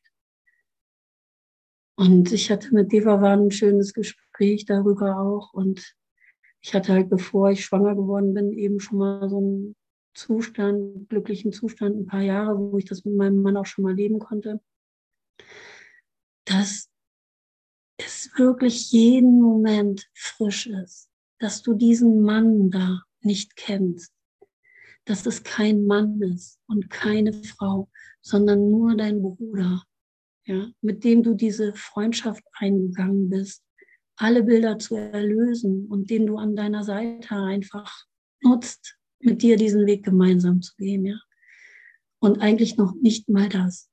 Und 1.96 2.32
ich 2.32 2.50
hatte 2.50 2.74
mit 2.74 2.92
Deva 2.92 3.20
war 3.20 3.36
ein 3.36 3.50
schönes 3.50 3.92
Gespräch 3.92 4.64
darüber 4.64 5.20
auch. 5.20 5.52
Und 5.52 5.94
ich 6.62 6.74
hatte 6.74 6.92
halt, 6.92 7.08
bevor 7.08 7.50
ich 7.50 7.64
schwanger 7.64 7.94
geworden 7.94 8.34
bin, 8.34 8.52
eben 8.52 8.80
schon 8.80 8.98
mal 8.98 9.28
so 9.28 9.38
einen 9.38 9.76
Zustand, 10.14 11.08
glücklichen 11.08 11.52
Zustand, 11.52 11.96
ein 11.96 12.06
paar 12.06 12.22
Jahre, 12.22 12.58
wo 12.58 12.76
ich 12.78 12.84
das 12.84 13.04
mit 13.04 13.14
meinem 13.14 13.42
Mann 13.42 13.56
auch 13.56 13.66
schon 13.66 13.84
mal 13.84 13.94
leben 13.94 14.18
konnte. 14.18 14.60
Dass 16.44 16.88
es 17.96 18.30
wirklich 18.36 18.92
jeden 18.92 19.40
Moment 19.40 20.10
frisch 20.14 20.66
ist, 20.66 21.08
dass 21.38 21.62
du 21.62 21.74
diesen 21.74 22.22
Mann 22.22 22.70
da 22.70 23.02
nicht 23.22 23.56
kennst, 23.56 24.12
dass 25.04 25.26
es 25.26 25.42
kein 25.42 25.84
Mann 25.86 26.20
ist 26.22 26.60
und 26.66 26.90
keine 26.90 27.32
Frau, 27.32 27.88
sondern 28.20 28.70
nur 28.70 28.96
dein 28.96 29.22
Bruder, 29.22 29.84
ja, 30.44 30.68
mit 30.80 31.04
dem 31.04 31.22
du 31.22 31.34
diese 31.34 31.74
Freundschaft 31.74 32.44
eingegangen 32.52 33.30
bist, 33.30 33.62
alle 34.20 34.42
Bilder 34.42 34.78
zu 34.78 34.96
erlösen 34.96 35.86
und 35.86 36.10
den 36.10 36.26
du 36.26 36.36
an 36.36 36.54
deiner 36.54 36.84
Seite 36.84 37.34
einfach 37.36 38.06
nutzt, 38.42 38.98
mit 39.18 39.42
dir 39.42 39.56
diesen 39.56 39.86
Weg 39.86 40.04
gemeinsam 40.04 40.60
zu 40.62 40.74
gehen, 40.76 41.04
ja. 41.04 41.18
Und 42.20 42.40
eigentlich 42.40 42.76
noch 42.76 42.94
nicht 42.94 43.28
mal 43.30 43.48
das. 43.48 43.90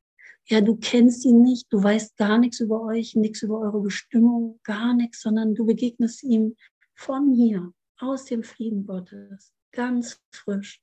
Ja, 0.49 0.61
du 0.61 0.75
kennst 0.75 1.25
ihn 1.25 1.41
nicht, 1.41 1.71
du 1.71 1.81
weißt 1.81 2.17
gar 2.17 2.37
nichts 2.37 2.59
über 2.59 2.81
euch, 2.81 3.15
nichts 3.15 3.41
über 3.41 3.59
eure 3.59 3.81
Bestimmung, 3.81 4.59
gar 4.63 4.93
nichts, 4.93 5.21
sondern 5.21 5.55
du 5.55 5.65
begegnest 5.65 6.23
ihm 6.23 6.55
von 6.95 7.33
hier, 7.33 7.73
aus 7.97 8.25
dem 8.25 8.43
Frieden 8.43 8.85
Gottes, 8.85 9.53
ganz 9.71 10.21
frisch. 10.31 10.81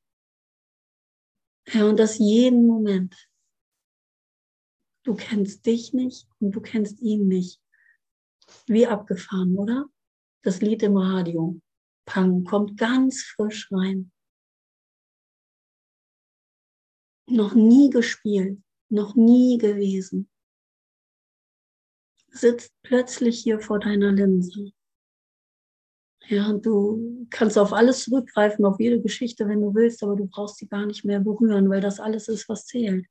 Ja, 1.69 1.87
und 1.87 1.99
das 1.99 2.19
jeden 2.19 2.67
Moment. 2.67 3.29
Du 5.03 5.15
kennst 5.15 5.67
dich 5.67 5.93
nicht 5.93 6.29
und 6.41 6.53
du 6.53 6.61
kennst 6.61 7.01
ihn 7.01 7.29
nicht. 7.29 7.61
Wie 8.67 8.87
abgefahren, 8.87 9.57
oder? 9.57 9.87
Das 10.43 10.61
Lied 10.61 10.83
im 10.83 10.97
Radio. 10.97 11.61
Pang 12.07 12.45
kommt 12.45 12.79
ganz 12.79 13.23
frisch 13.23 13.71
rein. 13.73 14.13
Noch 17.27 17.55
nie 17.55 17.89
gespielt, 17.91 18.63
noch 18.91 19.15
nie 19.15 19.57
gewesen. 19.59 20.29
Sitzt 22.29 22.75
plötzlich 22.83 23.41
hier 23.43 23.61
vor 23.61 23.79
deiner 23.79 24.13
Linse. 24.13 24.73
Ja, 26.27 26.53
du 26.53 27.27
kannst 27.31 27.57
auf 27.59 27.73
alles 27.73 28.05
zurückgreifen, 28.05 28.65
auf 28.65 28.81
jede 28.81 29.01
Geschichte, 29.01 29.49
wenn 29.49 29.61
du 29.61 29.75
willst, 29.75 30.03
aber 30.03 30.17
du 30.17 30.27
brauchst 30.27 30.57
sie 30.57 30.67
gar 30.67 30.85
nicht 30.85 31.05
mehr 31.05 31.21
berühren, 31.21 31.71
weil 31.71 31.81
das 31.81 32.01
alles 32.01 32.29
ist, 32.29 32.49
was 32.49 32.67
zählt 32.67 33.07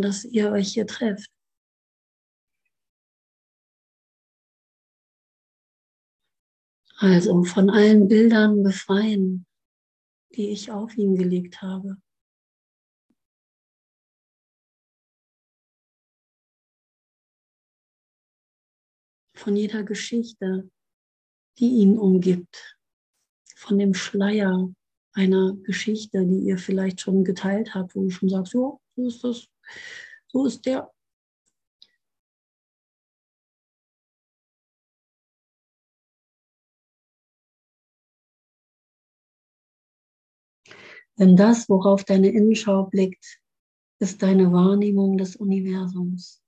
dass 0.00 0.24
ihr 0.24 0.50
euch 0.50 0.72
hier 0.72 0.86
trefft. 0.86 1.30
Also 6.96 7.42
von 7.42 7.70
allen 7.70 8.06
Bildern 8.06 8.62
befreien, 8.62 9.46
die 10.34 10.50
ich 10.50 10.70
auf 10.70 10.96
ihn 10.96 11.16
gelegt 11.16 11.60
habe. 11.60 11.96
Von 19.36 19.56
jeder 19.56 19.82
Geschichte, 19.82 20.70
die 21.58 21.68
ihn 21.68 21.98
umgibt, 21.98 22.78
von 23.56 23.78
dem 23.78 23.94
Schleier 23.94 24.72
einer 25.14 25.54
Geschichte, 25.64 26.24
die 26.24 26.40
ihr 26.40 26.58
vielleicht 26.58 27.00
schon 27.00 27.24
geteilt 27.24 27.74
habt, 27.74 27.94
wo 27.94 28.02
du 28.02 28.10
schon 28.10 28.28
sagst, 28.28 28.54
ja, 28.54 28.78
so 28.96 29.06
ist 29.06 29.24
das, 29.24 29.48
so 30.28 30.46
ist 30.46 30.64
der. 30.64 30.93
Denn 41.18 41.36
das, 41.36 41.68
worauf 41.68 42.04
deine 42.04 42.28
Innenschau 42.28 42.84
blickt, 42.84 43.40
ist 44.00 44.22
deine 44.22 44.52
Wahrnehmung 44.52 45.16
des 45.16 45.36
Universums. 45.36 46.42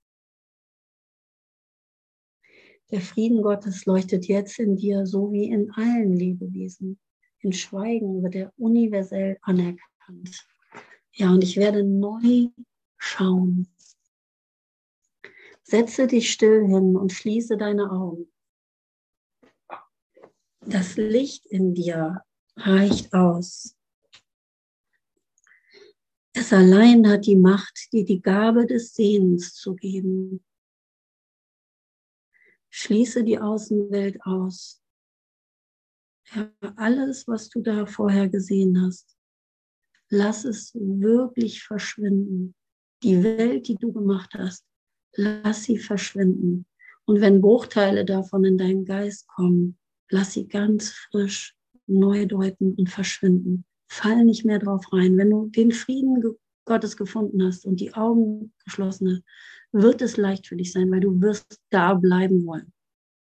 Der 2.91 3.01
Frieden 3.01 3.41
Gottes 3.41 3.85
leuchtet 3.85 4.27
jetzt 4.27 4.59
in 4.59 4.75
dir 4.75 5.05
so 5.05 5.31
wie 5.31 5.49
in 5.49 5.71
allen 5.71 6.13
Lebewesen. 6.13 6.99
In 7.39 7.53
Schweigen 7.53 8.23
wird 8.23 8.35
er 8.35 8.53
universell 8.57 9.37
anerkannt. 9.41 10.47
Ja, 11.13 11.31
und 11.31 11.43
ich 11.43 11.57
werde 11.57 11.83
neu 11.83 12.49
schauen. 12.97 13.67
Setze 15.63 16.07
dich 16.07 16.31
still 16.31 16.65
hin 16.65 16.95
und 16.95 17.11
schließe 17.11 17.57
deine 17.57 17.91
Augen. 17.91 18.31
Das 20.61 20.95
Licht 20.95 21.45
in 21.45 21.73
dir 21.73 22.21
reicht 22.55 23.13
aus. 23.13 23.76
Es 26.39 26.53
allein 26.53 27.07
hat 27.09 27.25
die 27.25 27.35
Macht, 27.35 27.91
dir 27.91 28.05
die 28.05 28.21
Gabe 28.21 28.67
des 28.67 28.93
Sehens 28.93 29.55
zu 29.55 29.73
geben. 29.73 30.45
Schließe 32.69 33.23
die 33.23 33.39
Außenwelt 33.39 34.21
aus. 34.21 34.79
Ja, 36.35 36.51
alles, 36.75 37.27
was 37.27 37.49
du 37.49 37.61
da 37.61 37.87
vorher 37.87 38.29
gesehen 38.29 38.79
hast, 38.85 39.17
lass 40.09 40.45
es 40.45 40.75
wirklich 40.75 41.63
verschwinden. 41.63 42.53
Die 43.01 43.23
Welt, 43.23 43.67
die 43.67 43.75
du 43.75 43.91
gemacht 43.91 44.35
hast, 44.35 44.63
lass 45.13 45.63
sie 45.63 45.79
verschwinden. 45.79 46.67
Und 47.05 47.19
wenn 47.19 47.41
Bruchteile 47.41 48.05
davon 48.05 48.45
in 48.45 48.59
deinen 48.59 48.85
Geist 48.85 49.27
kommen, 49.27 49.79
lass 50.11 50.33
sie 50.33 50.47
ganz 50.47 50.91
frisch 50.91 51.55
neu 51.87 52.27
deuten 52.27 52.75
und 52.75 52.91
verschwinden. 52.91 53.65
Fall 53.87 54.25
nicht 54.25 54.45
mehr 54.45 54.59
drauf 54.59 54.91
rein. 54.91 55.17
Wenn 55.17 55.29
du 55.29 55.47
den 55.47 55.71
Frieden 55.71 56.21
Gottes 56.65 56.97
gefunden 56.97 57.43
hast 57.43 57.65
und 57.65 57.79
die 57.79 57.93
Augen 57.93 58.53
geschlossen 58.63 59.09
hast, 59.09 59.23
wird 59.71 60.01
es 60.01 60.17
leicht 60.17 60.47
für 60.47 60.55
dich 60.55 60.71
sein, 60.71 60.91
weil 60.91 60.99
du 60.99 61.21
wirst 61.21 61.59
da 61.69 61.93
bleiben 61.93 62.45
wollen. 62.45 62.71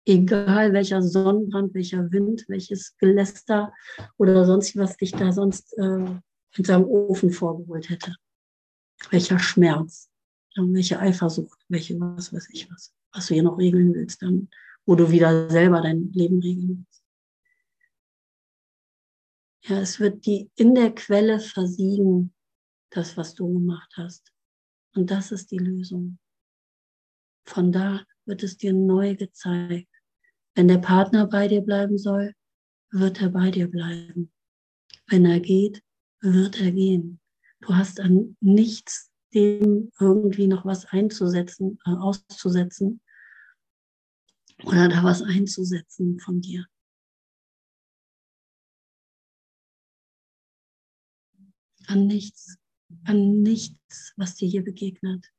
Egal 0.07 0.73
welcher 0.73 1.03
Sonnenbrand, 1.03 1.75
welcher 1.75 2.11
Wind, 2.13 2.45
welches 2.49 2.97
Geläster 2.99 3.73
oder 4.19 4.45
sonst 4.45 4.77
was 4.77 4.97
dich 4.97 5.13
da 5.13 5.33
sonst 5.33 5.77
äh, 5.79 6.05
hinterm 6.51 6.85
Ofen 6.85 7.31
vorgeholt 7.31 7.89
hätte. 7.89 8.15
Welcher 9.11 9.39
Schmerz, 9.39 10.09
welche 10.57 10.99
Eifersucht, 10.99 11.59
welche 11.69 11.99
was 11.99 12.33
weiß 12.33 12.49
ich 12.53 12.71
was, 12.71 12.93
was 13.13 13.27
du 13.27 13.35
hier 13.35 13.43
noch 13.43 13.59
regeln 13.59 13.95
willst, 13.95 14.23
dann, 14.23 14.49
wo 14.87 14.95
du 14.95 15.11
wieder 15.11 15.51
selber 15.51 15.81
dein 15.81 16.13
Leben 16.13 16.41
regeln 16.41 16.87
willst. 16.87 16.93
Ja, 19.67 19.81
es 19.81 19.99
wird 19.99 20.27
die 20.27 20.51
in 20.57 20.75
der 20.75 20.95
Quelle 20.95 21.41
versiegen, 21.41 22.35
das, 22.91 23.17
was 23.17 23.35
du 23.35 23.51
gemacht 23.51 23.91
hast. 23.97 24.31
Und 24.95 25.11
das 25.11 25.33
ist 25.33 25.51
die 25.51 25.59
Lösung. 25.59 26.19
Von 27.47 27.73
da 27.73 28.05
wird 28.27 28.43
es 28.43 28.59
dir 28.59 28.75
neu 28.75 29.17
gezeigt. 29.17 29.89
Wenn 30.55 30.69
der 30.69 30.79
Partner 30.79 31.27
bei 31.27 31.49
dir 31.49 31.62
bleiben 31.62 31.97
soll, 31.97 32.35
wird 32.91 33.23
er 33.23 33.31
bei 33.31 33.51
dir 33.51 33.69
bleiben. 33.69 34.31
Wenn 35.07 35.25
er 35.25 35.41
geht, 35.41 35.83
wird 36.21 36.61
er 36.61 36.71
gehen. 36.71 37.21
Du 37.61 37.75
hast 37.75 38.01
an 38.01 38.37
nichts 38.41 39.11
dem 39.33 39.91
irgendwie 39.99 40.47
noch 40.47 40.65
was 40.65 40.85
einzusetzen, 40.87 41.79
äh, 41.87 41.91
auszusetzen 41.91 43.01
oder 44.62 44.89
da 44.89 45.03
was 45.03 45.23
einzusetzen 45.23 46.21
von 46.21 46.41
dir. 46.41 46.67
An 51.87 52.07
nichts 52.07 52.59
an 53.05 53.43
nichts, 53.43 54.12
was 54.16 54.37
dir 54.37 54.49
hier 54.49 54.62
begegnet. 54.62 55.32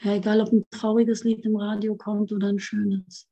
Ja, 0.00 0.14
egal 0.14 0.40
ob 0.40 0.52
ein 0.52 0.64
trauriges 0.70 1.24
Lied 1.24 1.44
im 1.44 1.56
Radio 1.56 1.96
kommt 1.96 2.32
oder 2.32 2.48
ein 2.48 2.58
schönes. 2.58 3.28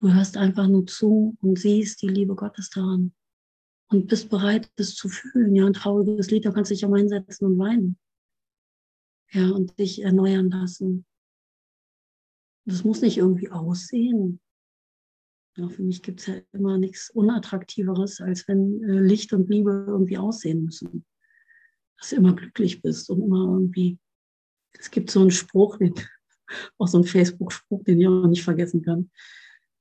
Du 0.00 0.12
hörst 0.12 0.36
einfach 0.36 0.68
nur 0.68 0.86
zu 0.86 1.36
und 1.40 1.58
siehst 1.58 2.02
die 2.02 2.08
Liebe 2.08 2.34
Gottes 2.34 2.70
daran 2.70 3.12
und 3.88 4.06
bist 4.06 4.30
bereit, 4.30 4.70
es 4.76 4.94
zu 4.94 5.08
fühlen. 5.08 5.54
Ja, 5.54 5.66
ein 5.66 5.72
trauriges 5.72 6.30
Lied, 6.30 6.44
da 6.44 6.52
kannst 6.52 6.70
du 6.70 6.74
dich 6.74 6.84
auch 6.84 6.90
mal 6.90 7.00
hinsetzen 7.00 7.46
und 7.46 7.58
weinen. 7.58 7.98
Ja, 9.32 9.50
und 9.50 9.78
dich 9.78 10.02
erneuern 10.02 10.50
lassen. 10.50 11.04
Das 12.64 12.84
muss 12.84 13.00
nicht 13.00 13.18
irgendwie 13.18 13.50
aussehen. 13.50 14.40
Ja, 15.56 15.68
für 15.68 15.82
mich 15.82 16.02
gibt 16.02 16.20
es 16.20 16.26
ja 16.26 16.34
immer 16.52 16.78
nichts 16.78 17.10
Unattraktiveres, 17.10 18.20
als 18.20 18.48
wenn 18.48 18.82
äh, 18.84 19.00
Licht 19.00 19.32
und 19.34 19.50
Liebe 19.50 19.84
irgendwie 19.86 20.16
aussehen 20.16 20.64
müssen. 20.64 21.04
Dass 21.98 22.10
du 22.10 22.16
immer 22.16 22.34
glücklich 22.34 22.80
bist 22.80 23.10
und 23.10 23.22
immer 23.22 23.44
irgendwie. 23.52 23.98
Es 24.78 24.90
gibt 24.90 25.10
so 25.10 25.20
einen 25.20 25.30
Spruch, 25.30 25.76
den, 25.76 25.94
auch 26.78 26.88
so 26.88 26.98
einen 26.98 27.06
Facebook-Spruch, 27.06 27.84
den 27.84 28.00
ich 28.00 28.08
auch 28.08 28.26
nicht 28.26 28.42
vergessen 28.42 28.82
kann. 28.82 29.10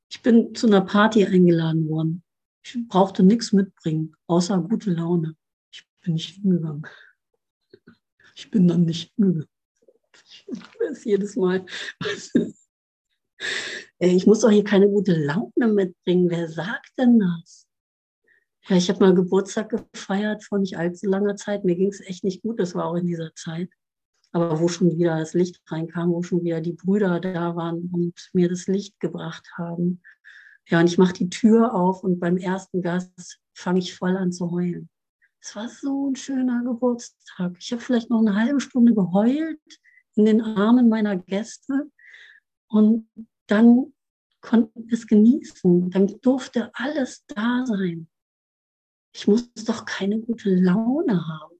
Ich 0.10 0.22
bin 0.22 0.54
zu 0.54 0.68
einer 0.68 0.82
Party 0.82 1.26
eingeladen 1.26 1.88
worden. 1.88 2.24
Ich 2.64 2.78
brauchte 2.90 3.24
nichts 3.24 3.54
mitbringen, 3.54 4.14
außer 4.28 4.60
gute 4.62 4.92
Laune. 4.92 5.36
Ich 5.72 5.88
bin 6.02 6.14
nicht 6.14 6.36
hingegangen. 6.36 6.86
Ich 8.36 8.52
bin 8.52 8.68
dann 8.68 8.84
nicht 8.84 9.14
hingegangen. 9.16 9.48
Ich 10.26 10.46
weiß 10.48 11.06
jedes 11.06 11.38
Mal. 11.38 11.66
ich 14.00 14.26
muss 14.26 14.42
doch 14.42 14.50
hier 14.50 14.64
keine 14.64 14.88
gute 14.90 15.14
Laune 15.14 15.74
mitbringen. 15.74 16.30
Wer 16.30 16.48
sagt 16.50 16.92
denn 16.98 17.20
das? 17.20 17.68
Ja, 18.68 18.76
ich 18.78 18.90
habe 18.90 19.00
mal 19.00 19.16
Geburtstag 19.16 19.70
gefeiert 19.70 20.44
vor 20.44 20.60
nicht 20.60 20.78
allzu 20.78 21.08
langer 21.08 21.36
Zeit. 21.36 21.66
Mir 21.66 21.76
ging 21.76 21.90
es 21.90 22.02
echt 22.02 22.24
nicht 22.24 22.42
gut. 22.42 22.60
Das 22.60 22.76
war 22.76 22.86
auch 22.86 22.96
in 22.96 23.08
dieser 23.08 23.34
Zeit. 23.36 23.70
Aber 24.32 24.60
wo 24.60 24.68
schon 24.68 24.98
wieder 24.98 25.20
das 25.20 25.34
Licht 25.34 25.62
reinkam, 25.68 26.12
wo 26.12 26.24
schon 26.24 26.44
wieder 26.44 26.62
die 26.62 26.74
Brüder 26.74 27.20
da 27.20 27.56
waren 27.56 27.90
und 27.92 28.30
mir 28.34 28.50
das 28.50 28.68
Licht 28.68 29.00
gebracht 29.00 29.48
haben. 29.58 30.02
Ja, 30.68 30.80
und 30.80 30.88
ich 30.88 30.98
mache 30.98 31.14
die 31.14 31.30
Tür 31.30 31.74
auf 31.74 32.04
und 32.04 32.20
beim 32.20 32.38
ersten 32.38 32.82
Gast 32.82 33.40
fange 33.54 33.80
ich 33.80 33.96
voll 33.96 34.16
an 34.16 34.32
zu 34.32 34.52
heulen. 34.52 34.90
Es 35.42 35.56
war 35.56 35.68
so 35.68 36.10
ein 36.10 36.16
schöner 36.16 36.64
Geburtstag. 36.64 37.56
Ich 37.60 37.72
habe 37.72 37.82
vielleicht 37.82 38.10
noch 38.10 38.20
eine 38.20 38.36
halbe 38.36 38.62
Stunde 38.62 38.94
geheult 38.94 39.60
in 40.16 40.26
den 40.26 40.42
Armen 40.42 40.88
meiner 40.88 41.18
Gäste. 41.18 41.90
Und 42.68 43.10
dann 43.52 43.94
konnten 44.40 44.88
wir 44.88 44.94
es 44.94 45.06
genießen. 45.06 45.92
Dann 45.92 46.08
durfte 46.22 46.72
alles 46.74 47.26
da 47.28 47.66
sein. 47.66 48.10
Ich 49.14 49.28
muss 49.28 49.52
doch 49.66 49.84
keine 49.86 50.20
gute 50.22 50.56
Laune 50.56 51.28
haben. 51.28 51.60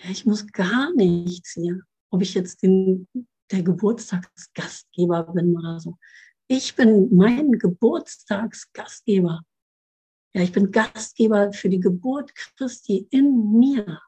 Ja, 0.00 0.10
ich 0.10 0.26
muss 0.26 0.46
gar 0.48 0.92
nichts 0.94 1.52
hier. 1.52 1.82
Ob 2.10 2.22
ich 2.22 2.34
jetzt 2.34 2.62
den, 2.62 3.08
der 3.52 3.62
Geburtstagsgastgeber 3.62 5.32
bin 5.32 5.56
oder 5.56 5.78
so. 5.78 5.96
Ich 6.48 6.74
bin 6.74 7.14
mein 7.14 7.52
Geburtstagsgastgeber. 7.52 9.42
Ja, 10.34 10.42
ich 10.42 10.50
bin 10.50 10.72
Gastgeber 10.72 11.52
für 11.52 11.68
die 11.68 11.80
Geburt 11.80 12.34
Christi 12.34 13.06
in 13.10 13.52
mir. 13.52 14.02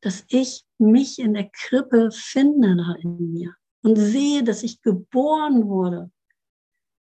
Dass 0.00 0.24
ich 0.28 0.64
mich 0.78 1.18
in 1.18 1.34
der 1.34 1.50
Krippe 1.50 2.10
finde 2.10 2.76
da 2.76 2.94
in 2.94 3.32
mir 3.32 3.54
und 3.84 3.96
sehe, 3.96 4.42
dass 4.42 4.62
ich 4.62 4.80
geboren 4.80 5.68
wurde, 5.68 6.10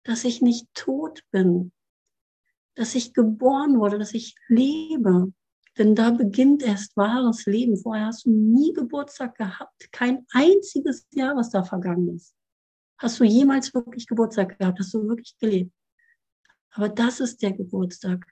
dass 0.03 0.25
ich 0.25 0.41
nicht 0.41 0.67
tot 0.75 1.23
bin, 1.31 1.73
dass 2.75 2.95
ich 2.95 3.13
geboren 3.13 3.79
wurde, 3.79 3.99
dass 3.99 4.15
ich 4.15 4.35
lebe. 4.49 5.33
Denn 5.77 5.95
da 5.95 6.11
beginnt 6.11 6.63
erst 6.63 6.97
wahres 6.97 7.45
Leben. 7.47 7.77
Vorher 7.77 8.07
hast 8.07 8.25
du 8.25 8.31
nie 8.31 8.73
Geburtstag 8.73 9.37
gehabt, 9.37 9.93
kein 9.93 10.27
einziges 10.33 11.07
Jahr, 11.13 11.37
was 11.37 11.51
da 11.51 11.65
vergangen 11.65 12.17
ist. 12.17 12.35
Hast 12.99 13.21
du 13.21 13.25
jemals 13.25 13.75
wirklich 13.75 14.07
Geburtstag 14.07 14.59
gehabt? 14.59 14.79
Hast 14.79 14.95
du 14.95 15.07
wirklich 15.07 15.37
gelebt? 15.39 15.73
Aber 16.71 16.89
das 16.89 17.21
ist 17.21 17.43
der 17.43 17.53
Geburtstag, 17.53 18.25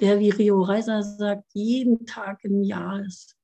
der, 0.00 0.18
wie 0.20 0.30
Rio 0.30 0.62
Reiser 0.62 1.02
sagt, 1.02 1.44
jeden 1.52 2.06
Tag 2.06 2.42
im 2.44 2.62
Jahr 2.62 3.04
ist 3.04 3.36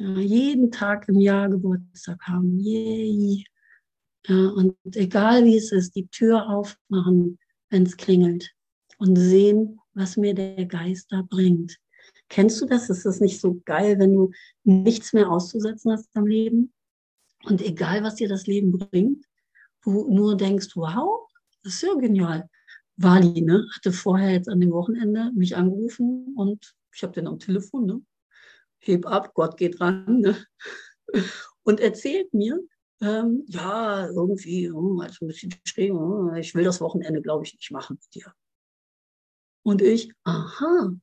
ja, 0.00 0.18
jeden 0.18 0.70
Tag 0.70 1.08
im 1.08 1.20
Jahr 1.20 1.50
Geburtstag 1.50 2.22
haben. 2.22 2.58
Yay. 2.58 3.44
Ja, 4.26 4.48
und 4.48 4.76
egal 4.94 5.44
wie 5.44 5.56
es 5.56 5.72
ist, 5.72 5.94
die 5.94 6.08
Tür 6.08 6.48
aufmachen, 6.48 7.38
wenn 7.68 7.84
es 7.84 7.96
klingelt 7.96 8.50
und 8.98 9.16
sehen, 9.16 9.78
was 9.92 10.16
mir 10.16 10.34
der 10.34 10.64
Geist 10.64 11.12
da 11.12 11.22
bringt. 11.22 11.76
Kennst 12.28 12.60
du 12.60 12.66
das? 12.66 12.88
Ist 12.88 13.04
das 13.04 13.20
nicht 13.20 13.40
so 13.40 13.60
geil, 13.66 13.98
wenn 13.98 14.14
du 14.14 14.30
nichts 14.64 15.12
mehr 15.12 15.30
auszusetzen 15.30 15.92
hast 15.92 16.08
am 16.14 16.26
Leben? 16.26 16.72
Und 17.44 17.60
egal, 17.62 18.02
was 18.02 18.16
dir 18.16 18.28
das 18.28 18.46
Leben 18.46 18.72
bringt, 18.72 19.26
du 19.82 20.08
nur 20.08 20.36
denkst, 20.36 20.76
wow, 20.76 21.28
das 21.62 21.74
ist 21.74 21.82
ja 21.82 21.94
genial. 21.94 22.48
Wali, 22.96 23.42
ne, 23.42 23.66
hatte 23.74 23.92
vorher 23.92 24.32
jetzt 24.32 24.48
an 24.48 24.60
dem 24.60 24.70
Wochenende 24.70 25.30
mich 25.34 25.56
angerufen 25.56 26.34
und 26.36 26.74
ich 26.94 27.02
habe 27.02 27.12
den 27.12 27.26
am 27.26 27.38
Telefon, 27.38 27.86
ne, 27.86 28.02
heb 28.80 29.06
ab, 29.06 29.34
Gott 29.34 29.56
geht 29.56 29.80
ran, 29.80 30.20
ne, 30.20 30.36
und 31.62 31.80
erzählt 31.80 32.32
mir, 32.34 32.60
ähm, 33.00 33.44
ja, 33.46 34.08
irgendwie, 34.08 34.70
oh, 34.70 35.00
also 35.00 35.24
ein 35.24 35.28
bisschen 35.28 35.54
schräg, 35.64 35.92
oh, 35.92 36.32
ich 36.34 36.54
will 36.54 36.64
das 36.64 36.80
Wochenende, 36.80 37.22
glaube 37.22 37.44
ich, 37.44 37.54
nicht 37.54 37.70
machen 37.70 37.98
mit 38.00 38.14
dir. 38.14 38.32
Und 39.62 39.82
ich, 39.82 40.12
aha. 40.24 40.94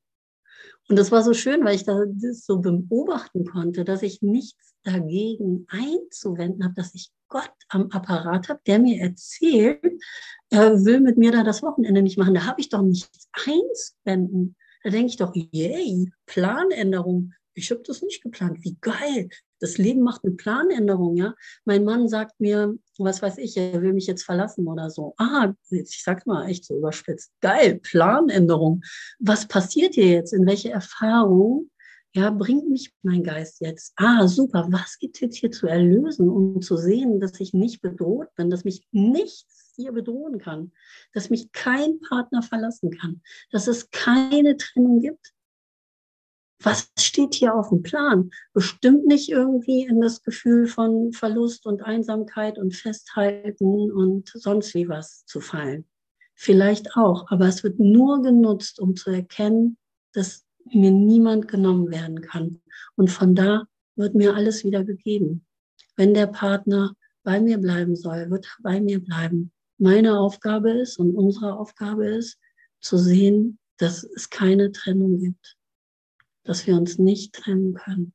Und 0.88 0.96
das 0.96 1.12
war 1.12 1.22
so 1.22 1.34
schön, 1.34 1.64
weil 1.64 1.74
ich 1.74 1.84
da 1.84 2.04
das 2.06 2.46
so 2.46 2.60
beobachten 2.60 3.44
konnte, 3.44 3.84
dass 3.84 4.02
ich 4.02 4.22
nichts 4.22 4.74
dagegen 4.84 5.66
einzuwenden 5.68 6.64
habe, 6.64 6.74
dass 6.74 6.94
ich 6.94 7.10
Gott 7.28 7.52
am 7.68 7.90
Apparat 7.90 8.48
habe, 8.48 8.60
der 8.66 8.78
mir 8.78 9.00
erzählt, 9.00 10.02
er 10.50 10.84
will 10.84 11.00
mit 11.00 11.18
mir 11.18 11.30
da 11.30 11.42
das 11.42 11.62
Wochenende 11.62 12.00
nicht 12.00 12.16
machen. 12.16 12.34
Da 12.34 12.46
habe 12.46 12.60
ich 12.60 12.70
doch 12.70 12.80
nichts 12.80 13.28
einzuwenden. 13.32 14.56
Da 14.82 14.90
denke 14.90 15.08
ich 15.08 15.16
doch, 15.16 15.34
yay, 15.34 16.10
Planänderung. 16.24 17.34
Ich 17.58 17.70
habe 17.70 17.82
das 17.84 18.02
nicht 18.02 18.22
geplant. 18.22 18.58
Wie 18.62 18.76
geil. 18.80 19.28
Das 19.60 19.78
Leben 19.78 20.02
macht 20.02 20.24
eine 20.24 20.34
Planänderung, 20.34 21.16
ja. 21.16 21.34
Mein 21.64 21.84
Mann 21.84 22.08
sagt 22.08 22.38
mir, 22.38 22.74
was 22.98 23.20
weiß 23.20 23.38
ich, 23.38 23.56
er 23.56 23.82
will 23.82 23.92
mich 23.92 24.06
jetzt 24.06 24.22
verlassen 24.22 24.66
oder 24.68 24.90
so. 24.90 25.14
Ah, 25.18 25.52
ich 25.70 26.02
sag's 26.02 26.26
mal 26.26 26.48
echt 26.48 26.64
so 26.64 26.76
überspitzt. 26.76 27.32
Geil, 27.40 27.80
Planänderung. 27.82 28.82
Was 29.18 29.48
passiert 29.48 29.94
hier 29.94 30.06
jetzt? 30.06 30.32
In 30.32 30.46
welche 30.46 30.70
Erfahrung 30.70 31.70
ja, 32.14 32.30
bringt 32.30 32.68
mich 32.68 32.92
mein 33.02 33.22
Geist 33.22 33.60
jetzt? 33.60 33.92
Ah, 33.96 34.26
super, 34.26 34.66
was 34.70 34.98
gibt 34.98 35.16
es 35.16 35.20
jetzt 35.20 35.36
hier 35.36 35.50
zu 35.50 35.66
erlösen, 35.66 36.28
um 36.28 36.62
zu 36.62 36.76
sehen, 36.76 37.20
dass 37.20 37.38
ich 37.38 37.52
nicht 37.52 37.82
bedroht 37.82 38.34
bin, 38.34 38.50
dass 38.50 38.64
mich 38.64 38.86
nichts 38.92 39.72
hier 39.76 39.92
bedrohen 39.92 40.38
kann, 40.38 40.72
dass 41.12 41.30
mich 41.30 41.52
kein 41.52 42.00
Partner 42.00 42.42
verlassen 42.42 42.90
kann, 42.90 43.20
dass 43.50 43.68
es 43.68 43.90
keine 43.90 44.56
Trennung 44.56 45.00
gibt? 45.00 45.34
Was 46.62 46.90
steht 46.98 47.34
hier 47.34 47.54
auf 47.54 47.68
dem 47.68 47.82
Plan? 47.82 48.30
Bestimmt 48.52 49.06
nicht 49.06 49.28
irgendwie 49.28 49.84
in 49.84 50.00
das 50.00 50.22
Gefühl 50.22 50.66
von 50.66 51.12
Verlust 51.12 51.66
und 51.66 51.82
Einsamkeit 51.82 52.58
und 52.58 52.74
Festhalten 52.74 53.92
und 53.92 54.28
sonst 54.34 54.74
wie 54.74 54.88
was 54.88 55.24
zu 55.26 55.40
fallen. 55.40 55.84
Vielleicht 56.34 56.96
auch, 56.96 57.30
aber 57.30 57.46
es 57.46 57.62
wird 57.62 57.78
nur 57.78 58.22
genutzt, 58.22 58.80
um 58.80 58.96
zu 58.96 59.10
erkennen, 59.10 59.76
dass 60.12 60.44
mir 60.72 60.90
niemand 60.90 61.48
genommen 61.48 61.90
werden 61.90 62.20
kann. 62.20 62.60
Und 62.96 63.10
von 63.10 63.34
da 63.34 63.64
wird 63.96 64.14
mir 64.14 64.34
alles 64.34 64.64
wieder 64.64 64.84
gegeben. 64.84 65.44
Wenn 65.96 66.14
der 66.14 66.26
Partner 66.26 66.94
bei 67.24 67.40
mir 67.40 67.58
bleiben 67.58 67.96
soll, 67.96 68.30
wird 68.30 68.46
er 68.46 68.62
bei 68.62 68.80
mir 68.80 69.02
bleiben. 69.02 69.52
Meine 69.78 70.18
Aufgabe 70.18 70.70
ist 70.70 70.98
und 70.98 71.14
unsere 71.14 71.58
Aufgabe 71.58 72.06
ist, 72.06 72.38
zu 72.80 72.96
sehen, 72.96 73.58
dass 73.76 74.04
es 74.04 74.30
keine 74.30 74.72
Trennung 74.72 75.18
gibt, 75.18 75.57
dass 76.48 76.66
wir 76.66 76.76
uns 76.76 76.98
nicht 76.98 77.34
trennen 77.34 77.74
können. 77.74 78.14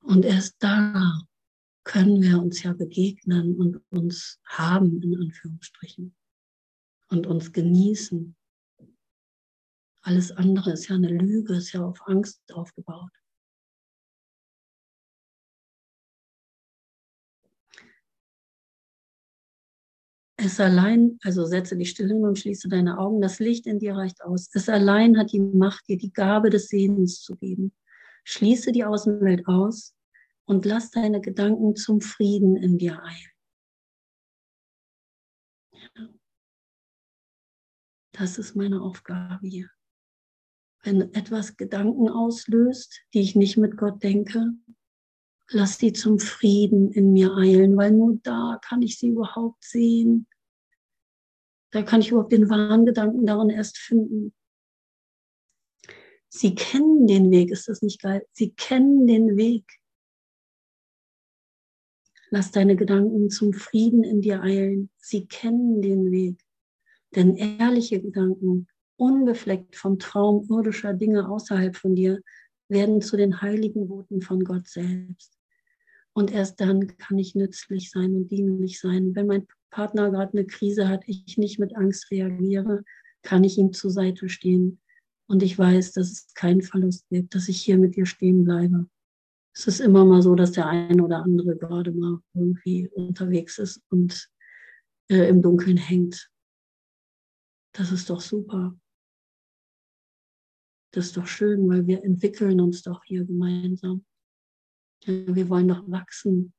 Und 0.00 0.24
erst 0.24 0.56
da 0.58 1.22
können 1.84 2.20
wir 2.22 2.40
uns 2.40 2.62
ja 2.62 2.72
begegnen 2.72 3.56
und 3.56 3.76
uns 3.90 4.40
haben, 4.44 5.00
in 5.02 5.16
Anführungsstrichen, 5.16 6.14
und 7.08 7.26
uns 7.26 7.52
genießen 7.52 8.36
alles 10.04 10.32
andere 10.32 10.72
ist 10.72 10.88
ja 10.88 10.96
eine 10.96 11.08
Lüge, 11.08 11.54
ist 11.54 11.72
ja 11.72 11.84
auf 11.84 12.00
Angst 12.08 12.40
aufgebaut. 12.52 13.12
Es 20.44 20.58
allein, 20.58 21.18
also 21.22 21.44
setze 21.44 21.76
die 21.76 21.86
Stille 21.86 22.16
und 22.16 22.38
schließe 22.38 22.68
deine 22.68 22.98
Augen, 22.98 23.20
das 23.20 23.38
Licht 23.38 23.66
in 23.66 23.78
dir 23.78 23.94
reicht 23.94 24.22
aus. 24.22 24.50
Es 24.52 24.68
allein 24.68 25.16
hat 25.16 25.32
die 25.32 25.40
Macht, 25.40 25.88
dir 25.88 25.96
die 25.96 26.12
Gabe 26.12 26.50
des 26.50 26.68
Sehens 26.68 27.20
zu 27.20 27.36
geben. 27.36 27.72
Schließe 28.24 28.72
die 28.72 28.84
Außenwelt 28.84 29.46
aus 29.46 29.94
und 30.44 30.64
lass 30.64 30.90
deine 30.90 31.20
Gedanken 31.20 31.76
zum 31.76 32.00
Frieden 32.00 32.56
in 32.56 32.78
dir 32.78 33.00
ein. 33.02 33.26
Das 38.12 38.38
ist 38.38 38.56
meine 38.56 38.82
Aufgabe 38.82 39.46
hier 39.46 39.70
wenn 40.82 41.14
etwas 41.14 41.56
Gedanken 41.56 42.08
auslöst, 42.08 43.02
die 43.14 43.20
ich 43.20 43.36
nicht 43.36 43.56
mit 43.56 43.76
Gott 43.76 44.02
denke, 44.02 44.52
lass 45.52 45.78
sie 45.78 45.92
zum 45.92 46.18
Frieden 46.18 46.92
in 46.92 47.12
mir 47.12 47.34
eilen, 47.36 47.76
weil 47.76 47.92
nur 47.92 48.18
da 48.22 48.58
kann 48.62 48.82
ich 48.82 48.98
sie 48.98 49.08
überhaupt 49.08 49.64
sehen. 49.64 50.26
Da 51.70 51.82
kann 51.82 52.00
ich 52.00 52.10
überhaupt 52.10 52.32
den 52.32 52.50
wahren 52.50 52.84
Gedanken 52.84 53.24
darin 53.26 53.50
erst 53.50 53.78
finden. 53.78 54.34
Sie 56.28 56.54
kennen 56.54 57.06
den 57.06 57.30
Weg, 57.30 57.50
ist 57.50 57.68
das 57.68 57.82
nicht 57.82 58.00
geil? 58.00 58.26
Sie 58.32 58.52
kennen 58.52 59.06
den 59.06 59.36
Weg. 59.36 59.64
Lass 62.30 62.50
deine 62.50 62.76
Gedanken 62.76 63.28
zum 63.28 63.52
Frieden 63.52 64.04
in 64.04 64.22
dir 64.22 64.42
eilen. 64.42 64.90
Sie 64.96 65.26
kennen 65.26 65.82
den 65.82 66.10
Weg. 66.10 66.42
Denn 67.14 67.36
ehrliche 67.36 68.00
Gedanken 68.00 68.68
unbefleckt 68.96 69.76
vom 69.76 69.98
Traum 69.98 70.46
irdischer 70.48 70.94
Dinge 70.94 71.28
außerhalb 71.28 71.76
von 71.76 71.94
dir, 71.94 72.22
werden 72.68 73.02
zu 73.02 73.18
den 73.18 73.42
heiligen 73.42 73.88
Boten 73.88 74.22
von 74.22 74.44
Gott 74.44 74.66
selbst. 74.66 75.41
Und 76.14 76.30
erst 76.30 76.60
dann 76.60 76.96
kann 76.98 77.18
ich 77.18 77.34
nützlich 77.34 77.90
sein 77.90 78.14
und 78.14 78.30
dienlich 78.30 78.80
sein. 78.80 79.14
Wenn 79.14 79.26
mein 79.26 79.46
Partner 79.70 80.10
gerade 80.10 80.32
eine 80.32 80.46
Krise 80.46 80.88
hat, 80.88 81.04
ich 81.06 81.38
nicht 81.38 81.58
mit 81.58 81.74
Angst 81.76 82.10
reagiere, 82.10 82.84
kann 83.22 83.44
ich 83.44 83.56
ihm 83.56 83.72
zur 83.72 83.90
Seite 83.90 84.28
stehen. 84.28 84.80
Und 85.26 85.42
ich 85.42 85.58
weiß, 85.58 85.92
dass 85.92 86.10
es 86.10 86.34
keinen 86.34 86.62
Verlust 86.62 87.08
gibt, 87.08 87.34
dass 87.34 87.48
ich 87.48 87.60
hier 87.60 87.78
mit 87.78 87.96
dir 87.96 88.04
stehen 88.04 88.44
bleibe. 88.44 88.86
Es 89.54 89.66
ist 89.66 89.80
immer 89.80 90.04
mal 90.04 90.22
so, 90.22 90.34
dass 90.34 90.52
der 90.52 90.66
eine 90.66 91.02
oder 91.02 91.22
andere 91.22 91.56
gerade 91.56 91.92
mal 91.92 92.20
irgendwie 92.34 92.88
unterwegs 92.88 93.58
ist 93.58 93.82
und 93.88 94.28
äh, 95.08 95.28
im 95.28 95.40
Dunkeln 95.42 95.76
hängt. 95.76 96.30
Das 97.72 97.92
ist 97.92 98.10
doch 98.10 98.20
super. 98.20 98.78
Das 100.92 101.06
ist 101.06 101.16
doch 101.16 101.26
schön, 101.26 101.68
weil 101.68 101.86
wir 101.86 102.04
entwickeln 102.04 102.60
uns 102.60 102.82
doch 102.82 103.02
hier 103.04 103.24
gemeinsam. 103.24 104.04
Wir 105.06 105.48
wollen 105.48 105.68
doch 105.68 105.82
wachsen. 105.90 106.52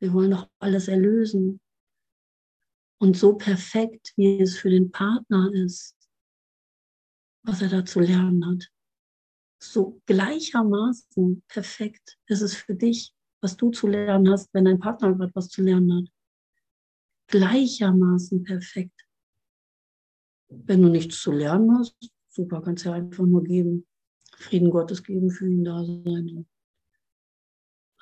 Wir 0.00 0.12
wollen 0.12 0.30
doch 0.30 0.48
alles 0.58 0.88
erlösen. 0.88 1.60
Und 2.98 3.16
so 3.16 3.34
perfekt, 3.34 4.12
wie 4.16 4.40
es 4.40 4.56
für 4.56 4.70
den 4.70 4.90
Partner 4.90 5.50
ist, 5.52 5.94
was 7.42 7.60
er 7.60 7.68
da 7.68 7.84
zu 7.84 8.00
lernen 8.00 8.44
hat. 8.46 8.70
So 9.62 10.00
gleichermaßen 10.06 11.42
perfekt 11.48 12.18
ist 12.26 12.42
es 12.42 12.54
für 12.54 12.74
dich, 12.74 13.14
was 13.40 13.56
du 13.56 13.70
zu 13.70 13.86
lernen 13.86 14.30
hast, 14.30 14.52
wenn 14.54 14.64
dein 14.64 14.78
Partner 14.78 15.14
gerade 15.14 15.34
was 15.34 15.48
zu 15.48 15.62
lernen 15.62 15.94
hat. 15.94 16.12
Gleichermaßen 17.28 18.42
perfekt. 18.42 19.06
Wenn 20.48 20.82
du 20.82 20.88
nichts 20.88 21.20
zu 21.20 21.32
lernen 21.32 21.78
hast, 21.78 21.96
super, 22.28 22.62
kannst 22.62 22.84
ja 22.84 22.92
einfach 22.92 23.26
nur 23.26 23.42
geben. 23.42 23.86
Frieden 24.36 24.70
Gottes 24.70 25.02
geben, 25.02 25.30
für 25.30 25.48
ihn 25.48 25.64
da 25.64 25.84
sein. 25.84 26.46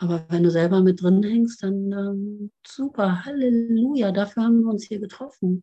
Aber 0.02 0.26
wenn 0.30 0.42
du 0.42 0.50
selber 0.50 0.82
mit 0.82 1.00
drin 1.00 1.22
hängst, 1.22 1.62
dann 1.62 1.92
ähm, 1.92 2.50
super, 2.66 3.24
Halleluja, 3.24 4.10
dafür 4.10 4.42
haben 4.42 4.62
wir 4.62 4.68
uns 4.68 4.82
hier 4.82 4.98
getroffen. 4.98 5.62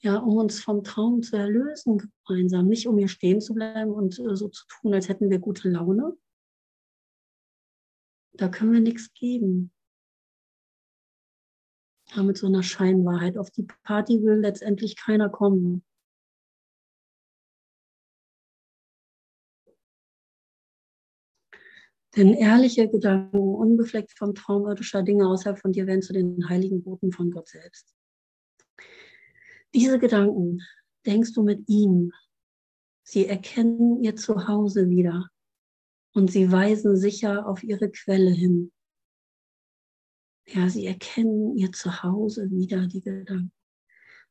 Ja, 0.00 0.16
um 0.16 0.36
uns 0.36 0.60
vom 0.60 0.82
Traum 0.82 1.22
zu 1.22 1.36
erlösen 1.36 2.10
gemeinsam. 2.26 2.66
Nicht 2.66 2.88
um 2.88 2.98
hier 2.98 3.06
stehen 3.06 3.40
zu 3.40 3.54
bleiben 3.54 3.92
und 3.92 4.18
äh, 4.18 4.34
so 4.34 4.48
zu 4.48 4.64
tun, 4.66 4.94
als 4.94 5.08
hätten 5.08 5.30
wir 5.30 5.38
gute 5.38 5.68
Laune. 5.68 6.16
Da 8.32 8.48
können 8.48 8.72
wir 8.72 8.80
nichts 8.80 9.14
geben. 9.14 9.70
Ja, 12.16 12.24
mit 12.24 12.36
so 12.36 12.48
einer 12.48 12.64
Scheinwahrheit. 12.64 13.38
Auf 13.38 13.52
die 13.52 13.68
Party 13.84 14.24
will 14.24 14.40
letztendlich 14.40 14.96
keiner 14.96 15.28
kommen. 15.28 15.84
Denn 22.16 22.32
ehrliche 22.34 22.88
Gedanken, 22.88 23.38
unbefleckt 23.38 24.16
vom 24.16 24.34
Traum 24.34 24.66
irdischer 24.66 25.02
Dinge 25.02 25.28
außerhalb 25.28 25.58
von 25.58 25.72
dir, 25.72 25.86
werden 25.86 26.02
zu 26.02 26.12
den 26.12 26.48
heiligen 26.48 26.82
Boten 26.82 27.12
von 27.12 27.30
Gott 27.30 27.48
selbst. 27.48 27.94
Diese 29.74 29.98
Gedanken 29.98 30.62
denkst 31.04 31.32
du 31.34 31.42
mit 31.42 31.68
ihm. 31.68 32.12
Sie 33.02 33.26
erkennen 33.26 34.02
ihr 34.02 34.16
Zuhause 34.16 34.88
wieder 34.88 35.28
und 36.14 36.30
sie 36.30 36.50
weisen 36.50 36.96
sicher 36.96 37.46
auf 37.46 37.62
ihre 37.62 37.90
Quelle 37.90 38.30
hin. 38.30 38.72
Ja, 40.46 40.68
sie 40.70 40.86
erkennen 40.86 41.56
ihr 41.56 41.72
Zuhause 41.72 42.50
wieder, 42.50 42.86
die 42.86 43.02
Gedanken. 43.02 43.52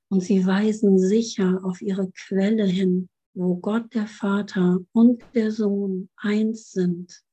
Und 0.10 0.22
sie 0.22 0.46
weisen 0.46 0.98
sicher 0.98 1.60
auf 1.64 1.82
ihre 1.82 2.10
Quelle 2.12 2.66
hin, 2.66 3.10
wo 3.34 3.58
Gott 3.58 3.94
der 3.94 4.08
Vater 4.08 4.80
und 4.94 5.22
der 5.36 5.52
Sohn 5.52 6.10
eins 6.16 6.72
sind. 6.72 7.24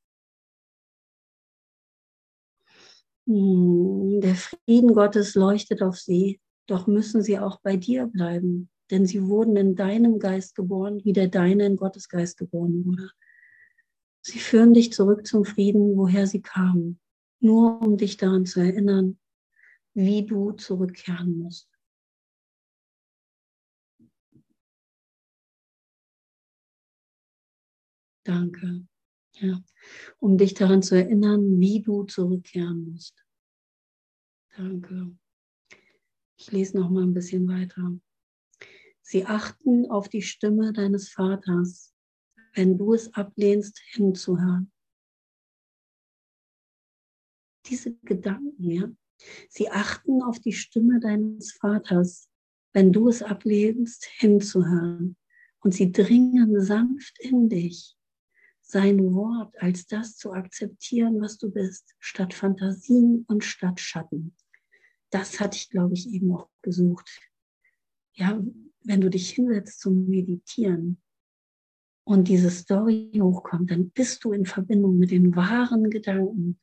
Der 3.27 4.35
Frieden 4.35 4.95
Gottes 4.95 5.35
leuchtet 5.35 5.83
auf 5.83 5.97
sie, 5.97 6.41
doch 6.67 6.87
müssen 6.87 7.23
sie 7.23 7.39
auch 7.39 7.61
bei 7.61 7.77
dir 7.77 8.07
bleiben, 8.07 8.71
denn 8.91 9.07
sie 9.07 9.27
wurden 9.27 9.57
in 9.57 9.75
deinem 9.75 10.19
Geist 10.19 10.55
geboren, 10.55 11.05
wie 11.05 11.13
der 11.13 11.29
deine 11.29 11.67
in 11.67 11.77
Gottes 11.77 12.09
Geist 12.09 12.37
geboren 12.37 12.85
wurde. 12.85 13.11
Sie 14.23 14.39
führen 14.39 14.73
dich 14.75 14.93
zurück 14.93 15.27
zum 15.27 15.45
Frieden, 15.45 15.97
woher 15.97 16.27
sie 16.27 16.41
kamen, 16.41 17.01
nur 17.41 17.81
um 17.83 17.97
dich 17.97 18.17
daran 18.17 18.47
zu 18.47 18.61
erinnern, 18.61 19.19
wie 19.95 20.25
du 20.27 20.53
zurückkehren 20.53 21.39
musst. 21.39 21.69
Danke. 28.25 28.87
Ja. 29.41 29.61
Um 30.21 30.39
dich 30.39 30.55
daran 30.55 30.83
zu 30.83 30.95
erinnern, 30.95 31.59
wie 31.61 31.83
du 31.83 32.05
zurückkehren 32.05 32.93
musst. 32.93 33.25
Danke. 34.57 35.17
Ich 36.37 36.53
lese 36.53 36.77
noch 36.77 36.91
mal 36.91 37.03
ein 37.03 37.15
bisschen 37.15 37.49
weiter. 37.49 37.99
Sie 39.03 39.27
achten 39.27 39.91
auf 39.91 40.09
die 40.09 40.23
Stimme 40.23 40.73
deines 40.73 41.09
Vaters, 41.09 41.93
wenn 42.55 42.79
du 42.79 42.95
es 42.95 43.13
ablehnst, 43.15 43.81
hinzuhören. 43.91 44.73
Diese 47.67 47.95
Gedanken, 48.03 48.71
ja. 48.71 48.89
Sie 49.49 49.71
achten 49.71 50.23
auf 50.23 50.39
die 50.39 50.53
Stimme 50.53 51.01
deines 51.01 51.53
Vaters, 51.53 52.29
wenn 52.73 52.93
du 52.93 53.09
es 53.09 53.23
ablehnst, 53.23 54.05
hinzuhören. 54.05 55.17
Und 55.61 55.75
sie 55.75 55.93
dringen 55.93 56.61
sanft 56.61 57.19
in 57.21 57.49
dich 57.49 57.97
sein 58.75 59.15
Wort 59.15 59.55
als 59.63 59.87
das 59.87 60.17
zu 60.17 60.33
akzeptieren, 60.33 61.21
was 61.21 61.39
du 61.39 61.49
bist, 61.49 61.95
statt 62.01 62.35
Fantasien 62.35 63.25
und 63.29 63.45
statt 63.45 63.79
Schatten. 63.79 64.35
Das 65.11 65.39
hatte 65.39 65.57
ich, 65.57 65.71
glaube 65.71 65.95
ich, 65.95 66.13
eben 66.13 66.35
auch 66.35 66.49
gesucht. 66.61 67.09
Ja, 68.15 68.43
wenn 68.83 69.01
du 69.01 69.11
dich 69.11 69.31
hinsetzt 69.31 69.79
zum 69.79 70.09
Meditieren 70.09 71.01
und 72.03 72.27
diese 72.27 72.51
Story 72.51 73.13
hochkommt, 73.15 73.71
dann 73.71 73.91
bist 73.91 74.25
du 74.25 74.33
in 74.33 74.45
Verbindung 74.45 74.99
mit 74.99 75.13
den 75.13 75.37
wahren 75.37 75.89
Gedanken, 75.89 76.59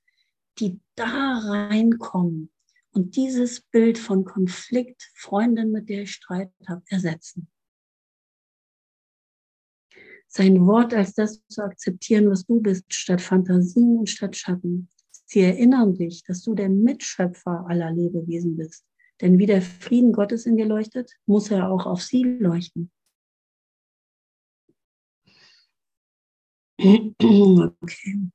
die 0.60 0.82
da 0.96 1.40
reinkommen 1.40 2.52
und 2.92 3.16
dieses 3.16 3.62
Bild 3.62 3.98
von 3.98 4.26
Konflikt, 4.26 5.10
Freundin, 5.16 5.72
mit 5.72 5.88
der 5.88 6.02
ich 6.02 6.12
Streit 6.12 6.52
habe, 6.68 6.84
ersetzen 6.90 7.50
sein 10.34 10.66
Wort 10.66 10.94
als 10.94 11.14
das 11.14 11.46
zu 11.48 11.62
akzeptieren, 11.62 12.30
was 12.30 12.46
du 12.46 12.62
bist, 12.62 12.86
statt 12.94 13.22
Fantasien 13.22 13.98
und 13.98 14.10
statt 14.10 14.38
Schatten. 14.38 14.88
Sie 15.26 15.42
erinnern 15.42 15.94
dich, 15.94 16.24
dass 16.24 16.42
du 16.42 16.56
der 16.56 16.70
Mitschöpfer 16.70 17.66
aller 17.68 17.92
Lebewesen 17.92 18.56
bist. 18.56 18.86
Denn 19.20 19.38
wie 19.38 19.46
der 19.46 19.62
Frieden 19.62 20.14
Gottes 20.14 20.46
in 20.46 20.56
dir 20.56 20.66
leuchtet, 20.66 21.12
muss 21.26 21.52
er 21.52 21.70
auch 21.70 21.86
auf 21.86 22.02
sie 22.02 22.24
leuchten. 22.24 22.92
Okay. 26.80 28.32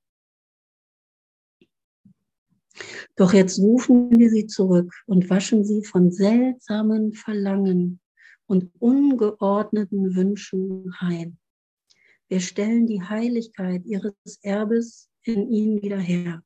Doch 3.16 3.32
jetzt 3.32 3.58
rufen 3.58 4.10
wir 4.16 4.28
sie 4.28 4.46
zurück 4.46 4.92
und 5.06 5.30
waschen 5.30 5.64
sie 5.64 5.82
von 5.82 6.12
seltsamen 6.12 7.14
Verlangen 7.14 8.00
und 8.46 8.70
ungeordneten 8.78 10.14
Wünschen 10.14 10.94
heim. 11.00 11.38
Wir 12.28 12.40
stellen 12.40 12.86
die 12.86 13.02
Heiligkeit 13.02 13.84
ihres 13.84 14.14
Erbes 14.42 15.08
in 15.22 15.48
ihnen 15.50 15.82
wieder 15.82 15.98
her. 15.98 16.42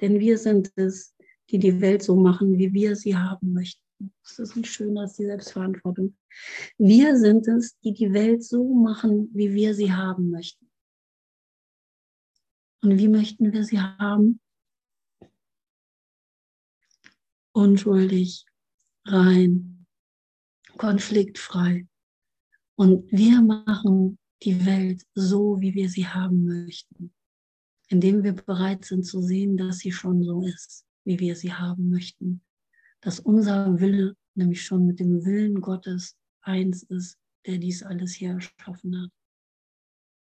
Denn 0.00 0.18
wir 0.18 0.38
sind 0.38 0.72
es, 0.76 1.14
die 1.50 1.58
die 1.58 1.80
Welt 1.80 2.02
so 2.02 2.16
machen, 2.16 2.58
wie 2.58 2.72
wir 2.72 2.96
sie 2.96 3.16
haben 3.16 3.52
möchten. 3.52 3.82
Das 4.22 4.38
ist 4.38 4.56
ein 4.56 4.64
schöner, 4.64 5.06
die 5.06 5.24
Selbstverantwortung. 5.24 6.16
Wir 6.78 7.18
sind 7.18 7.46
es, 7.48 7.78
die 7.80 7.92
die 7.92 8.12
Welt 8.12 8.42
so 8.42 8.72
machen, 8.74 9.28
wie 9.34 9.52
wir 9.52 9.74
sie 9.74 9.92
haben 9.92 10.30
möchten. 10.30 10.70
Und 12.82 12.98
wie 12.98 13.08
möchten 13.08 13.52
wir 13.52 13.64
sie 13.64 13.78
haben? 13.78 14.40
Unschuldig, 17.52 18.46
rein, 19.04 19.86
konfliktfrei, 20.78 21.86
und 22.80 23.12
wir 23.12 23.42
machen 23.42 24.18
die 24.42 24.64
Welt 24.64 25.02
so, 25.14 25.60
wie 25.60 25.74
wir 25.74 25.90
sie 25.90 26.06
haben 26.06 26.46
möchten, 26.46 27.12
indem 27.88 28.22
wir 28.22 28.32
bereit 28.32 28.86
sind 28.86 29.04
zu 29.04 29.20
sehen, 29.20 29.58
dass 29.58 29.80
sie 29.80 29.92
schon 29.92 30.24
so 30.24 30.40
ist, 30.46 30.86
wie 31.04 31.18
wir 31.18 31.36
sie 31.36 31.52
haben 31.52 31.90
möchten. 31.90 32.42
Dass 33.02 33.20
unser 33.20 33.78
Wille 33.80 34.16
nämlich 34.34 34.64
schon 34.64 34.86
mit 34.86 34.98
dem 34.98 35.26
Willen 35.26 35.60
Gottes 35.60 36.16
eins 36.40 36.82
ist, 36.84 37.18
der 37.44 37.58
dies 37.58 37.82
alles 37.82 38.14
hier 38.14 38.30
erschaffen 38.30 38.98
hat. 38.98 39.10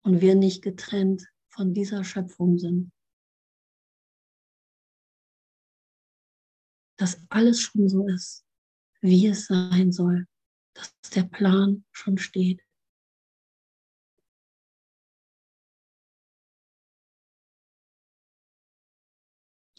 Und 0.05 0.21
wir 0.21 0.37
nicht 0.37 0.63
getrennt 0.63 1.27
von 1.49 1.75
dieser 1.75 2.05
Schöpfung 2.05 2.57
sind. 2.59 2.93
Dass 6.99 7.21
alles 7.31 7.63
schon 7.63 7.89
so 7.89 8.07
ist, 8.07 8.45
wie 9.01 9.27
es 9.27 9.47
sein 9.47 9.91
soll 9.91 10.29
dass 10.75 10.93
der 11.14 11.22
Plan 11.22 11.85
schon 11.93 12.18
steht. 12.18 12.62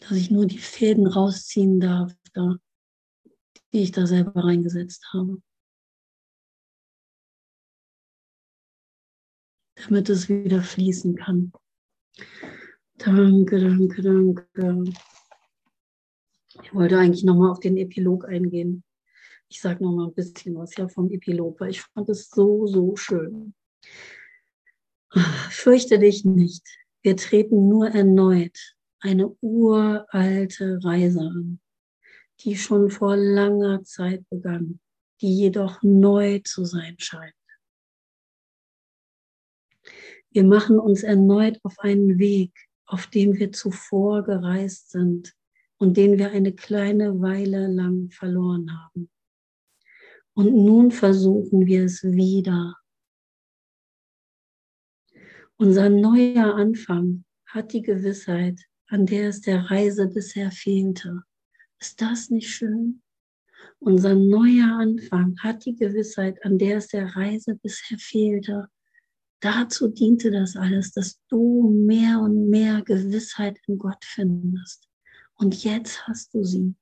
Dass 0.00 0.12
ich 0.12 0.30
nur 0.30 0.46
die 0.46 0.58
Fäden 0.58 1.06
rausziehen 1.06 1.80
darf, 1.80 2.14
da, 2.32 2.56
die 3.72 3.82
ich 3.82 3.92
da 3.92 4.06
selber 4.06 4.44
reingesetzt 4.44 5.06
habe. 5.12 5.42
Damit 9.74 10.08
es 10.08 10.28
wieder 10.28 10.62
fließen 10.62 11.16
kann. 11.16 11.52
Danke, 12.94 13.60
danke, 13.60 14.02
danke. 14.02 14.92
Ich 16.62 16.74
wollte 16.74 16.98
eigentlich 16.98 17.24
nochmal 17.24 17.50
auf 17.50 17.60
den 17.60 17.76
Epilog 17.76 18.24
eingehen 18.24 18.85
ich 19.48 19.60
sage 19.60 19.84
noch 19.84 19.92
mal 19.92 20.08
ein 20.08 20.14
bisschen 20.14 20.54
was 20.56 20.76
ja 20.76 20.88
vom 20.88 21.10
Epilog, 21.10 21.60
ich 21.68 21.80
fand 21.80 22.08
es 22.08 22.28
so, 22.30 22.66
so 22.66 22.96
schön. 22.96 23.54
Fürchte 25.50 25.98
dich 25.98 26.24
nicht. 26.24 26.66
Wir 27.02 27.16
treten 27.16 27.68
nur 27.68 27.88
erneut 27.88 28.76
eine 29.00 29.28
uralte 29.40 30.80
Reise 30.82 31.20
an, 31.20 31.60
die 32.40 32.56
schon 32.56 32.90
vor 32.90 33.16
langer 33.16 33.84
Zeit 33.84 34.28
begann, 34.30 34.80
die 35.20 35.34
jedoch 35.36 35.82
neu 35.82 36.40
zu 36.40 36.64
sein 36.64 36.96
scheint. 36.98 37.34
Wir 40.30 40.44
machen 40.44 40.78
uns 40.78 41.02
erneut 41.02 41.58
auf 41.62 41.78
einen 41.78 42.18
Weg, 42.18 42.52
auf 42.84 43.06
dem 43.06 43.34
wir 43.38 43.52
zuvor 43.52 44.22
gereist 44.24 44.90
sind 44.90 45.34
und 45.78 45.96
den 45.96 46.18
wir 46.18 46.30
eine 46.30 46.52
kleine 46.52 47.20
Weile 47.20 47.68
lang 47.68 48.10
verloren 48.10 48.70
haben. 48.76 49.08
Und 50.36 50.54
nun 50.54 50.90
versuchen 50.90 51.64
wir 51.64 51.84
es 51.84 52.04
wieder. 52.04 52.76
Unser 55.56 55.88
neuer 55.88 56.54
Anfang 56.54 57.24
hat 57.46 57.72
die 57.72 57.80
Gewissheit, 57.80 58.60
an 58.88 59.06
der 59.06 59.30
es 59.30 59.40
der 59.40 59.70
Reise 59.70 60.08
bisher 60.08 60.50
fehlte. 60.50 61.22
Ist 61.80 62.02
das 62.02 62.28
nicht 62.28 62.50
schön? 62.50 63.00
Unser 63.78 64.14
neuer 64.14 64.76
Anfang 64.78 65.38
hat 65.38 65.64
die 65.64 65.74
Gewissheit, 65.74 66.44
an 66.44 66.58
der 66.58 66.76
es 66.76 66.88
der 66.88 67.16
Reise 67.16 67.54
bisher 67.54 67.98
fehlte. 67.98 68.68
Dazu 69.40 69.88
diente 69.88 70.30
das 70.30 70.54
alles, 70.54 70.92
dass 70.92 71.18
du 71.28 71.70
mehr 71.86 72.20
und 72.20 72.50
mehr 72.50 72.82
Gewissheit 72.82 73.58
in 73.66 73.78
Gott 73.78 74.04
findest. 74.04 74.86
Und 75.36 75.64
jetzt 75.64 76.06
hast 76.06 76.34
du 76.34 76.44
sie. 76.44 76.74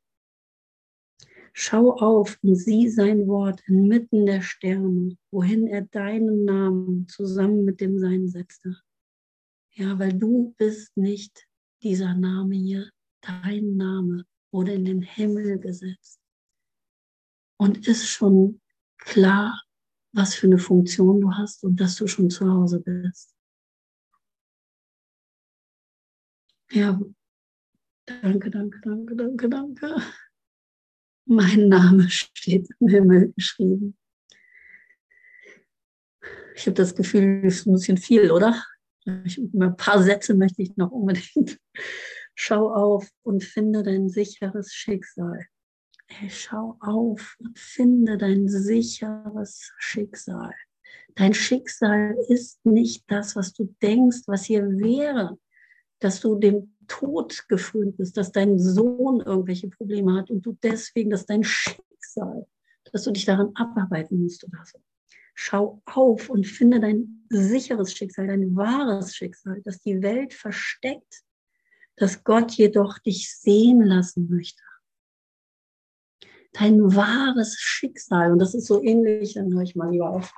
Schau 1.57 1.92
auf 1.92 2.36
und 2.42 2.57
sieh 2.57 2.88
sein 2.88 3.28
Wort 3.28 3.62
inmitten 3.68 4.26
der 4.26 4.42
Sterne, 4.42 5.16
wohin 5.30 5.68
er 5.68 5.82
deinen 5.82 6.44
Namen 6.44 7.07
zusammen 7.07 7.64
mit 7.64 7.80
dem 7.80 7.98
Sein 7.98 8.26
setzte. 8.26 8.76
Ja, 9.70 9.98
weil 9.98 10.12
du 10.12 10.55
bist 10.59 10.96
nicht 10.96 11.46
dieser 11.82 12.14
Name 12.14 12.57
hier. 12.57 12.90
Dein 13.20 13.76
Name 13.76 14.24
wurde 14.50 14.72
in 14.72 14.84
den 14.84 15.02
Himmel 15.02 15.61
gesetzt. 15.61 16.20
Und 17.57 17.86
ist 17.86 18.09
schon 18.09 18.61
klar, 18.98 19.62
was 20.12 20.34
für 20.34 20.48
eine 20.48 20.59
Funktion 20.59 21.20
du 21.20 21.32
hast 21.32 21.62
und 21.62 21.80
dass 21.80 21.94
du 21.94 22.09
schon 22.09 22.30
zu 22.30 22.50
Hause 22.50 22.80
bist. 22.80 23.32
Ja, 26.72 27.00
Danke, 28.07 28.50
danke, 28.50 28.80
danke, 28.82 29.16
danke, 29.16 29.48
danke. 29.48 29.96
Mein 31.26 31.68
Name 31.68 32.10
steht 32.10 32.68
im 32.80 32.88
Himmel 32.88 33.32
geschrieben. 33.34 33.96
Ich 36.54 36.66
habe 36.66 36.74
das 36.74 36.94
Gefühl, 36.94 37.42
es 37.44 37.60
ist 37.60 37.66
ein 37.66 37.72
bisschen 37.72 37.96
viel, 37.96 38.30
oder? 38.30 38.62
ein 39.06 39.76
paar 39.76 40.02
Sätze 40.02 40.34
möchte 40.34 40.62
ich 40.62 40.76
noch 40.76 40.90
unbedingt. 40.90 41.58
Schau 42.34 42.72
auf 42.72 43.08
und 43.22 43.44
finde 43.44 43.82
dein 43.82 44.08
sicheres 44.08 44.72
Schicksal. 44.72 45.46
Hey, 46.08 46.30
schau 46.30 46.76
auf 46.80 47.36
und 47.38 47.58
finde 47.58 48.18
dein 48.18 48.48
sicheres 48.48 49.72
Schicksal. 49.78 50.52
Dein 51.14 51.34
Schicksal 51.34 52.16
ist 52.28 52.64
nicht 52.66 53.04
das, 53.08 53.36
was 53.36 53.52
du 53.52 53.74
denkst, 53.80 54.22
was 54.26 54.44
hier 54.44 54.68
wäre, 54.68 55.38
dass 56.00 56.20
du 56.20 56.38
dem 56.38 56.73
Tod 56.87 57.47
gefrönt 57.49 57.97
bist, 57.97 58.16
dass 58.16 58.32
dein 58.32 58.59
Sohn 58.59 59.20
irgendwelche 59.20 59.68
Probleme 59.68 60.14
hat 60.14 60.30
und 60.30 60.45
du 60.45 60.57
deswegen, 60.62 61.11
dass 61.11 61.26
dein 61.26 61.45
Schicksal, 61.45 62.47
dass 62.93 63.05
du 63.05 63.11
dich 63.11 63.24
daran 63.24 63.51
abarbeiten 63.55 64.22
musst 64.22 64.45
oder 64.45 64.62
so. 64.64 64.78
Schau 65.35 65.82
auf 65.87 66.30
und 66.30 66.47
finde 66.47 66.80
dein 66.80 67.26
sicheres 67.28 67.93
Schicksal, 67.93 68.28
dein 68.28 68.55
wahres 68.55 69.14
Schicksal, 69.16 69.61
das 69.64 69.80
die 69.80 70.01
Welt 70.01 70.32
versteckt, 70.32 71.22
dass 71.97 72.22
Gott 72.22 72.53
jedoch 72.53 72.99
dich 72.99 73.35
sehen 73.35 73.82
lassen 73.82 74.28
möchte. 74.30 74.62
Dein 76.53 76.95
wahres 76.95 77.57
Schicksal, 77.59 78.32
und 78.32 78.39
das 78.39 78.55
ist 78.55 78.66
so 78.66 78.80
ähnlich, 78.80 79.35
dann 79.35 79.53
höre 79.53 79.62
ich 79.62 79.74
mal 79.74 79.91
lieber 79.91 80.11
auf, 80.11 80.32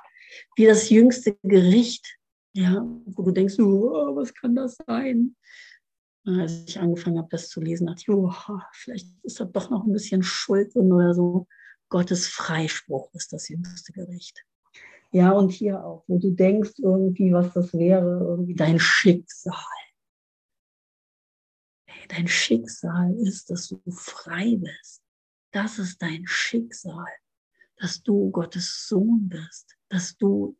wie 0.55 0.65
das 0.65 0.89
jüngste 0.89 1.37
Gericht, 1.43 2.17
ja, 2.53 2.83
wo 3.05 3.21
du 3.21 3.31
denkst, 3.31 3.59
oh, 3.59 4.15
was 4.15 4.33
kann 4.33 4.55
das 4.55 4.77
sein? 4.87 5.35
Als 6.27 6.65
ich 6.67 6.77
angefangen 6.77 7.17
habe, 7.17 7.29
das 7.31 7.47
zu 7.47 7.61
lesen, 7.61 7.87
dachte 7.87 8.01
ich, 8.01 8.09
oh, 8.09 8.33
vielleicht 8.73 9.07
ist 9.23 9.39
da 9.39 9.45
doch 9.45 9.69
noch 9.69 9.85
ein 9.85 9.93
bisschen 9.93 10.23
Schuld 10.23 10.75
drin 10.75 10.91
oder 10.91 11.13
so. 11.13 11.47
Gottes 11.87 12.27
Freispruch 12.27 13.13
ist 13.13 13.31
das 13.31 13.47
jüngste 13.47 13.93
Gericht. 13.93 14.43
Ja, 15.11 15.31
und 15.31 15.51
hier 15.51 15.85
auch, 15.85 16.03
wo 16.07 16.19
du 16.19 16.31
denkst 16.31 16.79
irgendwie, 16.79 17.31
was 17.31 17.53
das 17.53 17.73
wäre, 17.73 18.19
irgendwie 18.19 18.55
dein 18.55 18.77
Schicksal. 18.77 19.53
Hey, 21.85 22.07
dein 22.09 22.27
Schicksal 22.27 23.13
ist, 23.15 23.49
dass 23.49 23.69
du 23.69 23.81
frei 23.89 24.57
bist. 24.57 25.01
Das 25.51 25.79
ist 25.79 26.01
dein 26.01 26.27
Schicksal, 26.27 27.07
dass 27.77 28.03
du 28.03 28.31
Gottes 28.31 28.85
Sohn 28.89 29.29
bist, 29.29 29.77
dass 29.87 30.17
du 30.17 30.57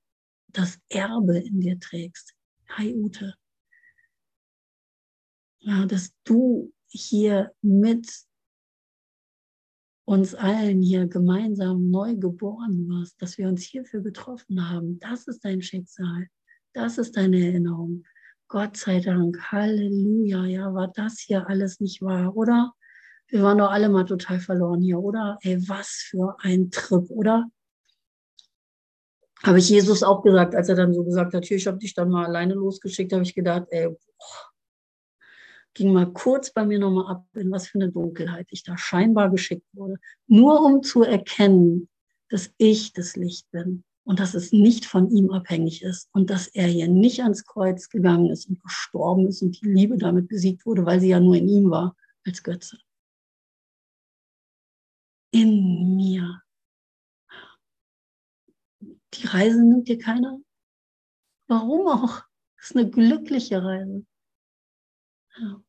das 0.48 0.80
Erbe 0.88 1.40
in 1.40 1.60
dir 1.60 1.78
trägst. 1.78 2.34
Hi 2.70 2.96
Ute. 2.96 3.36
Ja, 5.68 5.86
dass 5.86 6.14
du 6.24 6.72
hier 6.88 7.52
mit 7.62 8.10
uns 10.06 10.34
allen 10.34 10.82
hier 10.82 11.08
gemeinsam 11.08 11.90
neu 11.92 12.16
geboren 12.16 12.88
wirst, 12.88 13.22
dass 13.22 13.38
wir 13.38 13.50
uns 13.50 13.64
hierfür 13.64 14.00
getroffen 14.02 14.70
haben. 14.70 14.98
Das 15.00 15.28
ist 15.28 15.44
dein 15.44 15.62
Schicksal. 15.62 16.30
Das 16.72 16.98
ist 16.98 17.18
deine 17.18 17.46
Erinnerung. 17.46 18.06
Gott 18.48 18.78
sei 18.78 19.02
Dank. 19.02 19.52
Halleluja. 19.52 20.46
Ja, 20.46 20.74
war 20.74 20.88
das 20.88 21.20
hier 21.20 21.50
alles 21.50 21.82
nicht 21.82 22.02
wahr, 22.02 22.38
oder? 22.38 22.74
Wir 23.28 23.44
waren 23.44 23.58
doch 23.58 23.70
alle 23.70 23.90
mal 23.90 24.06
total 24.06 24.40
verloren 24.40 24.82
hier, 24.82 25.00
oder? 25.00 25.38
Ey, 25.42 25.68
was 25.68 26.08
für 26.10 26.38
ein 26.40 26.72
Trip, 26.72 27.10
oder? 27.10 27.52
Habe 29.44 29.60
ich 29.60 29.68
Jesus 29.68 30.02
auch 30.02 30.24
gesagt, 30.24 30.56
als 30.56 30.70
er 30.70 30.76
dann 30.76 30.94
so 30.94 31.04
gesagt 31.04 31.34
hat, 31.34 31.44
hier, 31.44 31.58
ich 31.58 31.68
habe 31.68 31.78
dich 31.78 31.94
dann 31.94 32.10
mal 32.10 32.26
alleine 32.26 32.54
losgeschickt, 32.54 33.12
habe 33.12 33.24
ich 33.24 33.36
gedacht, 33.36 33.68
ey, 33.72 33.90
boah, 33.90 34.57
ging 35.78 35.94
mal 35.94 36.12
kurz 36.12 36.52
bei 36.52 36.66
mir 36.66 36.80
nochmal 36.80 37.08
ab, 37.08 37.28
in 37.36 37.52
was 37.52 37.68
für 37.68 37.78
eine 37.78 37.92
Dunkelheit 37.92 38.48
ich 38.50 38.64
da 38.64 38.78
scheinbar 38.78 39.30
geschickt 39.30 39.68
wurde, 39.74 39.98
nur 40.26 40.62
um 40.62 40.82
zu 40.84 41.04
erkennen, 41.04 41.88
dass 42.30 42.52
ich 42.58 42.94
das 42.94 43.16
Licht 43.16 43.50
bin 43.52 43.84
und 44.04 44.20
dass 44.20 44.34
es 44.34 44.52
nicht 44.52 44.86
von 44.86 45.10
ihm 45.12 45.32
abhängig 45.32 45.84
ist 45.84 46.10
und 46.14 46.30
dass 46.30 46.48
er 46.48 46.68
hier 46.68 46.88
nicht 46.88 47.22
ans 47.22 47.46
Kreuz 47.46 47.90
gegangen 47.90 48.30
ist 48.32 48.50
und 48.50 48.62
gestorben 48.62 49.28
ist 49.28 49.42
und 49.44 49.62
die 49.62 49.68
Liebe 49.68 49.98
damit 49.98 50.28
besiegt 50.28 50.66
wurde, 50.66 50.86
weil 50.86 51.00
sie 51.00 51.10
ja 51.10 51.20
nur 51.20 51.36
in 51.36 51.48
ihm 51.48 51.70
war 51.70 51.96
als 52.26 52.42
Götze. 52.42 52.80
In 55.32 55.96
mir. 55.96 56.42
Die 59.14 59.28
Reise 59.28 59.64
nimmt 59.64 59.88
dir 59.88 60.00
keiner. 60.00 60.40
Warum 61.48 61.88
auch? 61.88 62.24
Das 62.58 62.72
ist 62.72 62.76
eine 62.76 62.90
glückliche 62.90 63.64
Reise. 63.64 64.06
Ja. 65.38 65.62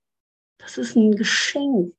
Das 0.59 0.76
ist 0.76 0.96
ein 0.96 1.16
Geschenk, 1.16 1.94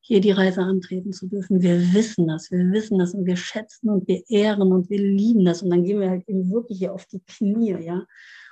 hier 0.00 0.20
die 0.20 0.32
Reise 0.32 0.60
antreten 0.62 1.12
zu 1.12 1.28
dürfen. 1.28 1.62
Wir 1.62 1.78
wissen 1.94 2.26
das, 2.26 2.50
wir 2.50 2.70
wissen 2.72 2.98
das 2.98 3.14
und 3.14 3.24
wir 3.24 3.36
schätzen 3.36 3.88
und 3.88 4.06
wir 4.06 4.22
ehren 4.28 4.70
und 4.70 4.90
wir 4.90 5.00
lieben 5.00 5.44
das. 5.44 5.62
Und 5.62 5.70
dann 5.70 5.84
gehen 5.84 6.00
wir 6.00 6.10
halt 6.10 6.28
eben 6.28 6.50
wirklich 6.50 6.78
hier 6.78 6.92
auf 6.92 7.06
die 7.06 7.20
Knie, 7.20 7.82
ja, 7.82 8.04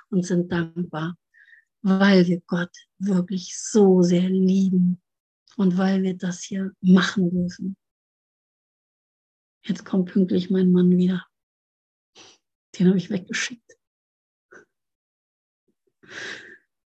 und 0.09 0.25
sind 0.25 0.51
dankbar, 0.51 1.15
weil 1.81 2.25
wir 2.27 2.41
Gott 2.47 2.75
wirklich 2.97 3.55
so 3.57 4.01
sehr 4.01 4.29
lieben 4.29 5.01
und 5.57 5.77
weil 5.77 6.01
wir 6.01 6.15
das 6.17 6.41
hier 6.41 6.71
machen 6.81 7.29
dürfen. 7.29 7.75
Jetzt 9.65 9.85
kommt 9.85 10.11
pünktlich 10.11 10.49
mein 10.49 10.71
Mann 10.71 10.97
wieder. 10.97 11.25
Den 12.77 12.87
habe 12.87 12.97
ich 12.97 13.09
weggeschickt. 13.09 13.77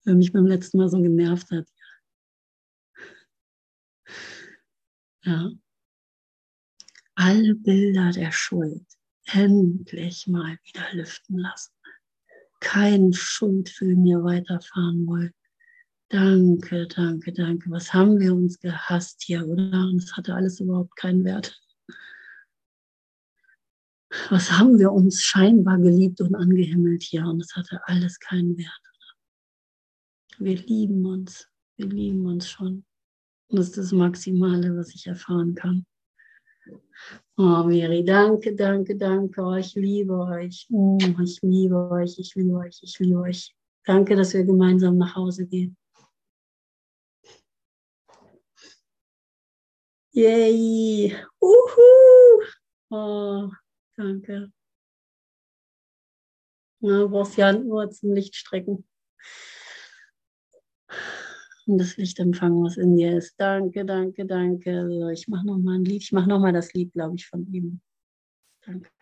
Weil 0.06 0.16
mich 0.16 0.32
beim 0.32 0.46
letzten 0.46 0.78
Mal 0.78 0.90
so 0.90 1.02
genervt 1.02 1.50
hat. 1.52 1.68
Ja. 5.24 5.52
Alle 7.16 7.56
Bilder 7.56 8.12
der 8.12 8.32
Schuld 8.32 8.86
endlich 9.26 10.28
mal 10.28 10.58
wieder 10.66 10.94
lüften 10.94 11.38
lassen. 11.38 11.74
Kein 12.60 13.14
Schuldgefühl 13.14 13.96
mir 13.96 14.24
weiterfahren 14.24 15.06
wollen. 15.08 15.34
Danke, 16.10 16.88
danke, 16.88 17.34
danke. 17.34 17.70
Was 17.72 17.94
haben 17.94 18.20
wir 18.20 18.34
uns 18.36 18.60
gehasst 18.60 19.24
hier, 19.24 19.48
oder? 19.48 19.88
Und 19.88 19.98
es 19.98 20.16
hatte 20.16 20.36
alles 20.36 20.60
überhaupt 20.60 20.96
keinen 20.96 21.24
Wert. 21.24 21.60
Was 24.30 24.52
haben 24.52 24.78
wir 24.78 24.92
uns 24.92 25.24
scheinbar 25.24 25.80
geliebt 25.80 26.22
und 26.22 26.36
angehimmelt 26.36 27.02
hier? 27.02 27.26
Und 27.26 27.42
es 27.42 27.56
hatte 27.56 27.82
alles 27.88 28.20
keinen 28.20 28.58
Wert. 28.58 28.82
Wir 30.38 30.58
lieben 30.58 31.06
uns. 31.06 31.48
Wir 31.78 31.88
lieben 31.88 32.26
uns 32.26 32.50
schon. 32.50 32.86
Das 33.54 33.68
ist 33.68 33.78
das 33.78 33.92
Maximale, 33.92 34.76
was 34.76 34.96
ich 34.96 35.06
erfahren 35.06 35.54
kann. 35.54 35.86
Oh, 37.38 37.64
Miri, 37.64 38.04
danke, 38.04 38.56
danke, 38.56 38.96
danke. 38.98 39.44
Oh, 39.44 39.54
ich 39.54 39.76
liebe 39.76 40.18
euch. 40.18 40.68
Oh, 40.72 40.98
ich 41.24 41.40
liebe 41.44 41.92
euch, 41.92 42.18
ich 42.18 42.34
liebe 42.34 42.58
euch, 42.58 42.80
ich 42.82 42.98
liebe 42.98 43.20
euch. 43.20 43.56
Danke, 43.86 44.16
dass 44.16 44.34
wir 44.34 44.44
gemeinsam 44.44 44.98
nach 44.98 45.16
Hause 45.16 45.46
gehen. 45.46 45.78
Yay! 50.14 51.16
Uhu! 51.40 52.44
Oh, 52.90 53.52
danke. 53.96 54.52
Na, 56.80 57.02
du 57.02 57.10
brauchst 57.10 57.38
ja 57.38 57.54
nur 57.54 57.88
zum 57.92 58.14
Licht 58.14 58.36
strecken 58.36 58.84
und 61.68 61.78
das 61.78 61.98
Licht 61.98 62.20
empfangen, 62.20 62.64
was 62.64 62.78
in 62.78 62.96
dir 62.98 63.18
ist. 63.18 63.36
Danke, 63.40 63.86
danke, 63.86 64.26
danke. 64.26 65.12
Ich 65.14 65.28
mache 65.28 65.46
nochmal 65.48 65.76
ein 65.80 65.86
Lied. 65.86 66.04
Ich 66.04 66.12
mache 66.12 66.30
nochmal 66.30 66.54
das 66.54 66.74
Lied, 66.74 66.94
glaube 66.94 67.16
ich, 67.16 67.28
von 67.28 67.46
ihm. 67.54 67.82
Danke. 68.66 68.93